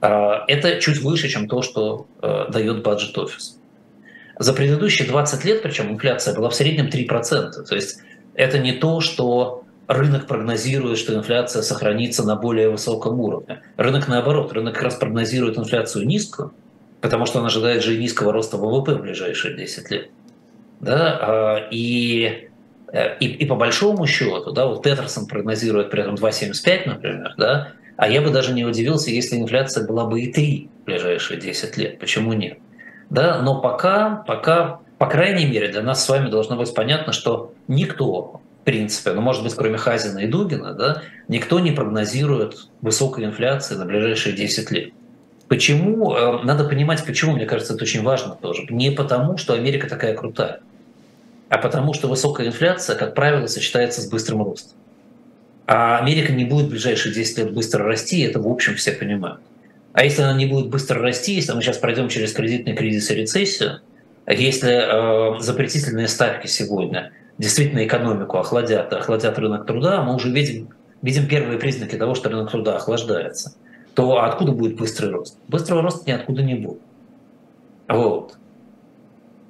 А, 0.01 0.45
это 0.49 0.81
чуть 0.81 1.01
выше, 1.01 1.29
чем 1.29 1.49
то, 1.49 1.63
что 1.63 2.07
э, 2.21 2.47
дает 2.51 2.85
бюджет 2.85 3.17
офис. 3.19 3.59
За 4.39 4.53
предыдущие 4.53 5.07
20 5.07 5.45
лет, 5.45 5.63
причем 5.63 5.93
инфляция 5.93 6.35
была 6.35 6.51
в 6.51 6.55
среднем 6.55 6.87
3%. 6.87 7.63
То 7.63 7.75
есть 7.75 7.99
это 8.35 8.59
не 8.59 8.73
то, 8.73 9.01
что 9.01 9.65
рынок 9.89 10.27
прогнозирует, 10.27 10.99
что 10.99 11.15
инфляция 11.15 11.63
сохранится 11.63 12.25
на 12.25 12.37
более 12.37 12.71
высоком 12.71 13.21
уровне. 13.21 13.63
Рынок 13.77 14.09
наоборот, 14.09 14.53
рынок 14.53 14.75
как 14.75 14.85
раз 14.85 14.95
прогнозирует 14.95 15.59
инфляцию 15.59 16.07
низкую, 16.07 16.53
потому 17.01 17.27
что 17.27 17.41
он 17.41 17.47
ожидает 17.47 17.83
же 17.83 17.97
низкого 17.97 18.33
роста 18.33 18.57
ВВП 18.57 18.95
в 18.95 19.03
ближайшие 19.03 19.57
10 19.57 19.91
лет. 19.91 20.11
Да? 20.81 21.19
А, 21.21 21.69
и, 21.71 22.49
э, 22.93 23.19
и, 23.19 23.27
и 23.27 23.47
по 23.47 23.57
большому 23.57 24.07
счету, 24.07 24.53
да, 24.53 24.67
вот 24.67 24.83
Петерсон 24.83 25.27
прогнозирует 25.27 25.91
при 25.91 26.03
этом 26.03 26.15
2,75, 26.15 26.83
например, 26.87 27.35
да, 27.37 27.73
а 27.97 28.09
я 28.09 28.21
бы 28.21 28.31
даже 28.31 28.53
не 28.53 28.65
удивился, 28.65 29.11
если 29.11 29.37
инфляция 29.37 29.87
была 29.87 30.07
бы 30.07 30.21
и 30.21 30.33
3 30.33 30.69
в 30.83 30.85
ближайшие 30.87 31.41
10 31.41 31.77
лет. 31.77 31.99
Почему 31.99 32.33
нет? 32.33 32.59
Да, 33.11 33.43
но 33.43 33.61
пока, 33.61 34.25
пока, 34.27 34.81
по 34.99 35.07
крайней 35.07 35.45
мере, 35.45 35.69
для 35.69 35.83
нас 35.83 36.05
с 36.05 36.09
вами 36.09 36.31
должно 36.31 36.57
быть 36.57 36.75
понятно, 36.75 37.13
что 37.13 37.53
никто, 37.69 38.41
принципе, 38.65 39.13
ну, 39.13 39.21
может 39.21 39.43
быть, 39.43 39.55
кроме 39.55 39.77
Хазина 39.77 40.21
и 40.21 40.27
Дугина, 40.27 40.75
да, 40.75 41.03
никто 41.29 41.61
не 41.61 41.73
прогнозирует 41.73 42.69
высокой 42.81 43.25
инфляции 43.25 43.75
на 43.75 43.85
ближайшие 43.85 44.35
10 44.35 44.71
лет. 44.71 44.93
Почему? 45.49 46.15
Э, 46.15 46.43
надо 46.45 46.65
понимать, 46.65 47.05
почему, 47.05 47.33
мне 47.33 47.47
кажется, 47.47 47.75
это 47.75 47.85
очень 47.85 48.03
важно 48.03 48.37
тоже. 48.41 48.65
Не 48.71 48.91
потому, 48.91 49.37
что 49.37 49.55
Америка 49.55 49.89
такая 49.89 50.15
крутая, 50.15 50.61
а 51.49 51.59
потому, 51.59 51.93
что 51.93 52.09
высокая 52.09 52.47
инфляция, 52.47 52.97
как 52.97 53.15
правило, 53.15 53.47
сочетается 53.47 54.01
с 54.01 54.09
быстрым 54.09 54.43
ростом. 54.43 54.79
А 55.67 55.99
Америка 55.99 56.33
не 56.33 56.45
будет 56.45 56.67
в 56.67 56.71
ближайшие 56.71 57.15
10 57.15 57.39
лет 57.39 57.53
быстро 57.53 57.85
расти, 57.85 58.21
это 58.23 58.41
в 58.41 58.49
общем 58.49 58.77
все 58.77 58.93
понимают. 58.93 59.41
А 59.93 60.05
если 60.05 60.23
она 60.23 60.35
не 60.35 60.47
будет 60.47 60.69
быстро 60.69 61.01
расти, 61.01 61.35
если 61.35 61.53
мы 61.53 61.61
сейчас 61.61 61.77
пройдем 61.77 62.09
через 62.09 62.33
кредитный 62.33 62.75
кризис 62.75 63.11
и 63.11 63.15
рецессию, 63.15 63.81
если 64.27 65.37
э, 65.37 65.41
запретительные 65.41 66.09
ставки 66.09 66.47
сегодня 66.47 67.13
действительно 67.39 67.85
экономику 67.85 68.39
охладят, 68.39 68.93
охладят 68.93 69.39
рынок 69.39 69.67
труда, 69.67 70.03
мы 70.03 70.15
уже 70.15 70.31
видим, 70.31 70.69
видим 71.03 71.27
первые 71.27 71.59
признаки 71.59 71.97
того, 71.97 72.15
что 72.15 72.29
рынок 72.29 72.51
труда 72.51 72.77
охлаждается, 72.77 73.55
то 73.95 74.23
откуда 74.23 74.53
будет 74.53 74.77
быстрый 74.77 75.11
рост? 75.11 75.39
Быстрого 75.49 75.83
роста 75.83 76.09
ниоткуда 76.09 76.43
не 76.43 76.55
будет. 76.55 76.81
Вот. 77.89 78.37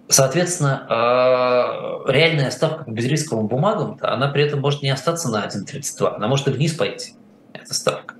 Соответственно, 0.09 0.87
а, 0.90 2.11
реальная 2.11 2.51
ставка 2.51 2.85
по 2.85 2.90
безрисковым 2.90 3.47
бумагам, 3.47 3.99
она 4.03 4.29
при 4.29 4.45
этом 4.45 4.61
может 4.61 4.83
не 4.83 4.90
остаться 4.90 5.31
на 5.31 5.45
1,32, 5.45 6.16
она 6.16 6.29
может 6.29 6.49
и 6.49 6.51
вниз 6.51 6.75
пойти, 6.75 7.14
эта 7.53 7.73
ставка. 7.73 8.16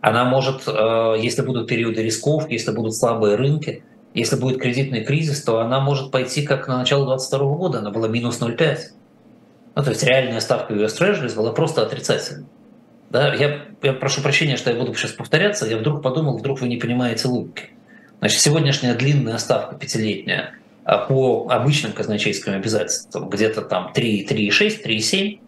Она 0.00 0.24
может, 0.24 0.64
а, 0.66 1.14
если 1.14 1.42
будут 1.42 1.68
периоды 1.68 2.02
рисков, 2.02 2.50
если 2.50 2.72
будут 2.72 2.94
слабые 2.94 3.36
рынки, 3.36 3.84
если 4.14 4.36
будет 4.36 4.60
кредитный 4.60 5.04
кризис, 5.04 5.42
то 5.42 5.60
она 5.60 5.80
может 5.80 6.10
пойти 6.10 6.42
как 6.42 6.68
на 6.68 6.78
начало 6.78 7.06
2022 7.06 7.56
года, 7.56 7.78
она 7.78 7.90
была 7.90 8.08
минус 8.08 8.40
0,5. 8.40 8.78
Ну, 9.74 9.82
то 9.82 9.90
есть 9.90 10.02
реальная 10.02 10.40
ставка 10.40 10.74
US 10.74 10.98
Treasuries 10.98 11.34
была 11.34 11.52
просто 11.52 11.82
отрицательной. 11.82 12.46
Да, 13.10 13.34
я, 13.34 13.66
я 13.82 13.92
прошу 13.92 14.22
прощения, 14.22 14.56
что 14.56 14.70
я 14.70 14.76
буду 14.76 14.94
сейчас 14.94 15.12
повторяться, 15.12 15.66
я 15.66 15.76
вдруг 15.76 16.02
подумал, 16.02 16.38
вдруг 16.38 16.60
вы 16.60 16.68
не 16.68 16.76
понимаете 16.76 17.28
логики. 17.28 17.70
Значит, 18.20 18.40
сегодняшняя 18.40 18.94
длинная 18.94 19.38
ставка 19.38 19.76
пятилетняя– 19.76 20.54
а 20.84 20.98
по 20.98 21.48
обычным 21.48 21.92
казначейским 21.92 22.54
обязательствам 22.54 23.28
где-то 23.28 23.62
там 23.62 23.92
3,6, 23.94 24.84
3,7. 24.84 25.38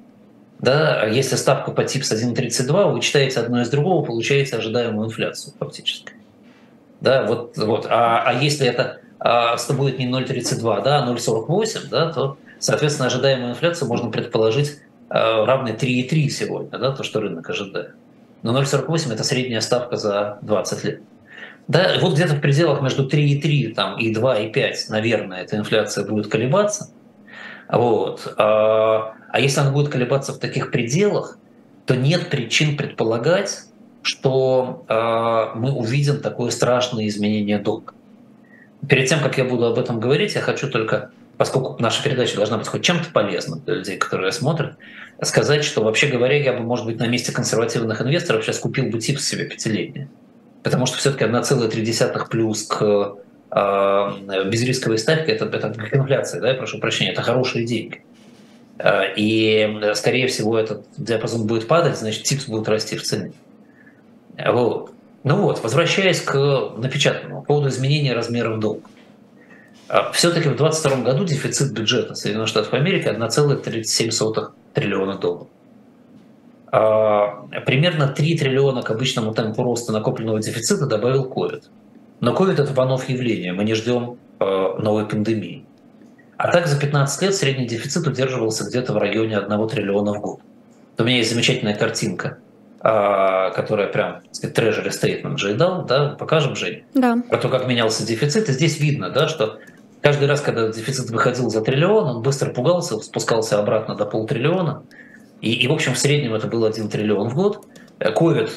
Да, 0.61 1.03
а 1.03 1.09
если 1.09 1.37
ставка 1.37 1.72
по 1.72 1.85
ТИПС 1.85 2.12
1,32, 2.12 2.92
вы 2.92 3.00
читаете 3.00 3.40
одно 3.40 3.61
из 3.61 3.68
другого, 3.68 4.05
получаете 4.05 4.57
ожидаемую 4.57 5.09
инфляцию 5.09 5.55
фактически. 5.59 6.12
Да, 7.00 7.24
вот, 7.26 7.57
вот. 7.57 7.87
А, 7.88 8.22
а 8.24 8.33
если 8.33 8.66
это 8.66 9.00
а, 9.18 9.57
будет 9.70 9.98
не 9.98 10.07
0,32, 10.07 10.83
да, 10.83 11.02
а 11.02 11.11
0,48, 11.11 11.88
да, 11.90 12.12
то, 12.12 12.38
соответственно, 12.59 13.09
ожидаемую 13.09 13.50
инфляцию 13.50 13.88
можно 13.88 14.11
предположить 14.11 14.78
а, 15.09 15.44
равной 15.44 15.72
3,3 15.72 16.28
сегодня, 16.28 16.78
да, 16.78 16.92
то, 16.92 17.02
что 17.02 17.20
рынок 17.20 17.48
ожидает. 17.48 17.94
Но 18.42 18.59
0,48– 18.61 19.12
это 19.14 19.24
средняя 19.24 19.61
ставка 19.61 19.96
за 19.96 20.38
20 20.42 20.85
лет. 20.85 21.00
Да, 21.66 21.94
вот 22.00 22.14
где-то 22.14 22.35
в 22.35 22.40
пределах 22.40 22.83
между 22.83 23.09
3,3 23.09 23.74
там, 23.74 23.98
и 23.98 24.14
2,5, 24.14 24.74
наверное, 24.90 25.42
эта 25.42 25.57
инфляция 25.57 26.04
будет 26.04 26.30
колебаться. 26.30 26.90
Вот. 27.68 28.35
А, 28.37 29.14
а 29.30 29.40
если 29.40 29.61
она 29.61 29.70
будет 29.70 29.90
колебаться 29.90 30.33
в 30.33 30.38
таких 30.38 30.70
пределах, 30.70 31.38
то 31.87 31.96
нет 31.96 32.28
причин 32.28 32.76
предполагать, 32.76 33.64
что 34.05 34.85
э, 34.88 35.59
мы 35.59 35.73
увидим 35.73 36.21
такое 36.21 36.50
страшное 36.50 37.07
изменение 37.09 37.59
долга. 37.59 37.92
Перед 38.88 39.09
тем, 39.09 39.21
как 39.21 39.38
я 39.38 39.44
буду 39.44 39.67
об 39.67 39.79
этом 39.79 39.98
говорить, 39.98 40.35
я 40.35 40.40
хочу 40.40 40.71
только, 40.71 41.11
поскольку 41.38 41.77
наша 41.83 42.02
передача 42.02 42.37
должна 42.37 42.59
быть 42.59 42.69
хоть 42.69 42.83
чем-то 42.83 43.11
полезна 43.11 43.57
для 43.57 43.77
людей, 43.77 43.96
которые 43.96 44.33
смотрят, 44.33 44.77
сказать, 45.23 45.65
что 45.65 45.83
вообще 45.83 46.07
говоря, 46.07 46.37
я 46.37 46.52
бы, 46.52 46.61
может 46.61 46.87
быть, 46.87 46.98
на 46.98 47.07
месте 47.07 47.33
консервативных 47.33 48.00
инвесторов 48.02 48.44
сейчас 48.44 48.59
купил 48.59 48.87
бы 48.87 49.00
тип 49.00 49.19
себе 49.19 49.44
пятилетний 49.46 50.09
потому 50.65 50.87
что 50.87 50.96
все-таки 50.96 51.25
1,3 51.25 52.29
плюс 52.29 52.65
к 52.65 53.17
э, 53.50 54.44
безрисковой 54.46 54.98
ставке 54.98 55.33
это, 55.33 55.44
это 55.44 55.71
к 55.71 55.94
инфляции, 55.94 56.40
да, 56.40 56.48
я 56.48 56.55
прошу 56.55 56.81
прощения, 56.81 57.13
это 57.13 57.23
хорошие 57.23 57.67
деньги. 57.67 58.02
А, 58.79 59.05
и, 59.15 59.92
скорее 59.94 60.27
всего, 60.27 60.59
этот 60.59 60.87
диапазон 60.96 61.46
будет 61.46 61.69
падать, 61.69 61.98
значит, 61.98 62.25
ТИПС 62.25 62.46
будет 62.46 62.67
расти 62.69 62.96
в 62.96 63.02
цене. 63.02 63.33
Вот. 64.38 64.92
Ну 65.22 65.37
вот, 65.42 65.62
возвращаясь 65.62 66.20
к 66.20 66.74
напечатанному, 66.76 67.40
по 67.40 67.46
поводу 67.46 67.68
изменения 67.68 68.12
размеров 68.12 68.60
долга. 68.60 68.88
А 69.88 70.12
все-таки 70.12 70.48
в 70.48 70.56
2022 70.56 71.04
году 71.04 71.24
дефицит 71.24 71.72
бюджета 71.72 72.14
Соединенных 72.14 72.48
Штатов 72.48 72.72
Америки 72.72 73.06
1,37 73.06 74.50
триллиона 74.72 75.18
долларов. 75.18 75.48
А, 76.72 77.46
примерно 77.66 78.08
3 78.08 78.38
триллиона 78.38 78.82
к 78.82 78.90
обычному 78.90 79.32
темпу 79.32 79.62
роста 79.62 79.92
накопленного 79.92 80.40
дефицита 80.40 80.87
добавил 80.87 81.26
COVID. 81.26 81.62
Но 82.20 82.32
COVID 82.32 82.62
это 82.62 82.72
ванов 82.72 83.08
явление, 83.08 83.52
мы 83.52 83.64
не 83.64 83.74
ждем 83.74 84.18
новой 84.40 85.06
пандемии. 85.06 85.64
А 86.37 86.50
так 86.50 86.66
за 86.66 86.78
15 86.78 87.22
лет 87.22 87.35
средний 87.35 87.66
дефицит 87.66 88.06
удерживался 88.06 88.64
где-то 88.64 88.92
в 88.92 88.96
районе 88.98 89.38
1 89.38 89.68
триллиона 89.68 90.12
в 90.14 90.20
год. 90.20 90.40
У 90.98 91.04
меня 91.04 91.18
есть 91.18 91.30
замечательная 91.30 91.74
картинка, 91.74 92.38
которая 92.85 93.88
прям, 93.88 94.20
так 94.20 94.35
сказать, 94.35 94.58
treasury 94.58 94.90
statement 94.90 95.38
же 95.38 95.54
дал, 95.54 95.87
да, 95.87 96.10
покажем, 96.18 96.54
Жень? 96.54 96.85
Да. 96.92 97.16
Про 97.30 97.38
то, 97.38 97.48
как 97.48 97.66
менялся 97.66 98.04
дефицит. 98.06 98.50
И 98.50 98.52
здесь 98.52 98.78
видно, 98.78 99.08
да, 99.08 99.26
что 99.26 99.58
каждый 100.02 100.28
раз, 100.28 100.42
когда 100.42 100.68
дефицит 100.68 101.08
выходил 101.08 101.48
за 101.48 101.62
триллион, 101.62 102.16
он 102.16 102.22
быстро 102.22 102.50
пугался, 102.50 102.98
спускался 102.98 103.58
обратно 103.58 103.94
до 103.94 104.04
полтриллиона. 104.04 104.82
И, 105.40 105.54
и, 105.54 105.66
в 105.66 105.72
общем, 105.72 105.94
в 105.94 105.98
среднем 105.98 106.35
это 106.35 106.46
был 106.46 106.62
1 106.66 106.90
триллион 106.90 107.30
в 107.30 107.35
год. 107.35 107.66
Ковид 107.98 108.50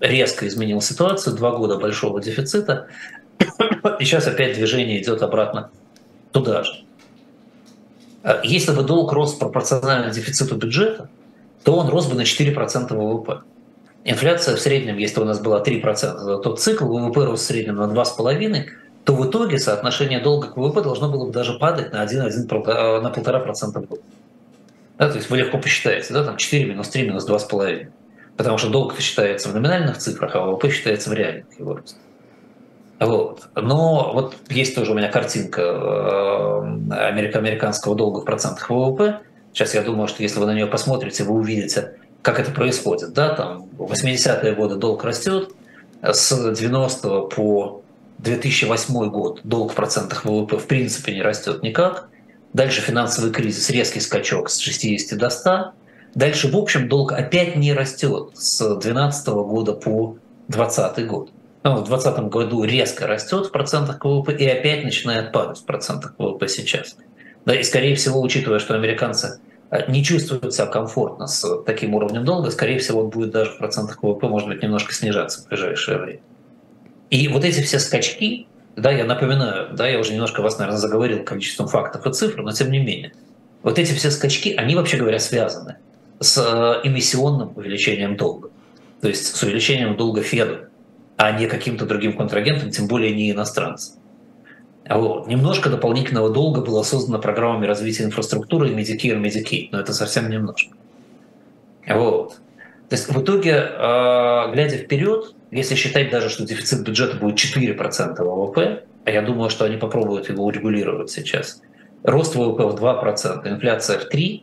резко 0.00 0.48
изменил 0.48 0.80
ситуацию, 0.80 1.36
два 1.36 1.52
года 1.52 1.78
большого 1.78 2.20
дефицита. 2.20 2.88
И 4.00 4.04
сейчас 4.04 4.26
опять 4.26 4.56
движение 4.56 5.00
идет 5.00 5.22
обратно 5.22 5.70
туда 6.32 6.64
же. 6.64 6.72
Если 8.42 8.72
бы 8.72 8.82
долг 8.82 9.12
рос 9.12 9.34
пропорционально 9.34 10.10
дефициту 10.10 10.56
бюджета, 10.56 11.08
то 11.62 11.76
он 11.76 11.88
рос 11.88 12.06
бы 12.06 12.16
на 12.16 12.22
4% 12.22 12.92
ВВП. 12.92 13.42
Инфляция 14.04 14.56
в 14.56 14.60
среднем, 14.60 14.96
если 14.96 15.20
у 15.20 15.24
нас 15.24 15.40
была 15.40 15.62
3%, 15.62 16.42
то 16.42 16.56
цикл 16.56 16.86
ВВП 16.86 17.24
рос 17.24 17.40
в 17.40 17.44
среднем 17.44 17.76
на 17.76 17.92
2,5%, 17.92 18.64
то 19.04 19.14
в 19.14 19.28
итоге 19.28 19.58
соотношение 19.58 20.20
долга 20.20 20.48
к 20.48 20.56
ВВП 20.56 20.82
должно 20.82 21.08
было 21.08 21.26
бы 21.26 21.32
даже 21.32 21.58
падать 21.58 21.92
на 21.92 22.02
1, 22.02 22.22
1 22.22 22.46
на 22.46 23.08
1,5% 23.08 23.82
в 23.82 23.86
год. 23.86 24.00
Да, 24.98 25.08
то 25.08 25.16
есть 25.16 25.30
вы 25.30 25.38
легко 25.38 25.58
посчитаете, 25.58 26.12
да, 26.12 26.24
там 26.24 26.36
4 26.36 26.64
минус 26.64 26.88
3 26.88 27.06
минус 27.06 27.28
2,5. 27.28 27.88
Потому 28.36 28.58
что 28.58 28.68
долг 28.68 28.98
считается 28.98 29.48
в 29.48 29.54
номинальных 29.54 29.98
цифрах, 29.98 30.36
а 30.36 30.40
ВВП 30.40 30.70
считается 30.70 31.10
в 31.10 31.12
реальных 31.12 31.46
его 31.58 31.74
росте. 31.74 31.96
Вот. 33.00 33.48
Но 33.54 34.12
вот 34.12 34.36
есть 34.48 34.74
тоже 34.74 34.92
у 34.92 34.94
меня 34.94 35.08
картинка 35.08 35.62
э, 35.62 36.92
американского 36.92 37.94
долга 37.94 38.20
в 38.20 38.24
процентах 38.24 38.70
ВВП. 38.70 39.20
Сейчас 39.52 39.74
я 39.74 39.82
думаю, 39.82 40.08
что 40.08 40.22
если 40.22 40.40
вы 40.40 40.46
на 40.46 40.54
нее 40.54 40.66
посмотрите, 40.66 41.24
вы 41.24 41.34
увидите, 41.34 41.94
как 42.22 42.40
это 42.40 42.50
происходит. 42.50 43.12
Да, 43.12 43.34
там 43.34 43.68
в 43.76 43.92
80-е 43.92 44.54
годы 44.54 44.76
долг 44.76 45.04
растет, 45.04 45.52
с 46.02 46.54
90 46.54 47.20
по 47.22 47.82
2008 48.18 49.10
год 49.10 49.40
долг 49.44 49.72
в 49.72 49.74
процентах 49.74 50.24
ВВП 50.24 50.58
в 50.58 50.66
принципе 50.66 51.14
не 51.14 51.22
растет 51.22 51.62
никак. 51.62 52.08
Дальше 52.52 52.80
финансовый 52.80 53.30
кризис, 53.30 53.70
резкий 53.70 54.00
скачок 54.00 54.50
с 54.50 54.58
60 54.58 55.18
до 55.18 55.30
100. 55.30 55.72
Дальше, 56.14 56.50
в 56.50 56.56
общем, 56.56 56.88
долг 56.88 57.12
опять 57.12 57.56
не 57.56 57.72
растет 57.72 58.30
с 58.34 58.58
2012 58.58 59.28
года 59.28 59.72
по 59.74 60.16
2020 60.48 61.06
год. 61.06 61.30
Ну, 61.62 61.72
в 61.76 61.88
2020 61.88 62.30
году 62.30 62.64
резко 62.64 63.06
растет 63.06 63.46
в 63.46 63.50
процентах 63.50 64.04
ВВП 64.04 64.32
и 64.32 64.46
опять 64.46 64.84
начинает 64.84 65.32
падать 65.32 65.58
в 65.58 65.64
процентах 65.64 66.14
ВВП 66.18 66.48
сейчас. 66.48 66.96
Да, 67.44 67.54
и, 67.54 67.62
скорее 67.62 67.94
всего, 67.94 68.20
учитывая, 68.20 68.58
что 68.58 68.74
американцы 68.74 69.40
не 69.88 70.02
чувствуют 70.02 70.54
себя 70.54 70.66
комфортно 70.66 71.26
с 71.26 71.62
таким 71.64 71.94
уровнем 71.94 72.24
долга, 72.24 72.50
скорее 72.50 72.78
всего, 72.78 73.02
он 73.02 73.10
будет 73.10 73.30
даже 73.30 73.50
в 73.50 73.58
процентах 73.58 74.02
ВВП, 74.02 74.26
может 74.26 74.48
быть, 74.48 74.62
немножко 74.62 74.94
снижаться 74.94 75.42
в 75.42 75.48
ближайшее 75.48 75.98
время. 75.98 76.20
И 77.10 77.28
вот 77.28 77.44
эти 77.44 77.60
все 77.60 77.78
скачки, 77.78 78.46
да, 78.76 78.90
я 78.90 79.04
напоминаю, 79.04 79.74
да, 79.74 79.86
я 79.86 79.98
уже 79.98 80.12
немножко 80.12 80.40
вас, 80.40 80.58
наверное, 80.58 80.78
заговорил 80.78 81.22
количеством 81.22 81.68
фактов 81.68 82.06
и 82.06 82.12
цифр, 82.12 82.42
но 82.42 82.52
тем 82.52 82.70
не 82.70 82.78
менее, 82.78 83.12
вот 83.62 83.78
эти 83.78 83.92
все 83.92 84.10
скачки, 84.10 84.54
они, 84.54 84.74
вообще 84.74 84.96
говоря, 84.96 85.18
связаны 85.18 85.76
с 86.20 86.38
э, 86.38 86.88
эмиссионным 86.88 87.52
увеличением 87.54 88.16
долга, 88.16 88.50
то 89.00 89.08
есть 89.08 89.36
с 89.36 89.42
увеличением 89.42 89.96
долга 89.96 90.22
Феда, 90.22 90.68
а 91.16 91.32
не 91.32 91.46
каким-то 91.46 91.84
другим 91.84 92.16
контрагентом, 92.16 92.70
тем 92.70 92.86
более 92.86 93.14
не 93.14 93.30
иностранцам. 93.32 93.96
Вот. 94.88 95.26
Немножко 95.26 95.68
дополнительного 95.68 96.30
долга 96.30 96.62
было 96.62 96.82
создано 96.82 97.18
программами 97.18 97.66
развития 97.66 98.04
инфраструктуры 98.04 98.70
Medicare, 98.70 99.20
Medicaid, 99.20 99.68
но 99.72 99.80
это 99.80 99.92
совсем 99.92 100.30
немножко. 100.30 100.74
Вот. 101.86 102.38
То 102.88 102.96
есть 102.96 103.08
в 103.08 103.22
итоге, 103.22 103.52
э, 103.52 104.52
глядя 104.52 104.78
вперед, 104.78 105.34
если 105.50 105.74
считать 105.74 106.10
даже, 106.10 106.30
что 106.30 106.46
дефицит 106.46 106.84
бюджета 106.84 107.16
будет 107.16 107.36
4% 107.36 108.24
ВВП, 108.24 108.84
а 109.04 109.10
я 109.10 109.22
думаю, 109.22 109.50
что 109.50 109.66
они 109.66 109.76
попробуют 109.76 110.28
его 110.30 110.44
урегулировать 110.44 111.10
сейчас, 111.10 111.62
рост 112.02 112.34
ВВП 112.34 112.66
в 112.66 112.74
2%, 112.76 113.46
инфляция 113.46 113.98
в 113.98 114.08
3%, 114.10 114.42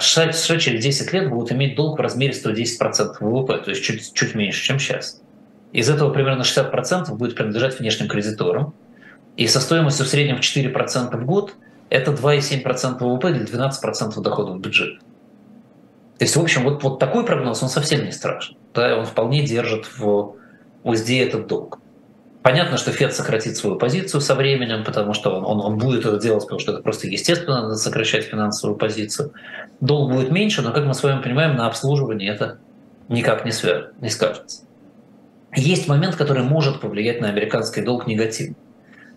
США, 0.00 0.32
США 0.32 0.58
через 0.58 0.82
10 0.82 1.12
лет 1.12 1.30
будут 1.30 1.52
иметь 1.52 1.74
долг 1.74 1.98
в 1.98 2.02
размере 2.02 2.32
110% 2.32 3.16
ВВП, 3.20 3.58
то 3.58 3.70
есть 3.70 3.82
чуть, 3.82 4.12
чуть 4.12 4.34
меньше, 4.34 4.62
чем 4.62 4.78
сейчас. 4.78 5.22
Из 5.72 5.88
этого 5.88 6.10
примерно 6.10 6.42
60% 6.42 7.14
будет 7.14 7.34
принадлежать 7.34 7.78
внешним 7.78 8.08
кредиторам, 8.08 8.74
и 9.40 9.46
со 9.46 9.58
стоимостью 9.58 10.04
в 10.04 10.08
среднем 10.10 10.36
в 10.36 10.40
4% 10.40 11.16
в 11.16 11.24
год 11.24 11.54
это 11.88 12.10
2,7% 12.10 12.98
ВВП 12.98 13.30
или 13.30 13.46
12% 13.46 14.20
доходов 14.20 14.58
в 14.58 14.60
бюджет. 14.60 14.98
То 16.18 16.24
есть, 16.26 16.36
в 16.36 16.40
общем, 16.42 16.64
вот, 16.64 16.82
вот 16.82 16.98
такой 16.98 17.24
прогноз, 17.24 17.62
он 17.62 17.70
совсем 17.70 18.04
не 18.04 18.12
страшен. 18.12 18.58
Да, 18.74 18.98
он 18.98 19.06
вполне 19.06 19.42
держит 19.42 19.86
в 19.96 20.36
узде 20.84 21.24
этот 21.26 21.46
долг. 21.46 21.78
Понятно, 22.42 22.76
что 22.76 22.92
Фед 22.92 23.14
сократит 23.14 23.56
свою 23.56 23.76
позицию 23.76 24.20
со 24.20 24.34
временем, 24.34 24.84
потому 24.84 25.14
что 25.14 25.34
он, 25.34 25.46
он, 25.46 25.64
он 25.64 25.78
будет 25.78 26.04
это 26.04 26.18
делать, 26.18 26.42
потому 26.42 26.60
что 26.60 26.72
это 26.72 26.82
просто 26.82 27.06
естественно, 27.06 27.62
надо 27.62 27.76
сокращать 27.76 28.24
финансовую 28.24 28.76
позицию. 28.76 29.32
Долг 29.80 30.12
будет 30.12 30.30
меньше, 30.30 30.60
но, 30.60 30.70
как 30.72 30.84
мы 30.84 30.92
с 30.92 31.02
вами 31.02 31.22
понимаем, 31.22 31.56
на 31.56 31.66
обслуживание 31.66 32.30
это 32.30 32.58
никак 33.08 33.46
не, 33.46 33.52
связ, 33.52 33.86
не 34.02 34.10
скажется. 34.10 34.64
Есть 35.56 35.88
момент, 35.88 36.16
который 36.16 36.42
может 36.42 36.82
повлиять 36.82 37.22
на 37.22 37.30
американский 37.30 37.80
долг 37.80 38.06
негативно. 38.06 38.56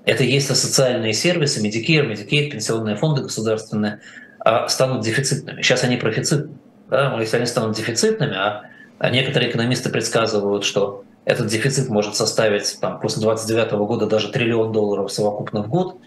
Это 0.05 0.23
если 0.23 0.53
социальные 0.53 1.13
сервисы, 1.13 1.65
Medicare, 1.65 2.11
Medicaid, 2.11 2.51
пенсионные 2.51 2.95
фонды 2.95 3.21
государственные 3.21 4.01
а, 4.39 4.67
станут 4.67 5.03
дефицитными. 5.03 5.61
Сейчас 5.61 5.83
они 5.83 5.97
профицитны. 5.97 6.55
Да? 6.89 7.17
Если 7.19 7.37
они 7.37 7.45
станут 7.45 7.77
дефицитными, 7.77 8.35
а, 8.35 8.63
а 8.99 9.09
некоторые 9.09 9.49
экономисты 9.49 9.89
предсказывают, 9.89 10.65
что 10.65 11.03
этот 11.25 11.47
дефицит 11.47 11.89
может 11.89 12.15
составить 12.15 12.77
там, 12.81 12.99
после 12.99 13.21
2029 13.21 13.71
года 13.87 14.07
даже 14.07 14.29
триллион 14.31 14.73
долларов 14.73 15.11
совокупно 15.11 15.63
в 15.63 15.69
год, 15.69 15.97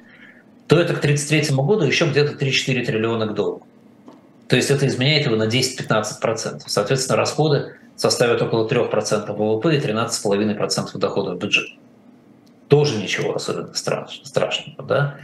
то 0.66 0.78
это 0.78 0.94
к 0.94 0.98
1933 0.98 1.56
году 1.56 1.84
еще 1.84 2.06
где-то 2.06 2.32
3-4 2.32 2.84
триллиона 2.84 3.26
к 3.26 3.34
доллару. 3.34 3.66
То 4.48 4.56
есть 4.56 4.70
это 4.70 4.86
изменяет 4.86 5.26
его 5.26 5.36
на 5.36 5.44
10-15%. 5.44 6.62
Соответственно, 6.66 7.16
расходы 7.16 7.76
составят 7.96 8.42
около 8.42 8.68
3% 8.68 9.32
ВВП 9.32 9.76
и 9.76 9.80
13,5% 9.80 10.98
дохода 10.98 11.32
в 11.32 11.38
бюджет. 11.38 11.68
Тоже 12.68 12.96
ничего 12.96 13.34
особенно 13.34 13.72
страшного. 13.74 14.82
Да? 14.82 15.18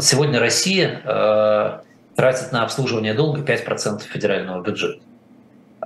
Сегодня 0.00 0.40
Россия 0.40 1.02
э, 1.04 1.80
тратит 2.16 2.52
на 2.52 2.64
обслуживание 2.64 3.14
долга 3.14 3.40
5% 3.40 4.02
федерального 4.02 4.62
бюджета. 4.62 5.00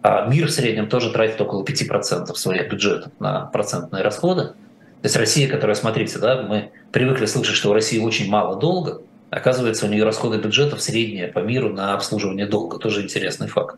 А 0.03 0.27
мир 0.27 0.47
в 0.47 0.51
среднем 0.51 0.89
тоже 0.89 1.13
тратит 1.13 1.41
около 1.41 1.65
5% 1.65 2.35
своих 2.35 2.71
бюджетов 2.71 3.13
на 3.19 3.47
процентные 3.47 4.03
расходы. 4.03 4.45
То 4.45 5.05
есть 5.05 5.17
Россия, 5.17 5.49
которая, 5.49 5.75
смотрите, 5.75 6.19
да, 6.19 6.43
мы 6.43 6.71
привыкли 6.93 7.27
слышать, 7.27 7.55
что 7.55 7.71
у 7.71 7.73
России 7.73 7.99
очень 7.99 8.31
мало 8.31 8.57
долга, 8.57 9.01
оказывается, 9.31 9.87
у 9.87 9.89
нее 9.89 10.05
расходы 10.05 10.39
бюджетов 10.39 10.81
средние 10.81 11.29
по 11.29 11.41
миру 11.41 11.71
на 11.71 11.95
обслуживание 11.95 12.47
долга. 12.47 12.79
Тоже 12.79 13.03
интересный 13.03 13.49
факт. 13.49 13.77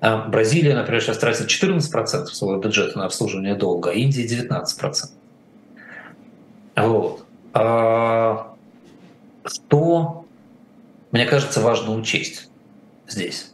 А 0.00 0.28
Бразилия, 0.28 0.74
например, 0.74 1.00
сейчас 1.00 1.18
тратит 1.18 1.46
14% 1.46 2.26
своего 2.26 2.60
бюджета 2.60 2.98
на 2.98 3.06
обслуживание 3.06 3.54
долга, 3.54 3.90
а 3.90 3.92
Индия 3.92 4.26
19%. 4.26 4.66
Вот. 6.76 7.24
А 7.54 8.54
что, 9.44 10.24
мне 11.10 11.26
кажется, 11.26 11.60
важно 11.60 11.94
учесть 11.94 12.48
здесь? 13.06 13.52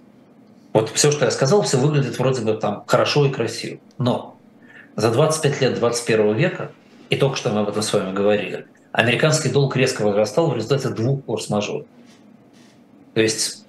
Вот 0.72 0.90
все, 0.90 1.10
что 1.10 1.24
я 1.24 1.30
сказал, 1.30 1.62
все 1.62 1.78
выглядит 1.78 2.18
вроде 2.18 2.42
бы 2.42 2.54
там 2.54 2.84
хорошо 2.86 3.26
и 3.26 3.30
красиво. 3.30 3.80
Но 3.96 4.36
за 4.96 5.10
25 5.10 5.60
лет 5.60 5.78
21 5.78 6.34
века, 6.34 6.72
и 7.10 7.16
только 7.16 7.36
что 7.36 7.50
мы 7.50 7.60
об 7.60 7.68
этом 7.68 7.82
с 7.82 7.92
вами 7.92 8.12
говорили, 8.12 8.66
американский 8.92 9.48
долг 9.48 9.76
резко 9.76 10.02
возрастал 10.02 10.50
в 10.50 10.56
результате 10.56 10.90
двух 10.90 11.24
форс-мажоров. 11.24 11.86
То 13.14 13.20
есть 13.20 13.64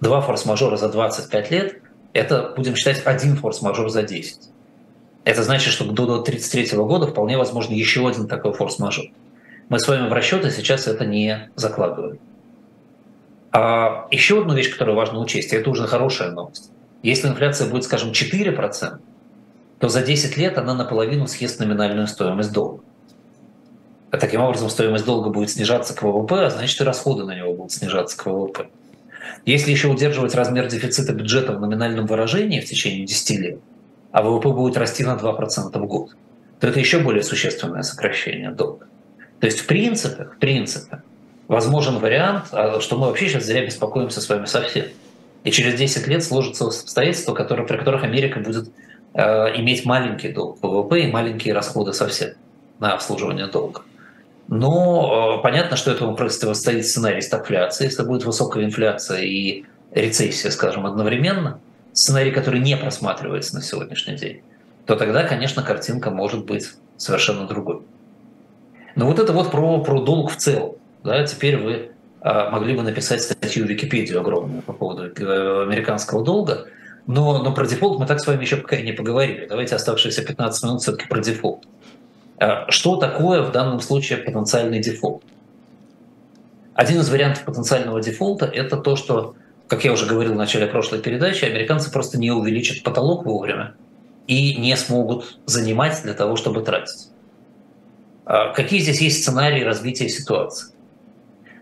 два 0.00 0.20
форс-мажора 0.20 0.76
за 0.76 0.88
25 0.88 1.50
лет– 1.50 1.82
это, 2.12 2.52
будем 2.56 2.76
считать, 2.76 3.04
один 3.04 3.36
форс-мажор 3.36 3.90
за 3.90 4.02
10. 4.02 4.49
Это 5.24 5.42
значит, 5.42 5.72
что 5.72 5.84
до 5.84 6.04
1933 6.04 6.78
года 6.78 7.06
вполне 7.06 7.36
возможно 7.36 7.74
еще 7.74 8.08
один 8.08 8.26
такой 8.26 8.52
форс-мажор. 8.52 9.06
Мы 9.68 9.78
с 9.78 9.86
вами 9.86 10.08
в 10.08 10.12
расчеты 10.12 10.50
сейчас 10.50 10.86
это 10.86 11.04
не 11.04 11.50
закладываем. 11.56 12.18
А 13.52 14.06
еще 14.10 14.40
одну 14.40 14.54
вещь, 14.54 14.70
которую 14.70 14.96
важно 14.96 15.20
учесть, 15.20 15.52
и 15.52 15.56
это 15.56 15.70
уже 15.70 15.86
хорошая 15.86 16.30
новость. 16.30 16.70
Если 17.02 17.28
инфляция 17.28 17.68
будет, 17.68 17.84
скажем, 17.84 18.10
4%, 18.10 18.98
то 19.78 19.88
за 19.88 20.02
10 20.02 20.36
лет 20.36 20.58
она 20.58 20.74
наполовину 20.74 21.26
съест 21.26 21.58
номинальную 21.58 22.06
стоимость 22.06 22.52
долга. 22.52 22.82
Таким 24.10 24.40
образом, 24.40 24.68
стоимость 24.70 25.04
долга 25.04 25.30
будет 25.30 25.50
снижаться 25.50 25.94
к 25.94 26.02
ВВП, 26.02 26.46
а 26.46 26.50
значит 26.50 26.80
и 26.80 26.84
расходы 26.84 27.24
на 27.24 27.36
него 27.36 27.54
будут 27.54 27.72
снижаться 27.72 28.16
к 28.16 28.26
ВВП. 28.26 28.68
Если 29.46 29.70
еще 29.70 29.88
удерживать 29.88 30.34
размер 30.34 30.66
дефицита 30.66 31.12
бюджета 31.12 31.52
в 31.52 31.60
номинальном 31.60 32.06
выражении 32.06 32.60
в 32.60 32.66
течение 32.66 33.06
10 33.06 33.30
лет, 33.38 33.60
а 34.12 34.22
ВВП 34.22 34.50
будет 34.50 34.76
расти 34.76 35.04
на 35.04 35.16
2% 35.16 35.78
в 35.78 35.86
год, 35.86 36.16
то 36.58 36.66
это 36.66 36.78
еще 36.78 36.98
более 36.98 37.22
существенное 37.22 37.82
сокращение 37.82 38.50
долга. 38.50 38.86
То 39.40 39.46
есть 39.46 39.60
в 39.60 39.66
принципе, 39.66 40.24
в 40.24 40.38
принципе, 40.38 41.02
возможен 41.48 41.98
вариант, 41.98 42.46
а, 42.52 42.80
что 42.80 42.96
мы 42.96 43.06
вообще 43.06 43.28
сейчас 43.28 43.44
зря 43.44 43.64
беспокоимся 43.64 44.20
с 44.20 44.28
вами 44.28 44.44
совсем. 44.44 44.86
И 45.42 45.50
через 45.50 45.74
10 45.74 46.06
лет 46.06 46.22
сложатся 46.22 46.66
обстоятельства, 46.66 47.34
которые, 47.34 47.66
при 47.66 47.78
которых 47.78 48.04
Америка 48.04 48.40
будет 48.40 48.70
э, 49.14 49.22
иметь 49.58 49.86
маленький 49.86 50.28
долг 50.28 50.58
ВВП 50.62 51.00
и 51.00 51.10
маленькие 51.10 51.54
расходы 51.54 51.94
совсем 51.94 52.34
на 52.78 52.92
обслуживание 52.92 53.46
долга. 53.46 53.80
Но 54.48 55.38
э, 55.38 55.42
понятно, 55.42 55.76
что 55.76 55.92
этому 55.92 56.14
противостоит 56.14 56.86
сценарий 56.86 57.22
стагфляции. 57.22 57.84
Если 57.84 58.02
будет 58.02 58.24
высокая 58.24 58.64
инфляция 58.64 59.22
и 59.22 59.64
рецессия, 59.92 60.50
скажем, 60.50 60.86
одновременно, 60.86 61.58
сценарий, 61.92 62.30
который 62.30 62.60
не 62.60 62.76
просматривается 62.76 63.54
на 63.54 63.62
сегодняшний 63.62 64.16
день, 64.16 64.42
то 64.86 64.96
тогда, 64.96 65.24
конечно, 65.24 65.62
картинка 65.62 66.10
может 66.10 66.44
быть 66.44 66.68
совершенно 66.96 67.46
другой. 67.46 67.82
Но 68.96 69.06
вот 69.06 69.18
это 69.18 69.32
вот 69.32 69.50
про, 69.50 69.82
про 69.82 70.00
долг 70.00 70.30
в 70.30 70.36
целом. 70.36 70.74
Да, 71.02 71.24
теперь 71.24 71.56
вы 71.56 71.92
а, 72.20 72.50
могли 72.50 72.76
бы 72.76 72.82
написать 72.82 73.22
статью 73.22 73.64
в 73.64 73.68
Википедию 73.68 74.20
огромную 74.20 74.62
по 74.62 74.72
поводу 74.72 75.04
э, 75.04 75.62
американского 75.62 76.22
долга, 76.22 76.66
но, 77.06 77.42
но 77.42 77.54
про 77.54 77.66
дефолт 77.66 77.98
мы 77.98 78.06
так 78.06 78.20
с 78.20 78.26
вами 78.26 78.42
еще 78.42 78.56
пока 78.56 78.76
и 78.76 78.82
не 78.82 78.92
поговорили. 78.92 79.46
Давайте 79.46 79.74
оставшиеся 79.74 80.22
15 80.22 80.64
минут 80.64 80.82
все-таки 80.82 81.08
про 81.08 81.20
дефолт. 81.20 81.64
А 82.38 82.70
что 82.70 82.96
такое 82.96 83.42
в 83.42 83.52
данном 83.52 83.80
случае 83.80 84.18
потенциальный 84.18 84.80
дефолт? 84.80 85.22
Один 86.74 87.00
из 87.00 87.10
вариантов 87.10 87.44
потенциального 87.44 88.00
дефолта– 88.00 88.46
это 88.52 88.76
то, 88.76 88.96
что, 88.96 89.34
как 89.70 89.84
я 89.84 89.92
уже 89.92 90.04
говорил 90.04 90.32
в 90.32 90.36
начале 90.36 90.66
прошлой 90.66 91.00
передачи, 91.00 91.44
американцы 91.44 91.92
просто 91.92 92.18
не 92.18 92.32
увеличат 92.32 92.82
потолок 92.82 93.24
вовремя 93.24 93.74
и 94.26 94.56
не 94.56 94.76
смогут 94.76 95.38
занимать 95.46 96.02
для 96.02 96.12
того, 96.12 96.34
чтобы 96.34 96.62
тратить. 96.62 97.10
А 98.24 98.52
какие 98.52 98.80
здесь 98.80 99.00
есть 99.00 99.22
сценарии 99.22 99.62
развития 99.62 100.08
ситуации? 100.08 100.74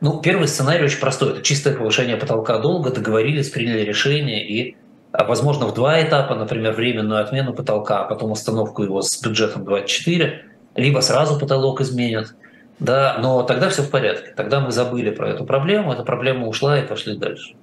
Ну, 0.00 0.22
первый 0.22 0.48
сценарий 0.48 0.86
очень 0.86 1.00
простой. 1.00 1.32
Это 1.32 1.42
чистое 1.42 1.76
повышение 1.76 2.16
потолка 2.16 2.58
долга. 2.58 2.90
Договорились, 2.90 3.50
приняли 3.50 3.82
решение 3.82 4.48
и 4.48 4.76
возможно, 5.12 5.66
в 5.66 5.74
два 5.74 6.02
этапа, 6.02 6.34
например, 6.34 6.72
временную 6.72 7.22
отмену 7.22 7.52
потолка, 7.52 8.04
а 8.04 8.08
потом 8.08 8.30
установку 8.30 8.84
его 8.84 9.02
с 9.02 9.20
бюджетом 9.20 9.66
24, 9.66 10.44
либо 10.76 11.00
сразу 11.00 11.38
потолок 11.38 11.82
изменят. 11.82 12.34
Да, 12.78 13.18
но 13.20 13.42
тогда 13.42 13.68
все 13.68 13.82
в 13.82 13.90
порядке. 13.90 14.32
Тогда 14.34 14.60
мы 14.60 14.72
забыли 14.72 15.10
про 15.10 15.28
эту 15.28 15.44
проблему, 15.44 15.92
эта 15.92 16.04
проблема 16.04 16.46
ушла 16.46 16.78
и 16.78 16.86
пошли 16.86 17.14
дальше. 17.14 17.54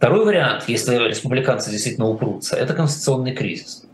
Второй 0.00 0.24
вариант, 0.24 0.64
если 0.66 0.96
республиканцы 0.96 1.70
действительно 1.70 2.08
упрутся, 2.08 2.56
это 2.56 2.72
конституционный 2.72 3.34
кризис. 3.34 3.84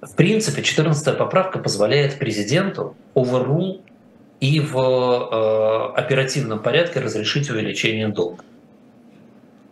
В 0.00 0.14
принципе, 0.14 0.62
14-я 0.62 1.12
поправка 1.12 1.58
позволяет 1.58 2.18
президенту 2.18 2.96
overrule 3.14 3.82
и 4.40 4.60
в 4.60 4.78
э, 4.78 6.00
оперативном 6.00 6.62
порядке 6.62 7.00
разрешить 7.00 7.50
увеличение 7.50 8.08
долга. 8.08 8.42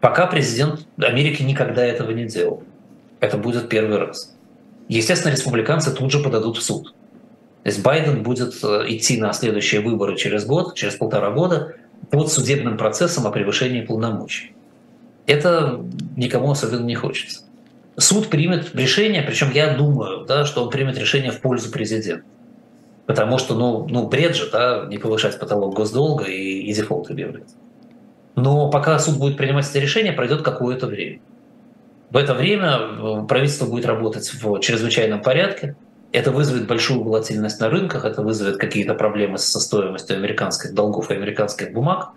Пока 0.02 0.26
президент 0.26 0.86
Америки 0.98 1.42
никогда 1.42 1.82
этого 1.82 2.10
не 2.10 2.26
делал. 2.26 2.62
Это 3.20 3.38
будет 3.38 3.70
первый 3.70 3.96
раз. 3.96 4.36
Естественно, 4.88 5.32
республиканцы 5.32 5.94
тут 5.94 6.12
же 6.12 6.22
подадут 6.22 6.58
в 6.58 6.62
суд. 6.62 6.88
То 7.62 7.70
есть 7.70 7.82
Байден 7.82 8.22
будет 8.22 8.62
э, 8.62 8.84
идти 8.88 9.18
на 9.18 9.32
следующие 9.32 9.80
выборы 9.80 10.14
через 10.18 10.44
год, 10.44 10.74
через 10.74 10.96
полтора 10.96 11.30
года 11.30 11.74
под 12.10 12.30
судебным 12.30 12.76
процессом 12.76 13.26
о 13.26 13.30
превышении 13.30 13.80
полномочий. 13.80 14.52
Это 15.26 15.80
никому 16.16 16.50
особенно 16.50 16.84
не 16.84 16.94
хочется. 16.94 17.40
Суд 17.96 18.28
примет 18.28 18.74
решение, 18.74 19.22
причем 19.22 19.50
я 19.52 19.74
думаю, 19.74 20.24
да, 20.26 20.44
что 20.44 20.62
он 20.62 20.70
примет 20.70 20.98
решение 20.98 21.30
в 21.30 21.40
пользу 21.40 21.70
президента. 21.70 22.24
Потому 23.06 23.38
что, 23.38 23.54
ну, 23.54 23.86
ну 23.88 24.08
бред 24.08 24.36
же, 24.36 24.50
да, 24.50 24.86
не 24.88 24.98
повышать 24.98 25.38
потолок 25.38 25.74
госдолга 25.74 26.24
и, 26.24 26.62
и 26.62 26.72
дефолт 26.72 27.10
объявлять. 27.10 27.48
Но 28.34 28.70
пока 28.70 28.98
суд 28.98 29.18
будет 29.18 29.36
принимать 29.36 29.68
это 29.68 29.78
решение, 29.78 30.12
пройдет 30.12 30.42
какое-то 30.42 30.86
время. 30.86 31.20
В 32.10 32.16
это 32.16 32.34
время 32.34 32.78
э, 32.78 33.26
правительство 33.26 33.66
будет 33.66 33.86
работать 33.86 34.30
в 34.32 34.60
чрезвычайном 34.60 35.22
порядке, 35.22 35.74
это 36.12 36.30
вызовет 36.30 36.66
большую 36.66 37.02
волатильность 37.02 37.60
на 37.60 37.68
рынках, 37.68 38.04
это 38.04 38.22
вызовет 38.22 38.58
какие-то 38.58 38.94
проблемы 38.94 39.38
со 39.38 39.58
стоимостью 39.58 40.16
американских 40.16 40.74
долгов 40.74 41.10
и 41.10 41.14
американских 41.14 41.72
бумаг, 41.72 42.10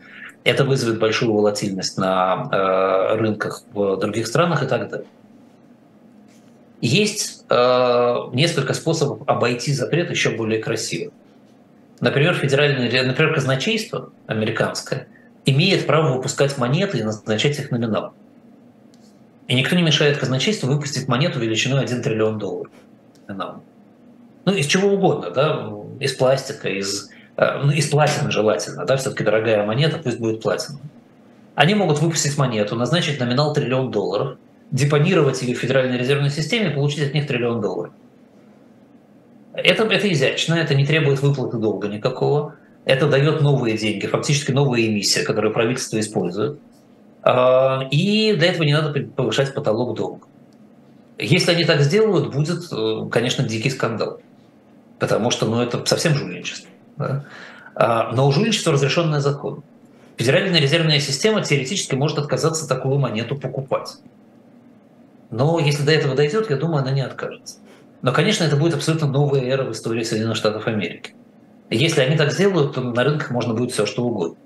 это 0.44 0.64
вызовет 0.64 1.00
большую 1.00 1.34
волатильность 1.34 1.98
на 1.98 2.50
э, 2.52 3.16
рынках 3.16 3.64
в 3.74 3.98
других 3.98 4.28
странах 4.28 4.64
и 4.64 4.68
так 4.68 4.90
далее. 4.90 5.08
Есть 6.82 7.46
э, 7.50 8.16
несколько 8.34 8.74
способов 8.74 9.28
обойти 9.28 9.74
запрет 9.74 10.10
еще 10.10 10.32
более 10.32 10.62
красиво. 10.62 11.12
Например, 12.00 12.34
федеральное, 12.34 13.04
например, 13.04 13.34
казначейство 13.34 14.12
американское 14.28 15.08
имеет 15.46 15.86
право 15.86 16.16
выпускать 16.16 16.58
монеты 16.58 17.00
и 17.00 17.04
назначать 17.04 17.60
их 17.60 17.72
номинал. 17.72 18.14
И 19.48 19.56
никто 19.56 19.76
не 19.76 19.82
мешает 19.82 20.18
казначейству 20.18 20.68
выпустить 20.68 21.08
монету 21.08 21.40
величиной 21.40 21.84
1 21.84 22.02
триллион 22.02 22.38
долларов 22.38 22.72
ну, 24.46 24.54
из 24.54 24.66
чего 24.66 24.90
угодно, 24.90 25.32
да, 25.32 25.72
из 26.00 26.14
пластика, 26.14 26.70
из, 26.70 27.10
из 27.74 27.88
платины 27.88 28.32
желательно, 28.32 28.86
да, 28.86 28.98
все-таки 28.98 29.24
дорогая 29.24 29.66
монета, 29.66 30.00
пусть 30.04 30.20
будет 30.20 30.42
платина. 30.42 30.80
Они 31.56 31.76
могут 31.76 32.00
выпустить 32.00 32.38
монету, 32.38 32.76
назначить 32.76 33.20
номинал 33.20 33.54
триллион 33.54 33.92
долларов, 33.92 34.38
депонировать 34.72 35.42
ее 35.42 35.56
в 35.56 35.60
Федеральной 35.60 35.98
резервной 35.98 36.30
системе 36.30 36.72
и 36.72 36.74
получить 36.74 37.08
от 37.08 37.14
них 37.14 37.28
триллион 37.28 37.62
долларов. 37.62 37.94
Это, 39.54 39.84
это 39.84 40.12
изящно, 40.12 40.54
это 40.56 40.76
не 40.76 40.86
требует 40.86 41.22
выплаты 41.22 41.58
долга 41.58 41.88
никакого. 41.88 42.56
Это 42.86 43.08
дает 43.08 43.42
новые 43.42 43.78
деньги, 43.78 44.06
фактически 44.06 44.52
новые 44.52 44.88
эмиссии, 44.88 45.22
которые 45.22 45.52
правительство 45.52 46.00
использует. 46.00 46.60
А, 47.24 47.88
и 47.92 48.34
для 48.34 48.52
этого 48.52 48.64
не 48.64 48.74
надо 48.74 48.98
повышать 49.16 49.54
потолок 49.54 49.98
долга. 49.98 50.28
Если 51.18 51.52
они 51.52 51.66
так 51.66 51.82
сделают, 51.82 52.34
будет, 52.34 52.72
э, 52.72 53.10
конечно, 53.12 53.44
дикий 53.44 53.70
скандал 53.70 54.22
потому 55.00 55.32
что 55.32 55.48
ну, 55.48 55.62
это 55.62 55.84
совсем 55.86 56.14
жульничество. 56.14 56.69
Да? 57.00 57.26
А, 57.74 58.12
но 58.12 58.30
жульничество 58.32 58.74
разрешенное 58.74 59.22
законом. 59.22 59.64
Федеральная 60.18 60.60
резервная 60.60 61.00
система 61.00 61.42
теоретически 61.42 61.96
может 61.96 62.20
отказаться 62.20 62.68
такую 62.68 63.00
монету 63.00 63.36
покупать. 63.36 63.96
Но 65.32 65.60
если 65.60 65.84
до 65.84 65.94
этого 65.94 66.14
дойдет, 66.14 66.50
я 66.50 66.58
думаю, 66.58 66.82
она 66.82 66.92
не 66.92 67.02
откажется. 67.02 67.58
Но, 68.02 68.12
конечно, 68.12 68.44
это 68.44 68.58
будет 68.58 68.76
абсолютно 68.76 69.08
новая 69.08 69.42
эра 69.42 69.64
в 69.64 69.72
истории 69.72 70.04
Соединенных 70.04 70.38
Штатов 70.38 70.68
Америки. 70.68 71.14
Если 71.70 72.02
они 72.02 72.18
так 72.18 72.32
сделают, 72.32 72.76
то 72.76 72.82
на 72.82 73.04
рынках 73.04 73.32
можно 73.32 73.54
будет 73.54 73.72
все 73.72 73.86
что 73.86 74.04
угодно. 74.04 74.38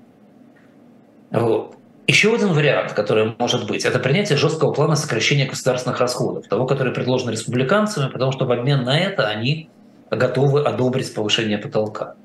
Вот. 1.31 1.75
Еще 2.05 2.35
один 2.35 2.49
вариант, 2.49 2.91
который 2.93 3.33
может 3.39 3.65
быть, 3.65 3.85
это 3.85 3.97
принятие 3.97 4.37
жесткого 4.37 4.73
плана 4.73 4.95
сокращения 4.95 5.45
государственных 5.45 5.99
расходов, 5.99 6.47
того, 6.47 6.65
который 6.65 6.93
предложен 6.93 7.29
республиканцами, 7.29 8.11
потому 8.11 8.31
что 8.33 8.45
в 8.45 8.51
обмен 8.51 8.83
на 8.83 8.99
это 8.99 9.27
они 9.27 9.69
готовы 10.11 10.63
одобрить 10.63 11.13
повышение 11.13 11.57
потолка. 11.57 12.15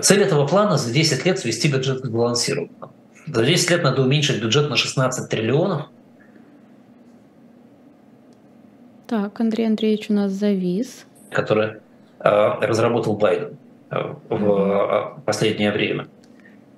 Цель 0.00 0.22
этого 0.22 0.46
плана 0.46 0.78
за 0.78 0.90
10 0.92 1.26
лет 1.26 1.38
свести 1.38 1.68
бюджет 1.68 2.00
к 2.00 2.06
сбалансированному. 2.06 2.92
За 3.26 3.44
10 3.44 3.70
лет 3.70 3.82
надо 3.82 4.02
уменьшить 4.02 4.42
бюджет 4.42 4.70
на 4.70 4.76
16 4.76 5.28
триллионов. 5.28 5.86
Так, 9.06 9.38
Андрей 9.40 9.66
Андреевич 9.66 10.08
у 10.08 10.14
нас 10.14 10.32
завис. 10.32 11.04
Который 11.30 11.74
э, 12.20 12.30
разработал 12.60 13.16
Байден 13.16 13.58
э, 13.90 14.14
в 14.30 14.34
mm-hmm. 14.34 15.20
последнее 15.26 15.70
время. 15.70 16.08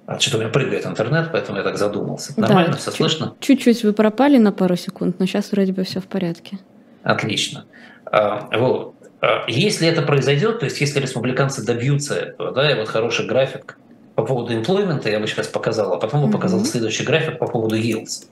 А 0.06 0.18
что-то 0.18 0.38
у 0.38 0.40
меня 0.40 0.50
прыгает 0.50 0.84
интернет, 0.84 1.28
поэтому 1.30 1.58
я 1.58 1.64
так 1.64 1.78
задумался. 1.78 2.38
Нормально, 2.38 2.72
да, 2.72 2.78
все 2.78 2.90
чуть, 2.90 2.96
слышно? 2.96 3.34
Чуть-чуть 3.38 3.84
вы 3.84 3.92
пропали 3.92 4.38
на 4.38 4.50
пару 4.50 4.74
секунд, 4.74 5.20
но 5.20 5.26
сейчас 5.26 5.52
вроде 5.52 5.72
бы 5.72 5.84
все 5.84 6.00
в 6.00 6.06
порядке. 6.06 6.58
Отлично. 7.04 7.64
Вот. 8.12 8.93
А, 9.24 9.44
если 9.48 9.88
это 9.88 10.02
произойдет, 10.02 10.58
то 10.58 10.66
есть 10.66 10.80
если 10.80 11.00
республиканцы 11.00 11.64
добьются 11.64 12.14
этого, 12.14 12.52
да, 12.52 12.70
и 12.70 12.74
вот 12.74 12.88
хороший 12.88 13.26
график 13.26 13.78
по 14.14 14.22
поводу 14.22 14.52
employment 14.52 15.10
я 15.10 15.18
бы 15.18 15.26
сейчас 15.26 15.48
показал, 15.48 15.94
а 15.94 15.96
потом 15.96 16.30
показал 16.30 16.60
mm-hmm. 16.60 16.66
следующий 16.66 17.04
график 17.04 17.38
по 17.38 17.46
поводу 17.46 17.76
yields, 17.76 18.26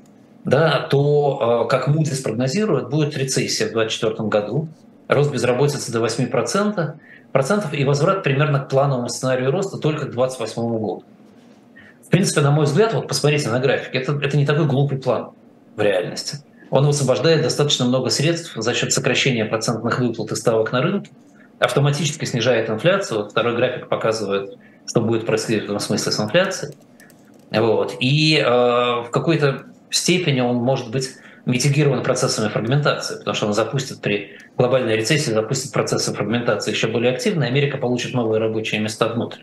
да, 0.45 0.81
то, 0.81 1.39
а, 1.41 1.65
как 1.65 1.89
Moody's 1.89 2.23
прогнозирует, 2.23 2.91
будет 2.91 3.17
рецессия 3.17 3.69
в 3.69 3.73
2024 3.73 4.29
году, 4.29 4.69
рост 5.09 5.33
безработицы 5.33 5.91
до 5.93 6.05
8%, 6.05 6.95
процентов 7.33 7.73
и 7.73 7.85
возврат 7.85 8.23
примерно 8.23 8.61
к 8.61 8.69
плановому 8.69 9.09
сценарию 9.09 9.51
роста 9.51 9.79
только 9.79 10.05
к 10.05 10.11
2028 10.11 10.63
году. 10.63 11.05
В 12.05 12.11
принципе, 12.11 12.43
на 12.43 12.51
мой 12.51 12.67
взгляд, 12.67 12.93
вот 12.93 13.09
посмотрите 13.09 13.49
на 13.49 13.59
график, 13.61 13.95
это, 13.95 14.13
это 14.21 14.37
не 14.37 14.45
такой 14.45 14.67
глупый 14.67 14.99
план 14.99 15.31
в 15.75 15.81
реальности 15.81 16.41
он 16.73 16.87
высвобождает 16.87 17.43
достаточно 17.43 17.85
много 17.85 18.09
средств 18.09 18.55
за 18.57 18.73
счет 18.73 18.95
сокращения 18.95 19.45
процентных 19.45 19.99
выплат 20.01 20.33
и 20.33 20.35
ставок 20.35 20.73
на 20.73 20.81
рынке 20.81 21.11
автоматически 21.59 22.25
снижает 22.25 22.71
инфляцию. 22.71 23.29
Второй 23.29 23.55
график 23.55 23.89
показывает, 23.89 24.57
что 24.87 25.03
будет 25.03 25.27
происходить 25.27 25.61
в 25.61 25.65
этом 25.65 25.79
смысле 25.81 26.11
с 26.11 26.19
инфляцией. 26.19 26.75
Вот. 27.51 27.95
И 28.01 28.39
э, 28.39 28.43
в 28.49 29.09
какой-то 29.11 29.65
степени 29.91 30.41
он 30.41 30.57
может 30.57 30.91
быть 30.91 31.11
митигирован 31.45 32.03
процессами 32.03 32.49
фрагментации, 32.49 33.19
потому 33.19 33.35
что 33.35 33.47
он 33.49 33.53
запустит 33.53 34.01
при 34.01 34.39
глобальной 34.57 34.97
рецессии, 34.97 35.31
запустит 35.31 35.73
процессы 35.73 36.15
фрагментации 36.15 36.71
еще 36.71 36.87
более 36.87 37.13
активно, 37.13 37.45
и 37.45 37.49
Америка 37.49 37.77
получит 37.77 38.15
новые 38.15 38.41
рабочие 38.41 38.81
места 38.81 39.09
внутрь. 39.09 39.43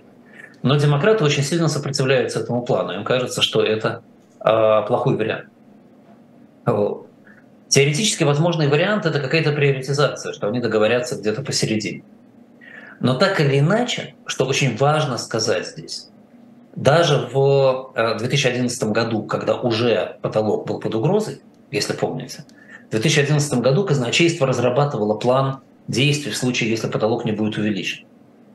Но 0.63 0.75
демократы 0.77 1.23
очень 1.23 1.43
сильно 1.43 1.67
сопротивляются 1.67 2.39
этому 2.39 2.63
плану. 2.63 2.93
Им 2.93 3.03
кажется, 3.03 3.43
что 3.43 3.61
это 3.61 4.01
э, 4.43 4.81
плохой 4.87 5.15
вариант. 5.15 5.45
Теоретически 7.69 8.23
возможный 8.23 8.67
вариант– 8.67 9.05
это 9.05 9.19
какая-то 9.19 9.51
приоритизация, 9.51 10.33
что 10.33 10.47
они 10.47 10.59
договорятся 10.59 11.15
где-то 11.15 11.43
посередине. 11.43 12.03
Но 12.99 13.13
так 13.13 13.39
или 13.39 13.59
иначе, 13.59 14.15
что 14.25 14.45
очень 14.45 14.75
важно 14.75 15.19
сказать 15.19 15.67
здесь, 15.67 16.09
даже 16.75 17.29
в 17.31 17.93
2011 18.17 18.81
э, 18.81 18.85
году, 18.87 19.23
когда 19.23 19.55
уже 19.55 20.17
потолок 20.23 20.65
был 20.65 20.79
под 20.79 20.95
угрозой, 20.95 21.41
если 21.69 21.93
помните, 21.93 22.43
в 22.87 22.91
2011 22.91 23.59
году 23.59 23.85
казначейство 23.85 24.47
разрабатывало 24.47 25.15
план 25.15 25.59
действий 25.87 26.31
в 26.31 26.37
случае, 26.37 26.71
если 26.71 26.87
потолок 26.87 27.23
не 27.23 27.31
будет 27.31 27.57
увеличен. 27.57 28.05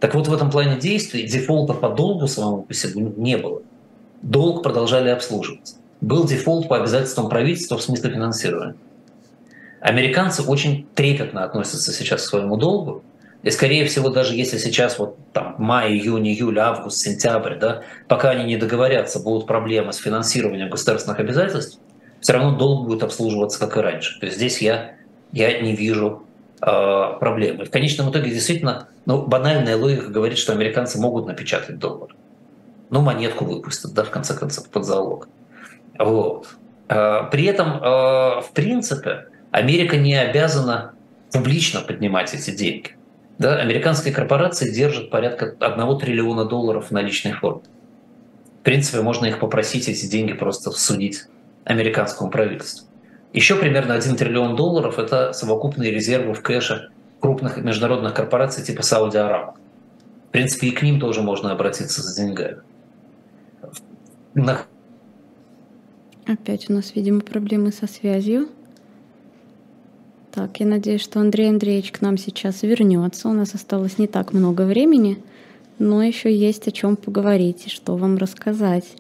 Так 0.01 0.15
вот, 0.15 0.27
в 0.27 0.35
этом 0.35 0.51
плане 0.51 0.77
действий 0.79 1.23
дефолта 1.23 1.73
по 1.73 1.89
долгу 1.89 2.27
самому 2.27 2.63
по 2.63 2.75
себе 2.75 3.01
не 3.17 3.37
было. 3.37 3.63
Долг 4.23 4.65
продолжали 4.65 5.11
обслуживать. 5.11 5.77
Был 6.01 6.27
дефолт 6.27 6.69
по 6.69 6.77
обязательствам 6.77 7.29
правительства 7.29 7.79
в 7.79 7.83
смысле 7.83 8.11
финансирования. 8.11 8.75
Американцы 9.85 10.43
очень 10.43 10.87
трепетно 10.95 11.45
относятся 11.45 11.93
сейчас 11.93 12.23
к 12.23 12.25
своему 12.31 12.57
долгу, 12.57 13.05
и, 13.43 13.51
скорее 13.51 13.85
всего, 13.85 14.09
даже 14.09 14.35
если 14.35 14.57
сейчас 14.57 14.99
вот 14.99 15.19
там 15.35 15.57
май, 15.59 15.93
июнь, 15.93 16.27
июль, 16.27 16.59
август, 16.59 17.01
сентябрь, 17.01 17.57
да, 17.57 17.83
пока 18.09 18.31
они 18.31 18.45
не 18.45 18.57
договорятся, 18.57 19.21
будут 19.21 19.47
проблемы 19.47 19.93
с 19.93 19.99
финансированием 19.99 20.71
государственных 20.71 21.21
обязательств, 21.21 21.79
все 22.23 22.33
равно 22.33 22.57
долг 22.57 22.87
будет 22.87 23.03
обслуживаться, 23.03 23.61
как 23.61 23.77
и 23.77 23.81
раньше. 23.81 24.19
То 24.21 24.25
есть 24.25 24.39
здесь 24.39 24.63
я, 24.63 24.95
я 25.33 25.61
не 25.61 25.77
вижу 25.77 26.23
э, 26.63 26.67
проблемы. 27.21 27.67
В 27.67 27.71
конечном 27.71 28.11
итоге 28.11 28.31
действительно, 28.31 28.89
ну, 29.05 29.27
банальная 29.27 29.77
логика 29.77 30.07
говорит, 30.07 30.39
что 30.39 30.55
американцы 30.55 30.99
могут 30.99 31.27
напечатать 31.27 31.79
доллар. 31.79 32.17
Ну, 32.89 33.03
монетку 33.03 33.45
выпустят, 33.45 33.93
да, 33.93 34.05
в 34.05 34.11
конце 34.11 34.33
концов, 34.33 34.67
под 34.71 34.87
залог. 34.87 35.29
Вот. 35.99 36.47
Э, 36.89 37.29
при 37.31 37.45
этом, 37.45 37.83
э, 37.83 38.41
в 38.41 38.49
принципе, 38.55 39.27
Америка 39.55 39.97
не 39.97 40.17
обязана 40.17 40.95
публично 41.31 41.81
поднимать 41.81 42.35
эти 42.35 42.51
деньги. 42.51 42.97
Да, 43.39 43.57
американские 43.61 44.13
корпорации 44.13 44.75
держат 44.75 45.11
порядка 45.11 45.55
1 45.61 45.99
триллиона 46.01 46.45
долларов 46.45 46.89
в 46.89 46.91
наличной 46.91 47.35
форме. 47.35 47.63
В 48.61 48.65
принципе, 48.65 49.01
можно 49.01 49.27
их 49.27 49.39
попросить 49.39 49.89
эти 49.89 50.07
деньги 50.07 50.33
просто 50.33 50.73
судить 50.73 51.27
американскому 51.63 52.33
правительству. 52.33 52.89
Еще 53.33 53.55
примерно 53.55 53.95
1 53.95 54.17
триллион 54.17 54.57
долларов– 54.57 54.99
это 54.99 55.33
совокупные 55.33 55.93
резервы 55.93 56.35
в 56.35 56.43
кэше 56.43 56.91
крупных 57.21 57.57
международных 57.59 58.13
корпораций 58.13 58.65
типа 58.65 58.81
Saudi 58.81 59.13
Aramco. 59.13 59.55
В 60.31 60.33
принципе, 60.33 60.67
и 60.67 60.71
к 60.73 60.83
ним 60.83 60.99
тоже 60.99 61.23
можно 61.23 61.53
обратиться 61.53 62.03
за 62.03 62.21
деньгами. 62.21 62.57
На... 64.35 64.63
Опять 66.27 66.69
у 66.69 66.73
нас, 66.73 66.97
видимо, 66.97 67.21
проблемы 67.21 67.71
со 67.71 67.87
связью. 67.87 68.49
Так, 70.35 70.59
я 70.59 70.67
надеюсь, 70.67 71.01
что 71.01 71.21
Андрей 71.21 71.49
Андреевич 71.49 71.93
к 71.93 72.01
нам 72.01 72.19
сейчас 72.19 72.65
вернется. 72.65 73.29
У 73.29 73.33
нас 73.33 73.55
осталось 73.55 73.99
не 73.99 74.09
так 74.09 74.33
много 74.33 74.63
времени, 74.63 75.19
но 75.79 76.03
еще 76.03 76.37
есть 76.37 76.67
о 76.67 76.73
чем 76.73 76.97
поговорить 76.97 77.67
и 77.67 77.71
что 77.71 77.97
вам 77.97 78.17
рассказать. 78.17 78.97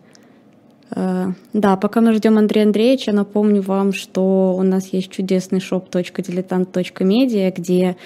Э, 0.94 1.32
да, 1.52 1.76
пока 1.76 2.00
мы 2.00 2.12
ждем 2.12 2.38
Андрея 2.38 2.66
Андреевича, 2.66 3.10
напомню 3.10 3.62
вам, 3.62 3.92
что 3.92 4.54
у 4.56 4.62
нас 4.62 4.92
есть 4.92 5.10
чудесный 5.10 5.58
shop.diletant.media, 5.58 7.52
где 7.56 7.96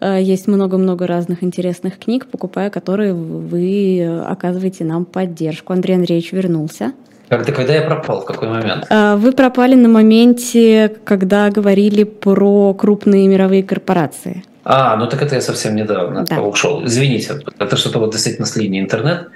э, 0.00 0.20
есть 0.20 0.46
много-много 0.46 1.06
разных 1.06 1.42
интересных 1.42 1.98
книг, 1.98 2.26
покупая 2.26 2.68
которые 2.68 3.14
вы 3.14 4.04
оказываете 4.26 4.84
нам 4.84 5.06
поддержку. 5.06 5.72
Андрей 5.72 5.94
Андреевич 5.94 6.32
вернулся. 6.32 6.92
Когда, 7.28 7.52
когда 7.52 7.74
я 7.74 7.82
пропал? 7.82 8.22
В 8.22 8.24
какой 8.24 8.48
момент? 8.48 8.86
Э, 8.90 9.16
вы 9.16 9.32
пропали 9.32 9.74
на 9.74 9.88
моменте, 9.88 10.94
когда 11.04 11.50
говорили 11.50 12.04
про 12.04 12.74
крупные 12.74 13.28
мировые 13.28 13.62
корпорации. 13.62 14.44
А, 14.64 14.96
ну 14.96 15.06
так 15.06 15.22
это 15.22 15.34
я 15.34 15.40
совсем 15.40 15.76
недавно 15.76 16.24
да. 16.24 16.40
ушел. 16.40 16.84
Извините, 16.84 17.40
это 17.58 17.76
что-то 17.76 17.98
вот 17.98 18.12
действительно 18.12 18.46
с 18.46 18.56
линии 18.56 18.80
интернет. 18.80 19.28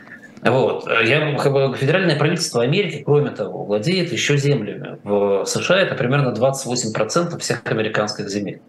Вот. 0.43 0.89
Я, 1.05 1.37
как 1.37 1.53
бы, 1.53 1.75
федеральное 1.77 2.17
правительство 2.17 2.63
Америки, 2.63 3.03
кроме 3.05 3.31
того, 3.31 3.65
владеет 3.65 4.13
еще 4.13 4.37
землями. 4.37 4.99
В 5.03 5.45
США 5.45 5.81
это 5.81 5.95
примерно 5.95 6.31
28% 6.31 7.39
всех 7.39 7.63
американских 7.65 8.29
земель. 8.29 8.61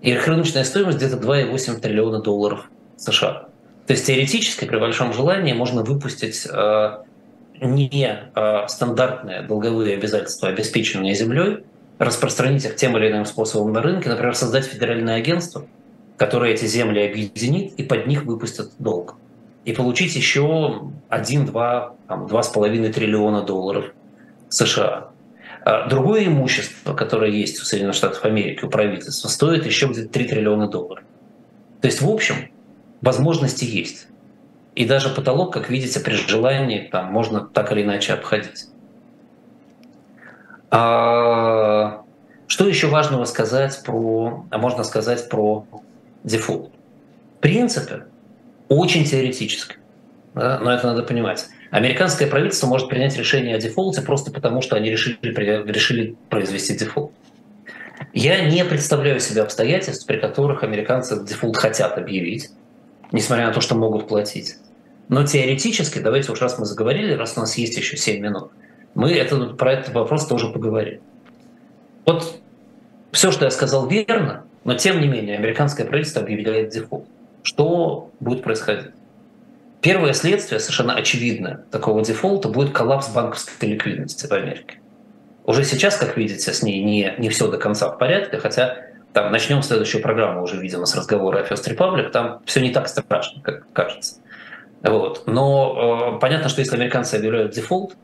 И 0.00 0.10
их 0.10 0.26
рыночная 0.26 0.64
стоимость 0.64 0.98
где-то 0.98 1.16
2,8 1.16 1.80
триллиона 1.80 2.20
долларов 2.20 2.70
США. 2.96 3.46
То 3.86 3.92
есть 3.92 4.06
теоретически 4.06 4.64
при 4.64 4.78
большом 4.78 5.12
желании 5.12 5.52
можно 5.52 5.82
выпустить 5.82 6.46
э, 6.50 6.90
не 7.62 8.18
э, 8.34 8.68
стандартные 8.68 9.42
долговые 9.42 9.94
обязательства 9.94 10.48
обеспечивания 10.48 11.14
землей, 11.14 11.64
распространить 11.98 12.64
их 12.64 12.76
тем 12.76 12.96
или 12.96 13.10
иным 13.10 13.24
способом 13.24 13.72
на 13.72 13.82
рынке, 13.82 14.08
например, 14.08 14.34
создать 14.34 14.64
федеральное 14.64 15.16
агентство, 15.16 15.66
которое 16.16 16.52
эти 16.52 16.66
земли 16.66 17.04
объединит 17.04 17.74
и 17.74 17.82
под 17.82 18.06
них 18.06 18.24
выпустит 18.24 18.70
долг 18.78 19.16
и 19.64 19.72
получить 19.72 20.16
еще 20.16 20.82
1-2, 21.10 21.92
2,5 22.08 22.92
триллиона 22.92 23.42
долларов 23.42 23.86
США. 24.48 25.08
А 25.64 25.88
другое 25.88 26.26
имущество, 26.26 26.94
которое 26.94 27.30
есть 27.30 27.60
у 27.60 27.64
Соединенных 27.64 27.94
Штатов 27.94 28.24
Америки, 28.24 28.64
у 28.64 28.68
правительства, 28.68 29.28
стоит 29.28 29.64
еще 29.64 29.86
где-то 29.86 30.08
3 30.08 30.24
триллиона 30.24 30.66
долларов. 30.66 31.04
То 31.80 31.86
есть, 31.86 32.02
в 32.02 32.10
общем, 32.10 32.48
возможности 33.00 33.64
есть. 33.64 34.08
И 34.74 34.86
даже 34.86 35.10
потолок, 35.10 35.52
как 35.52 35.68
видите, 35.68 36.00
при 36.00 36.14
желании 36.14 36.88
там 36.90 37.12
можно 37.12 37.40
так 37.40 37.72
или 37.72 37.82
иначе 37.82 38.14
обходить. 38.14 38.68
А 40.70 42.02
что 42.46 42.66
еще 42.66 42.86
важного 42.86 43.24
сказать 43.26 43.82
про, 43.84 44.46
а 44.50 44.58
можно 44.58 44.84
сказать 44.84 45.28
про 45.28 45.66
дефолт? 46.24 46.70
В 47.38 47.40
принципе, 47.40 48.04
очень 48.68 49.04
теоретически. 49.04 49.76
Да? 50.34 50.58
Но 50.60 50.72
это 50.72 50.86
надо 50.86 51.02
понимать. 51.02 51.46
Американское 51.70 52.28
правительство 52.28 52.66
может 52.66 52.88
принять 52.88 53.16
решение 53.16 53.56
о 53.56 53.58
дефолте 53.58 54.00
просто 54.00 54.30
потому, 54.30 54.62
что 54.62 54.76
они 54.76 54.90
решили, 54.90 55.18
решили 55.22 56.16
произвести 56.30 56.76
дефолт. 56.76 57.12
Я 58.14 58.44
не 58.44 58.64
представляю 58.64 59.20
себе 59.20 59.42
обстоятельств, 59.42 60.06
при 60.06 60.18
которых 60.18 60.62
американцы 60.62 61.22
дефолт 61.24 61.56
хотят 61.56 61.96
объявить, 61.98 62.50
несмотря 63.12 63.46
на 63.46 63.52
то, 63.52 63.60
что 63.60 63.74
могут 63.74 64.08
платить. 64.08 64.56
Но 65.08 65.26
теоретически, 65.26 65.98
давайте 65.98 66.32
уж 66.32 66.40
раз 66.40 66.58
мы 66.58 66.64
заговорили, 66.64 67.12
раз 67.14 67.34
у 67.36 67.40
нас 67.40 67.56
есть 67.56 67.76
еще 67.76 67.96
7 67.96 68.20
минут, 68.20 68.50
мы 68.94 69.12
это, 69.12 69.36
про 69.54 69.72
этот 69.72 69.94
вопрос 69.94 70.26
тоже 70.26 70.48
поговорим. 70.48 71.00
Вот 72.04 72.40
все, 73.12 73.30
что 73.30 73.44
я 73.44 73.50
сказал, 73.50 73.86
верно, 73.86 74.44
но 74.64 74.74
тем 74.74 75.00
не 75.00 75.08
менее 75.08 75.36
американское 75.36 75.86
правительство 75.86 76.22
объявляет 76.22 76.70
дефолт 76.70 77.06
что 77.42 78.10
будет 78.20 78.42
происходить? 78.42 78.92
Первое 79.80 80.12
следствие, 80.12 80.60
совершенно 80.60 80.94
очевидное, 80.94 81.64
такого 81.70 82.04
дефолта 82.04 82.48
будет 82.48 82.72
коллапс 82.72 83.08
банковской 83.08 83.70
ликвидности 83.70 84.26
в 84.26 84.32
Америке. 84.32 84.78
Уже 85.44 85.64
сейчас, 85.64 85.96
как 85.96 86.16
видите, 86.16 86.52
с 86.52 86.62
ней 86.62 86.82
не, 86.84 87.14
не 87.18 87.28
все 87.28 87.48
до 87.48 87.58
конца 87.58 87.90
в 87.90 87.98
порядке, 87.98 88.38
хотя 88.38 88.76
там 89.12 89.30
начнем 89.32 89.62
следующую 89.62 90.02
программу 90.02 90.42
уже, 90.42 90.56
видимо, 90.56 90.86
с 90.86 90.94
разговора 90.94 91.40
о 91.40 91.42
First 91.44 91.68
Republic, 91.68 92.10
там 92.10 92.40
все 92.44 92.60
не 92.60 92.70
так 92.70 92.88
страшно, 92.88 93.42
как 93.42 93.70
кажется. 93.72 94.16
Вот. 94.82 95.24
Но 95.26 96.16
э, 96.16 96.18
понятно, 96.20 96.48
что 96.48 96.60
если 96.60 96.76
американцы 96.76 97.16
объявляют 97.16 97.52
дефолт, 97.52 97.94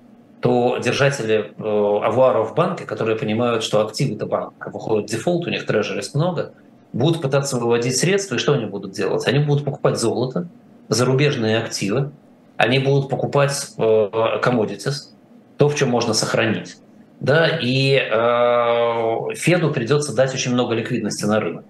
то 0.41 0.79
держатели 0.79 1.53
э, 1.57 1.63
авуаров 2.05 2.53
в 2.53 2.55
банке, 2.55 2.85
которые 2.85 3.17
понимают, 3.17 3.65
что 3.65 3.85
активы-то 3.85 4.27
банка 4.27 4.71
выходят 4.71 5.11
в 5.11 5.13
дефолт, 5.13 5.47
у 5.47 5.51
них 5.51 5.67
трежерис 5.67 6.15
много– 6.15 6.53
будут 6.93 7.23
пытаться 7.23 7.57
выводить 7.59 7.97
средства, 7.97 8.37
и 8.37 8.39
что 8.39 8.55
они 8.55 8.67
будут 8.67 8.93
делать? 8.93 9.27
Они 9.27 9.39
будут 9.39 9.65
покупать 9.65 9.99
золото, 9.99 10.49
зарубежные 10.89 11.59
активы, 11.59 12.11
они 12.57 12.79
будут 12.79 13.09
покупать 13.09 13.75
commodities, 13.77 14.89
э, 14.89 15.15
то, 15.57 15.69
в 15.69 15.75
чем 15.75 15.91
можно 15.91 16.15
сохранить. 16.15 16.77
Да, 17.21 17.59
и 17.61 17.95
э, 17.95 19.35
Феду 19.35 19.73
придется 19.73 20.15
дать 20.15 20.35
очень 20.35 20.53
много 20.53 20.75
ликвидности 20.75 21.25
на 21.25 21.41
рынок. 21.41 21.65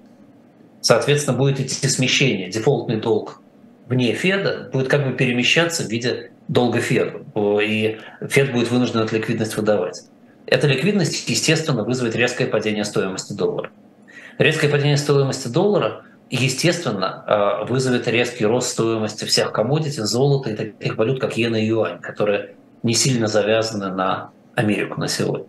Соответственно, 0.81 1.37
будет 1.37 1.59
идти 1.61 1.89
смещение, 1.89 2.51
дефолтный 2.51 3.01
долг 3.01 3.41
вне 3.87 4.13
Феда 4.13 4.69
будет 4.73 4.89
как 4.89 5.07
бы 5.07 5.13
перемещаться 5.17 5.83
в 5.85 5.89
виде 5.89 6.31
долга 6.47 6.81
Феду, 6.81 7.59
и 7.61 7.99
Фед 8.29 8.53
будет 8.53 8.71
вынужден 8.71 9.01
эту 9.01 9.17
ликвидность 9.17 9.57
выдавать. 9.57 10.03
Эта 10.47 10.67
ликвидность, 10.67 11.29
естественно, 11.29 11.83
вызовет 11.83 12.15
резкое 12.15 12.47
падение 12.47 12.85
стоимости 12.85 13.33
доллара. 13.33 13.71
Резкое 14.39 14.69
падение 14.69 14.97
стоимости 14.97 15.49
доллара 15.49 16.05
естественно, 16.31 17.65
вызовет 17.69 18.07
резкий 18.07 18.45
рост 18.45 18.71
стоимости 18.71 19.25
всех 19.25 19.53
коммодити, 19.53 20.01
золота 20.01 20.51
и 20.51 20.57
таких 20.57 20.97
валют, 20.97 21.21
как 21.21 21.39
иена 21.39 21.57
и 21.57 21.67
юань, 21.67 22.01
которые 22.01 22.55
не 22.83 22.95
сильно 22.95 23.27
завязаны 23.27 23.89
на 23.89 24.31
Америку 24.59 25.01
на 25.01 25.09
сегодня. 25.09 25.47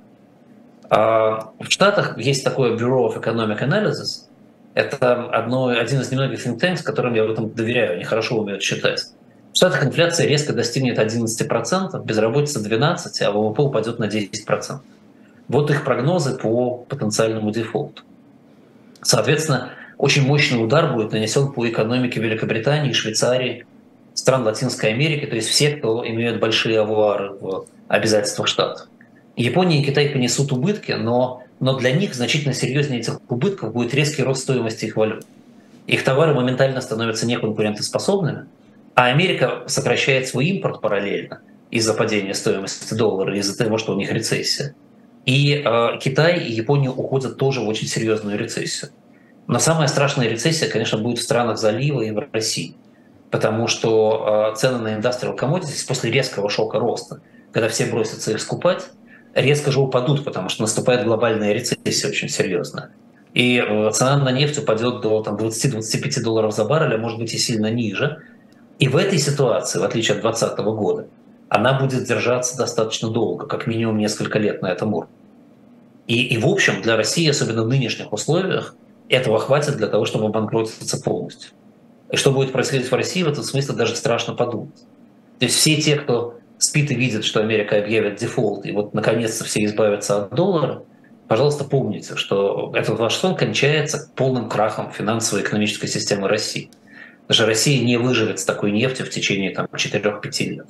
А 0.90 1.52
в 1.60 1.70
Штатах 1.70 2.18
есть 2.18 2.44
такое 2.44 2.78
Bureau 2.78 3.08
of 3.08 3.22
Economic 3.22 3.60
Analysis. 3.60 4.28
Это 4.76 5.26
одно, 5.32 5.68
один 5.68 6.02
из 6.02 6.12
немногих 6.12 6.46
think 6.46 6.60
tanks, 6.60 6.84
которым 6.84 7.16
я 7.16 7.24
в 7.24 7.32
этом 7.32 7.50
доверяю, 7.50 7.96
они 7.96 8.04
хорошо 8.04 8.40
умеют 8.40 8.62
считать. 8.62 9.08
В 9.52 9.58
Штатах 9.58 9.84
инфляция 9.84 10.28
резко 10.28 10.54
достигнет 10.54 11.00
11%, 11.00 12.06
безработица 12.06 12.60
12%, 12.60 13.24
а 13.24 13.32
ВВП 13.32 13.64
упадет 13.64 13.98
на 13.98 14.06
10%. 14.06 14.80
Вот 15.48 15.72
их 15.72 15.84
прогнозы 15.84 16.38
по 16.38 16.78
потенциальному 16.88 17.50
дефолту. 17.50 18.04
Соответственно, 19.02 19.72
очень 19.98 20.26
мощный 20.28 20.64
удар 20.64 20.94
будет 20.94 21.14
нанесен 21.14 21.52
по 21.52 21.68
экономике 21.68 22.20
Великобритании, 22.20 22.94
Швейцарии, 22.94 23.66
стран 24.14 24.44
Латинской 24.44 24.92
Америки, 24.92 25.26
то 25.26 25.36
есть 25.36 25.50
все, 25.50 25.72
кто 25.72 26.08
имеют 26.08 26.40
большие 26.40 26.80
авуары 26.80 27.32
в 27.32 27.66
обязательствах 27.88 28.48
штатов. 28.48 28.88
Япония 29.36 29.82
и 29.82 29.84
Китай 29.84 30.10
понесут 30.10 30.52
убытки, 30.52 30.92
но, 30.92 31.44
но 31.60 31.78
для 31.78 31.92
них 31.92 32.14
значительно 32.14 32.54
серьезнее 32.54 33.00
этих 33.00 33.20
убытков 33.30 33.74
будет 33.74 33.94
резкий 33.94 34.24
рост 34.24 34.44
стоимости 34.44 34.86
их 34.86 34.96
валют. 34.96 35.26
Их 35.88 36.04
товары 36.04 36.34
моментально 36.34 36.82
становятся 36.82 37.26
неконкурентоспособными, 37.26 38.46
а 38.96 39.06
Америка 39.06 39.64
сокращает 39.68 40.28
свой 40.28 40.48
импорт 40.48 40.82
параллельно 40.82 41.42
из-за 41.72 41.94
падения 41.94 42.34
стоимости 42.34 42.94
доллара, 42.94 43.38
из-за 43.38 43.58
того, 43.58 43.78
что 43.78 43.94
у 43.94 43.96
них 43.96 44.12
рецессия. 44.12 44.76
И 45.26 45.64
э, 45.64 45.98
Китай 46.00 46.40
и 46.40 46.52
Япония 46.52 46.90
уходят 46.90 47.38
тоже 47.38 47.62
в 47.62 47.68
очень 47.68 47.88
серьезную 47.88 48.38
рецессию. 48.38 48.92
Но 49.48 49.60
самая 49.60 49.88
страшная 49.88 50.28
рецессия, 50.28 50.70
конечно, 50.70 50.98
будет 50.98 51.20
в 51.20 51.24
странах 51.24 51.58
залива 51.58 52.02
и 52.02 52.12
в 52.12 52.28
России. 52.32 52.76
Потому 53.32 53.68
что 53.68 54.52
э, 54.54 54.56
цены 54.58 54.80
на 54.80 54.98
industrial 55.00 55.38
commodities 55.38 55.88
после 55.88 56.12
резкого 56.12 56.50
шока 56.50 56.80
роста, 56.80 57.22
когда 57.52 57.70
все 57.70 57.86
бросятся 57.86 58.32
их 58.32 58.42
скупать, 58.42 58.90
резко 59.34 59.72
же 59.72 59.80
упадут, 59.80 60.24
потому 60.24 60.50
что 60.50 60.62
наступает 60.64 61.06
глобальная 61.06 61.54
рецессия 61.54 62.10
очень 62.10 62.30
серьезная. 62.30 62.92
И 63.34 63.64
э, 63.66 63.92
цена 63.92 64.18
на 64.18 64.32
нефть 64.32 64.60
упадет 64.60 65.02
до 65.02 65.22
20-25 65.22 66.24
долларов 66.24 66.54
за 66.54 66.66
баррель, 66.66 66.96
а 66.96 66.98
может 66.98 67.20
быть 67.20 67.34
и 67.34 67.38
сильно 67.38 67.70
ниже. 67.70 68.24
И 68.80 68.88
в 68.88 68.96
этой 68.96 69.20
ситуации, 69.20 69.80
в 69.80 69.84
отличие 69.84 70.16
от 70.16 70.22
2020 70.22 70.60
года, 70.66 71.08
она 71.50 71.80
будет 71.80 72.06
держаться 72.06 72.58
достаточно 72.58 73.10
долго, 73.10 73.46
как 73.46 73.68
минимум 73.68 73.98
несколько 73.98 74.40
лет 74.40 74.62
на 74.62 74.68
этом 74.68 74.94
уровне. 74.94 75.14
И, 76.08 76.28
и 76.28 76.38
в 76.38 76.48
общем, 76.48 76.82
для 76.82 76.96
России, 76.96 77.30
особенно 77.30 77.64
в 77.64 77.68
нынешних 77.68 78.12
условиях, 78.14 78.76
этого 79.10 79.40
хватит 79.40 79.78
для 79.78 79.88
того, 79.88 80.06
чтобы 80.06 80.30
банкротиться 80.30 81.02
полностью. 81.02 81.52
И 82.12 82.18
что 82.18 82.32
будет 82.32 82.52
происходить 82.52 82.90
в 82.90 82.96
России, 82.96 83.22
в 83.24 83.28
этом 83.28 83.44
смысле 83.44 83.76
даже 83.76 83.96
страшно 83.96 84.34
подумать. 84.34 84.76
То 85.38 85.46
есть 85.46 85.56
все 85.56 85.76
те, 85.78 85.96
кто 85.96 86.39
спит 86.60 86.92
и 86.92 86.96
видит, 86.96 87.24
что 87.24 87.40
Америка 87.40 87.78
объявит 87.78 88.18
дефолт, 88.18 88.66
и 88.66 88.72
вот 88.72 88.94
наконец-то 88.94 89.46
все 89.46 89.64
избавятся 89.64 90.24
от 90.24 90.36
доллара, 90.36 90.84
пожалуйста, 91.28 91.64
помните, 91.64 92.16
что 92.16 92.72
этот 92.76 93.00
ваш 93.00 93.16
сон 93.16 93.36
кончается 93.36 94.12
полным 94.16 94.50
крахом 94.50 94.92
финансово-экономической 94.92 95.88
системы 95.88 96.28
России. 96.28 96.70
Даже 97.28 97.46
Россия 97.46 97.84
не 97.84 97.98
выживет 97.98 98.40
с 98.40 98.46
такой 98.46 98.72
нефтью 98.72 99.06
в 99.06 99.10
течение 99.10 99.52
там, 99.52 99.68
4-5 99.68 100.46
лет. 100.46 100.68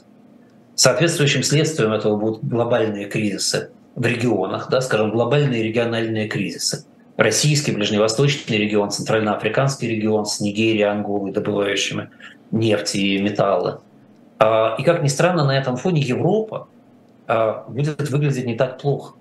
Соответствующим 0.76 1.44
следствием 1.44 1.92
этого 1.92 2.18
будут 2.18 2.44
глобальные 2.44 3.06
кризисы 3.06 3.72
в 3.96 4.06
регионах, 4.06 4.70
да, 4.70 4.82
скажем, 4.82 5.12
глобальные 5.12 5.64
региональные 5.64 6.28
кризисы. 6.28 6.86
Российский, 7.18 7.72
Ближневосточный 7.72 8.58
регион, 8.58 8.92
Центральноафриканский 8.92 9.90
регион 9.90 10.26
с 10.26 10.40
Нигерией, 10.40 10.84
Анголой, 10.84 11.32
добывающими 11.32 12.10
нефть 12.52 12.96
и 12.96 13.18
металлы– 13.22 13.80
и 14.40 14.84
как 14.84 15.04
ни 15.04 15.08
странно, 15.08 15.46
на 15.46 15.58
этом 15.58 15.76
фоне 15.76 16.02
Европа 16.02 16.68
а, 17.28 17.66
будет 17.68 18.10
выглядеть 18.10 18.46
не 18.46 18.56
так 18.56 18.80
плохо, 18.80 19.16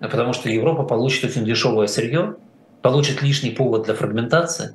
потому 0.00 0.32
что 0.32 0.48
Европа 0.48 0.84
получит 0.84 1.24
очень 1.24 1.44
дешевое 1.44 1.86
сырье, 1.88 2.36
получит 2.80 3.22
лишний 3.22 3.50
повод 3.50 3.84
для 3.84 3.94
фрагментации, 3.94 4.74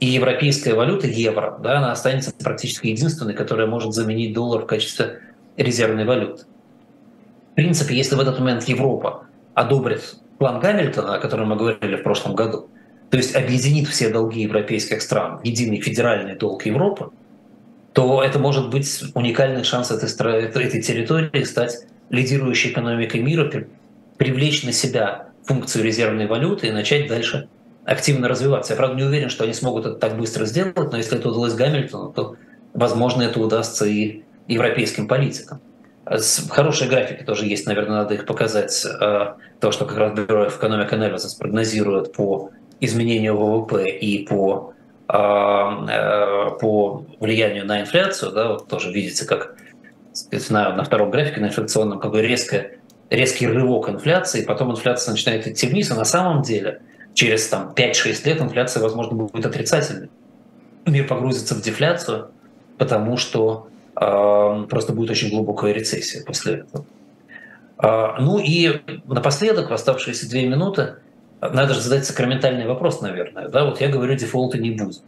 и 0.00 0.06
европейская 0.06 0.74
валюта, 0.74 1.08
евро, 1.08 1.58
да, 1.60 1.78
она 1.78 1.92
останется 1.92 2.32
практически 2.32 2.86
единственной, 2.86 3.34
которая 3.34 3.66
может 3.66 3.92
заменить 3.92 4.32
доллар 4.32 4.62
в 4.62 4.66
качестве 4.66 5.20
резервной 5.56 6.04
валюты. 6.04 6.44
В 7.52 7.54
принципе, 7.56 7.96
если 7.96 8.14
в 8.14 8.20
этот 8.20 8.38
момент 8.38 8.64
Европа 8.64 9.24
одобрит 9.54 10.16
план 10.38 10.60
Гамильтона, 10.60 11.16
о 11.16 11.18
котором 11.18 11.48
мы 11.48 11.56
говорили 11.56 11.96
в 11.96 12.04
прошлом 12.04 12.36
году, 12.36 12.68
то 13.10 13.16
есть 13.16 13.34
объединит 13.34 13.88
все 13.88 14.10
долги 14.10 14.42
европейских 14.42 15.02
стран 15.02 15.38
в 15.38 15.44
единый 15.44 15.80
федеральный 15.80 16.36
долг 16.36 16.64
Европы, 16.66 17.10
то 17.92 18.22
это 18.22 18.38
может 18.38 18.70
быть 18.70 19.02
уникальный 19.14 19.64
шанс 19.64 19.90
этой, 19.90 20.08
этой 20.44 20.82
территории 20.82 21.42
стать 21.44 21.86
лидирующей 22.10 22.70
экономикой 22.70 23.20
мира, 23.20 23.50
привлечь 24.16 24.64
на 24.64 24.72
себя 24.72 25.28
функцию 25.44 25.84
резервной 25.84 26.26
валюты 26.26 26.68
и 26.68 26.70
начать 26.70 27.08
дальше 27.08 27.48
активно 27.84 28.28
развиваться. 28.28 28.74
Я, 28.74 28.76
правда, 28.76 28.96
не 28.96 29.04
уверен, 29.04 29.30
что 29.30 29.44
они 29.44 29.54
смогут 29.54 29.86
это 29.86 29.94
так 29.96 30.18
быстро 30.18 30.44
сделать, 30.44 30.76
но 30.76 30.96
если 30.96 31.18
это 31.18 31.30
удалось 31.30 31.54
Гамильтону, 31.54 32.12
то, 32.12 32.36
возможно, 32.74 33.22
это 33.22 33.40
удастся 33.40 33.86
и 33.86 34.24
европейским 34.46 35.08
политикам. 35.08 35.60
Хорошие 36.50 36.88
графики 36.88 37.22
тоже 37.22 37.46
есть, 37.46 37.66
наверное, 37.66 37.98
надо 37.98 38.14
их 38.14 38.26
показать. 38.26 38.84
Э, 38.84 39.34
то, 39.60 39.72
что 39.72 39.84
как 39.84 39.98
раз 39.98 40.14
Бюро 40.14 40.46
Economic 40.46 40.90
Analysis 40.90 41.38
прогнозирует 41.38 42.12
по 42.12 42.50
изменению 42.80 43.36
ВВП 43.36 43.88
и 43.88 44.26
по 44.26 44.72
а, 44.72 44.77
по 45.08 47.04
влиянию 47.18 47.64
на 47.64 47.80
инфляцию, 47.80 48.32
да, 48.32 48.48
вот 48.48 48.68
тоже 48.68 48.92
видите, 48.92 49.24
как 49.24 49.54
на, 50.50 50.74
на 50.74 50.84
втором 50.84 51.10
графике, 51.10 51.40
на 51.40 51.46
инфляционном, 51.46 51.98
как 51.98 52.12
бы 52.12 52.20
резко, 52.20 52.72
резкий 53.10 53.46
рывок 53.46 53.88
инфляции, 53.88 54.44
потом 54.44 54.70
инфляция 54.72 55.12
начинает 55.12 55.46
идти 55.46 55.66
вниз, 55.66 55.90
а 55.90 55.94
на 55.94 56.04
самом 56.04 56.42
деле 56.42 56.82
через 57.14 57.48
там, 57.48 57.72
5-6 57.74 58.26
лет 58.26 58.40
инфляция, 58.40 58.82
возможно, 58.82 59.16
будет 59.16 59.46
отрицательной. 59.46 60.10
Мир 60.86 61.06
погрузится 61.06 61.54
в 61.54 61.62
дефляцию, 61.62 62.30
потому 62.78 63.16
что 63.16 63.68
э, 63.96 64.66
просто 64.68 64.92
будет 64.92 65.10
очень 65.10 65.30
глубокая 65.30 65.72
рецессия 65.72 66.24
после 66.24 66.58
этого. 66.58 66.84
Э, 67.82 68.20
ну 68.20 68.38
и 68.38 68.82
напоследок, 69.06 69.70
в 69.70 69.74
оставшиеся 69.74 70.28
две 70.28 70.46
минуты, 70.46 70.96
надо 71.40 71.74
же 71.74 71.80
задать 71.80 72.04
сакраментальный 72.04 72.66
вопрос, 72.66 73.00
наверное. 73.00 73.48
Да, 73.48 73.64
вот 73.64 73.80
я 73.80 73.88
говорю, 73.88 74.14
дефолта 74.14 74.58
не 74.58 74.70
будет. 74.70 75.02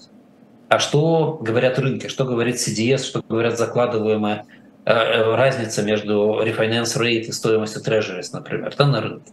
А 0.68 0.78
что 0.78 1.38
говорят 1.40 1.78
рынки, 1.78 2.06
что 2.06 2.24
говорит 2.24 2.56
CDS, 2.56 3.04
что 3.04 3.22
говорят 3.28 3.58
закладываемая 3.58 4.44
э, 4.84 4.92
э, 4.92 5.34
разница 5.34 5.82
между 5.82 6.40
refinance 6.42 6.96
rate 6.96 7.22
и 7.22 7.32
стоимостью 7.32 7.82
treasuries, 7.82 8.28
например, 8.32 8.72
да, 8.78 8.86
на 8.86 9.00
рынке. 9.00 9.32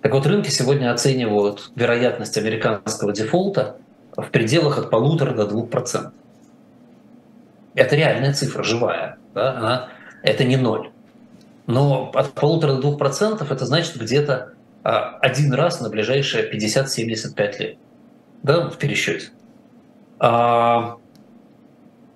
Так 0.00 0.12
вот, 0.12 0.26
рынки 0.26 0.50
сегодня 0.50 0.92
оценивают 0.92 1.70
вероятность 1.76 2.36
американского 2.36 3.12
дефолта 3.12 3.76
в 4.16 4.28
пределах 4.30 4.78
от 4.78 4.90
полутора 4.90 5.32
до 5.32 5.46
двух 5.46 5.70
процентов. 5.70 6.12
Это 7.74 7.94
реальная 7.94 8.32
цифра, 8.32 8.64
живая. 8.64 9.16
Да? 9.34 9.56
Она, 9.56 9.88
это 10.24 10.42
не 10.42 10.56
ноль. 10.56 10.90
Но 11.66 12.10
от 12.12 12.32
полутора 12.32 12.72
до 12.72 12.80
двух 12.80 12.98
процентов 12.98 13.52
это 13.52 13.64
значит 13.64 13.96
где-то 13.96 14.51
один 14.82 15.52
раз 15.54 15.80
на 15.80 15.88
ближайшие 15.88 16.50
50-75 16.52 17.58
лет 17.58 17.76
да, 18.42 18.68
в 18.68 18.78
пересчете. 18.78 19.28
А, 20.18 20.96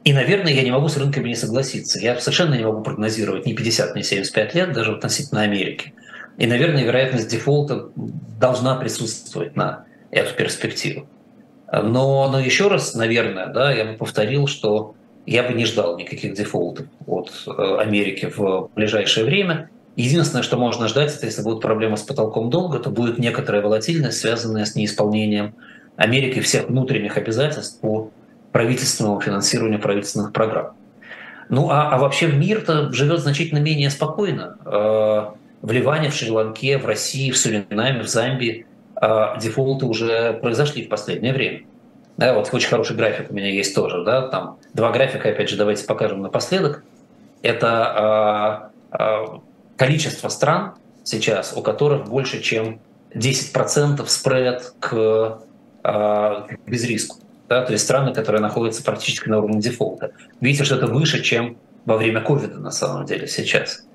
и, 0.05 0.13
наверное, 0.13 0.53
я 0.53 0.63
не 0.63 0.71
могу 0.71 0.89
с 0.89 0.97
рынками 0.97 1.29
не 1.29 1.35
согласиться. 1.35 1.99
Я 1.99 2.19
совершенно 2.21 2.55
не 2.55 2.65
могу 2.65 2.83
прогнозировать 2.83 3.47
ни 3.47 3.53
50, 3.53 3.97
ни 3.97 4.03
75 4.03 4.55
лет, 4.55 4.73
даже 4.73 4.93
относительно 4.93 5.43
Америки. 5.43 5.95
И, 6.37 6.47
наверное, 6.47 6.85
вероятность 6.85 7.29
дефолта 7.29 7.89
должна 7.95 8.77
присутствовать 8.77 9.57
на 9.57 9.85
эту 10.11 10.35
перспективу. 10.35 11.09
Но, 11.73 12.31
но 12.31 12.39
еще 12.39 12.69
раз, 12.69 12.95
наверное, 12.95 13.47
да, 13.47 13.73
я 13.73 13.85
бы 13.85 13.95
повторил, 13.95 14.47
что 14.47 14.95
я 15.25 15.43
бы 15.43 15.55
не 15.55 15.65
ждал 15.65 15.99
никаких 15.99 16.35
дефолтов 16.35 16.87
от 17.07 17.33
э, 17.47 17.77
Америки 17.79 18.31
в 18.35 18.71
ближайшее 18.77 19.27
время. 19.27 19.71
Единственное, 19.97 20.43
что 20.43 20.59
можно 20.59 20.89
ждать, 20.89 21.15
это 21.17 21.25
если 21.25 21.43
будут 21.43 21.63
проблемы 21.63 21.97
с 21.97 22.03
потолком 22.03 22.51
долга, 22.51 22.79
то 22.79 22.91
будет 22.91 23.19
некоторая 23.19 23.63
волатильность, 23.63 24.19
связанная 24.19 24.67
с 24.67 24.75
неисполнением 24.75 25.55
Америки 25.97 26.41
всех 26.41 26.69
внутренних 26.69 27.17
обязательств 27.17 27.81
по 27.81 28.11
правительственному 28.53 29.21
финансированию 29.21 29.81
правительственных 29.81 30.33
программ. 30.33 30.73
Ну 31.49 31.71
а, 31.71 31.91
а 31.91 31.99
вообще 31.99 32.27
мир-то 32.27 32.93
живет 32.93 33.21
значительно 33.21 33.59
менее 33.59 33.89
спокойно. 33.89 34.59
Э, 34.67 35.37
в 35.63 35.73
Ливане, 35.73 36.11
в 36.11 36.15
Шри-Ланке, 36.15 36.77
в 36.77 36.85
России, 36.85 37.31
в 37.31 37.39
Суринаме, 37.39 38.03
в 38.03 38.09
Замбии 38.09 38.67
э, 39.01 39.25
дефолты 39.41 39.87
уже 39.87 40.35
произошли 40.35 40.85
в 40.85 40.91
последнее 40.91 41.33
время. 41.33 41.63
Да, 42.19 42.35
вот 42.35 42.53
очень 42.53 42.69
хороший 42.69 42.97
график 42.97 43.31
у 43.31 43.35
меня 43.35 43.49
есть 43.49 43.75
тоже. 43.75 44.05
Да, 44.05 44.29
там 44.29 44.59
два 44.75 44.91
графика, 44.91 45.31
опять 45.31 45.49
же, 45.49 45.57
давайте 45.57 45.87
покажем 45.87 46.21
напоследок. 46.21 46.83
Это 47.43 48.71
э, 48.93 49.39
количество 49.77 50.29
стран 50.29 50.75
сейчас, 51.05 51.53
у 51.57 51.63
которых 51.63 52.09
больше, 52.09 52.41
чем 52.41 52.81
10% 53.15 54.07
спред 54.07 54.75
к, 54.81 55.41
к 55.83 56.49
безриску. 56.67 57.19
да, 57.49 57.65
то 57.65 57.73
есть 57.73 57.85
страны, 57.85 58.13
которые 58.13 58.43
находятся 58.43 58.83
практически 58.83 59.29
на 59.29 59.39
уровне 59.39 59.61
дефолта. 59.61 60.13
Видите, 60.41 60.65
что 60.65 60.77
это 60.77 60.87
выше, 60.87 61.23
чем 61.23 61.57
во 61.85 61.97
время 61.97 62.21
ковида 62.21 62.59
на 62.59 62.73
самом 62.73 63.07
деле 63.07 63.27
сейчас. 63.27 63.87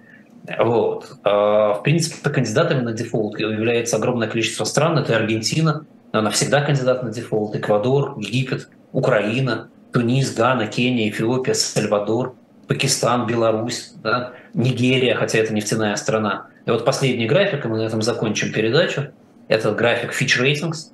Вот. 0.57 1.17
А, 1.23 1.73
в 1.73 1.83
принципе, 1.83 2.29
кандидатами 2.29 2.81
на 2.81 2.93
дефолт 2.93 3.39
является 3.39 3.97
огромное 3.97 4.27
количество 4.27 4.63
стран. 4.63 4.97
Это 4.97 5.15
Аргентина, 5.15 5.85
она 6.11 6.29
всегда 6.31 6.61
кандидат 6.61 7.03
на 7.03 7.11
дефолт, 7.11 7.55
Эквадор, 7.55 8.17
Египет, 8.17 8.69
Украина, 8.91 9.69
Тунис, 9.91 10.33
Гана, 10.33 10.67
Кения, 10.67 11.09
Эфиопия, 11.09 11.53
Сальвадор, 11.53 12.35
Пакистан, 12.71 13.27
Беларусь, 13.27 13.91
да, 14.01 14.31
Нигерия, 14.53 15.13
хотя 15.15 15.39
это 15.39 15.53
нефтяная 15.53 15.97
страна. 15.97 16.47
И 16.65 16.71
вот 16.71 16.85
последний 16.85 17.27
график, 17.27 17.65
и 17.65 17.67
мы 17.67 17.77
на 17.77 17.81
этом 17.81 18.01
закончим 18.01 18.53
передачу, 18.53 19.07
это 19.49 19.73
график 19.73 20.11
Fitch 20.11 20.41
Ratings. 20.41 20.93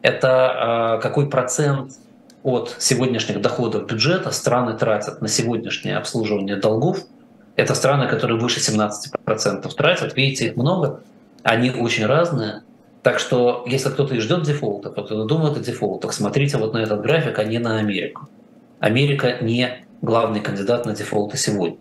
Это 0.00 0.96
э, 0.96 1.02
какой 1.02 1.28
процент 1.28 1.92
от 2.42 2.74
сегодняшних 2.78 3.42
доходов 3.42 3.86
бюджета 3.86 4.30
страны 4.30 4.72
тратят 4.72 5.20
на 5.20 5.28
сегодняшнее 5.28 5.98
обслуживание 5.98 6.56
долгов. 6.56 7.00
Это 7.56 7.74
страны, 7.74 8.08
которые 8.08 8.40
выше 8.40 8.60
17% 8.60 9.68
тратят. 9.76 10.16
Видите, 10.16 10.46
их 10.46 10.56
много. 10.56 11.02
Они 11.42 11.70
очень 11.70 12.06
разные. 12.06 12.62
Так 13.02 13.18
что, 13.18 13.66
если 13.68 13.90
кто-то 13.90 14.14
и 14.14 14.20
ждет 14.20 14.44
дефолта, 14.44 14.88
кто-то 14.88 15.24
думает 15.24 15.58
о 15.58 15.60
дефолтах, 15.60 16.14
смотрите 16.14 16.56
вот 16.56 16.72
на 16.72 16.78
этот 16.78 17.02
график, 17.02 17.38
а 17.38 17.44
не 17.44 17.58
на 17.58 17.80
Америку. 17.80 18.30
Америка 18.80 19.36
не 19.42 19.84
главный 20.02 20.40
кандидат 20.40 20.86
на 20.86 20.94
дефолты 20.94 21.36
сегодня. 21.36 21.78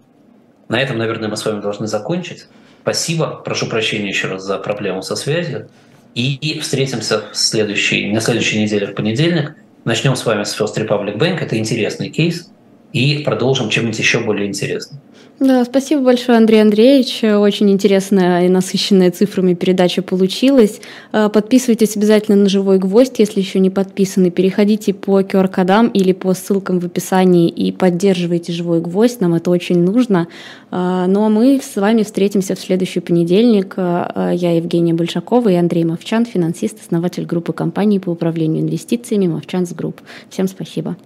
На 0.69 0.79
этом, 0.81 0.97
наверное, 0.97 1.29
мы 1.29 1.37
с 1.37 1.45
вами 1.45 1.61
должны 1.61 1.87
закончить. 1.87 2.47
Спасибо. 2.81 3.41
Прошу 3.43 3.67
прощения 3.67 4.09
еще 4.09 4.27
раз 4.27 4.43
за 4.43 4.57
проблему 4.57 5.01
со 5.01 5.15
связью. 5.15 5.69
И 6.15 6.59
встретимся 6.59 7.23
в 7.31 7.37
следующей, 7.37 8.11
на 8.11 8.21
следующей 8.21 8.61
неделе 8.61 8.87
в 8.87 8.95
понедельник. 8.95 9.55
Начнем 9.85 10.15
с 10.15 10.25
вами 10.25 10.43
с 10.43 10.59
First 10.59 10.75
Republic 10.77 11.17
Bank. 11.17 11.39
Это 11.39 11.57
интересный 11.57 12.09
кейс. 12.09 12.49
И 12.91 13.19
продолжим 13.19 13.69
чем-нибудь 13.69 13.99
еще 13.99 14.19
более 14.19 14.47
интересным. 14.47 14.99
Да, 15.39 15.63
спасибо 15.65 16.01
большое, 16.01 16.39
Андрей 16.39 16.63
Андреевич. 16.63 17.23
Очень 17.23 17.69
интересная 17.69 18.47
и 18.47 18.49
насыщенная 18.49 19.11
цифрами 19.11 19.53
передача 19.53 20.01
получилась. 20.01 20.81
Э, 21.11 21.29
подписывайтесь 21.31 21.95
обязательно 21.95 22.37
на 22.37 22.49
«Живой 22.49 22.79
гвоздь», 22.79 23.19
если 23.19 23.39
еще 23.39 23.59
не 23.59 23.69
подписаны. 23.69 24.31
Переходите 24.31 24.95
по 24.95 25.21
QR-кодам 25.21 25.89
или 25.89 26.11
по 26.13 26.33
ссылкам 26.33 26.79
в 26.79 26.85
описании 26.85 27.49
и 27.49 27.71
поддерживайте 27.71 28.51
«Живой 28.51 28.81
гвоздь». 28.81 29.21
Нам 29.21 29.35
это 29.35 29.51
очень 29.51 29.77
нужно. 29.77 30.27
Э, 30.71 31.05
ну 31.07 31.23
а 31.23 31.29
мы 31.29 31.61
с 31.61 31.75
вами 31.75 32.01
встретимся 32.01 32.55
в 32.55 32.59
следующий 32.59 32.99
понедельник. 32.99 33.75
Э, 33.77 34.31
я 34.33 34.55
Евгения 34.55 34.95
Большакова 34.95 35.49
и 35.49 35.55
Андрей 35.55 35.83
Мовчан, 35.83 36.25
финансист, 36.25 36.79
основатель 36.83 37.27
группы 37.27 37.53
компаний 37.53 37.99
по 37.99 38.09
управлению 38.09 38.63
инвестициями 38.63 39.27
«Movchan's 39.27 39.71
Group». 39.73 40.01
Всем 40.31 40.47
спасибо. 40.47 40.97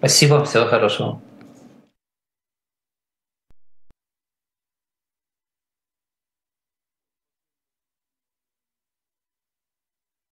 Спасибо, 0.00 0.44
всего 0.44 0.64
хорошего. 0.64 1.20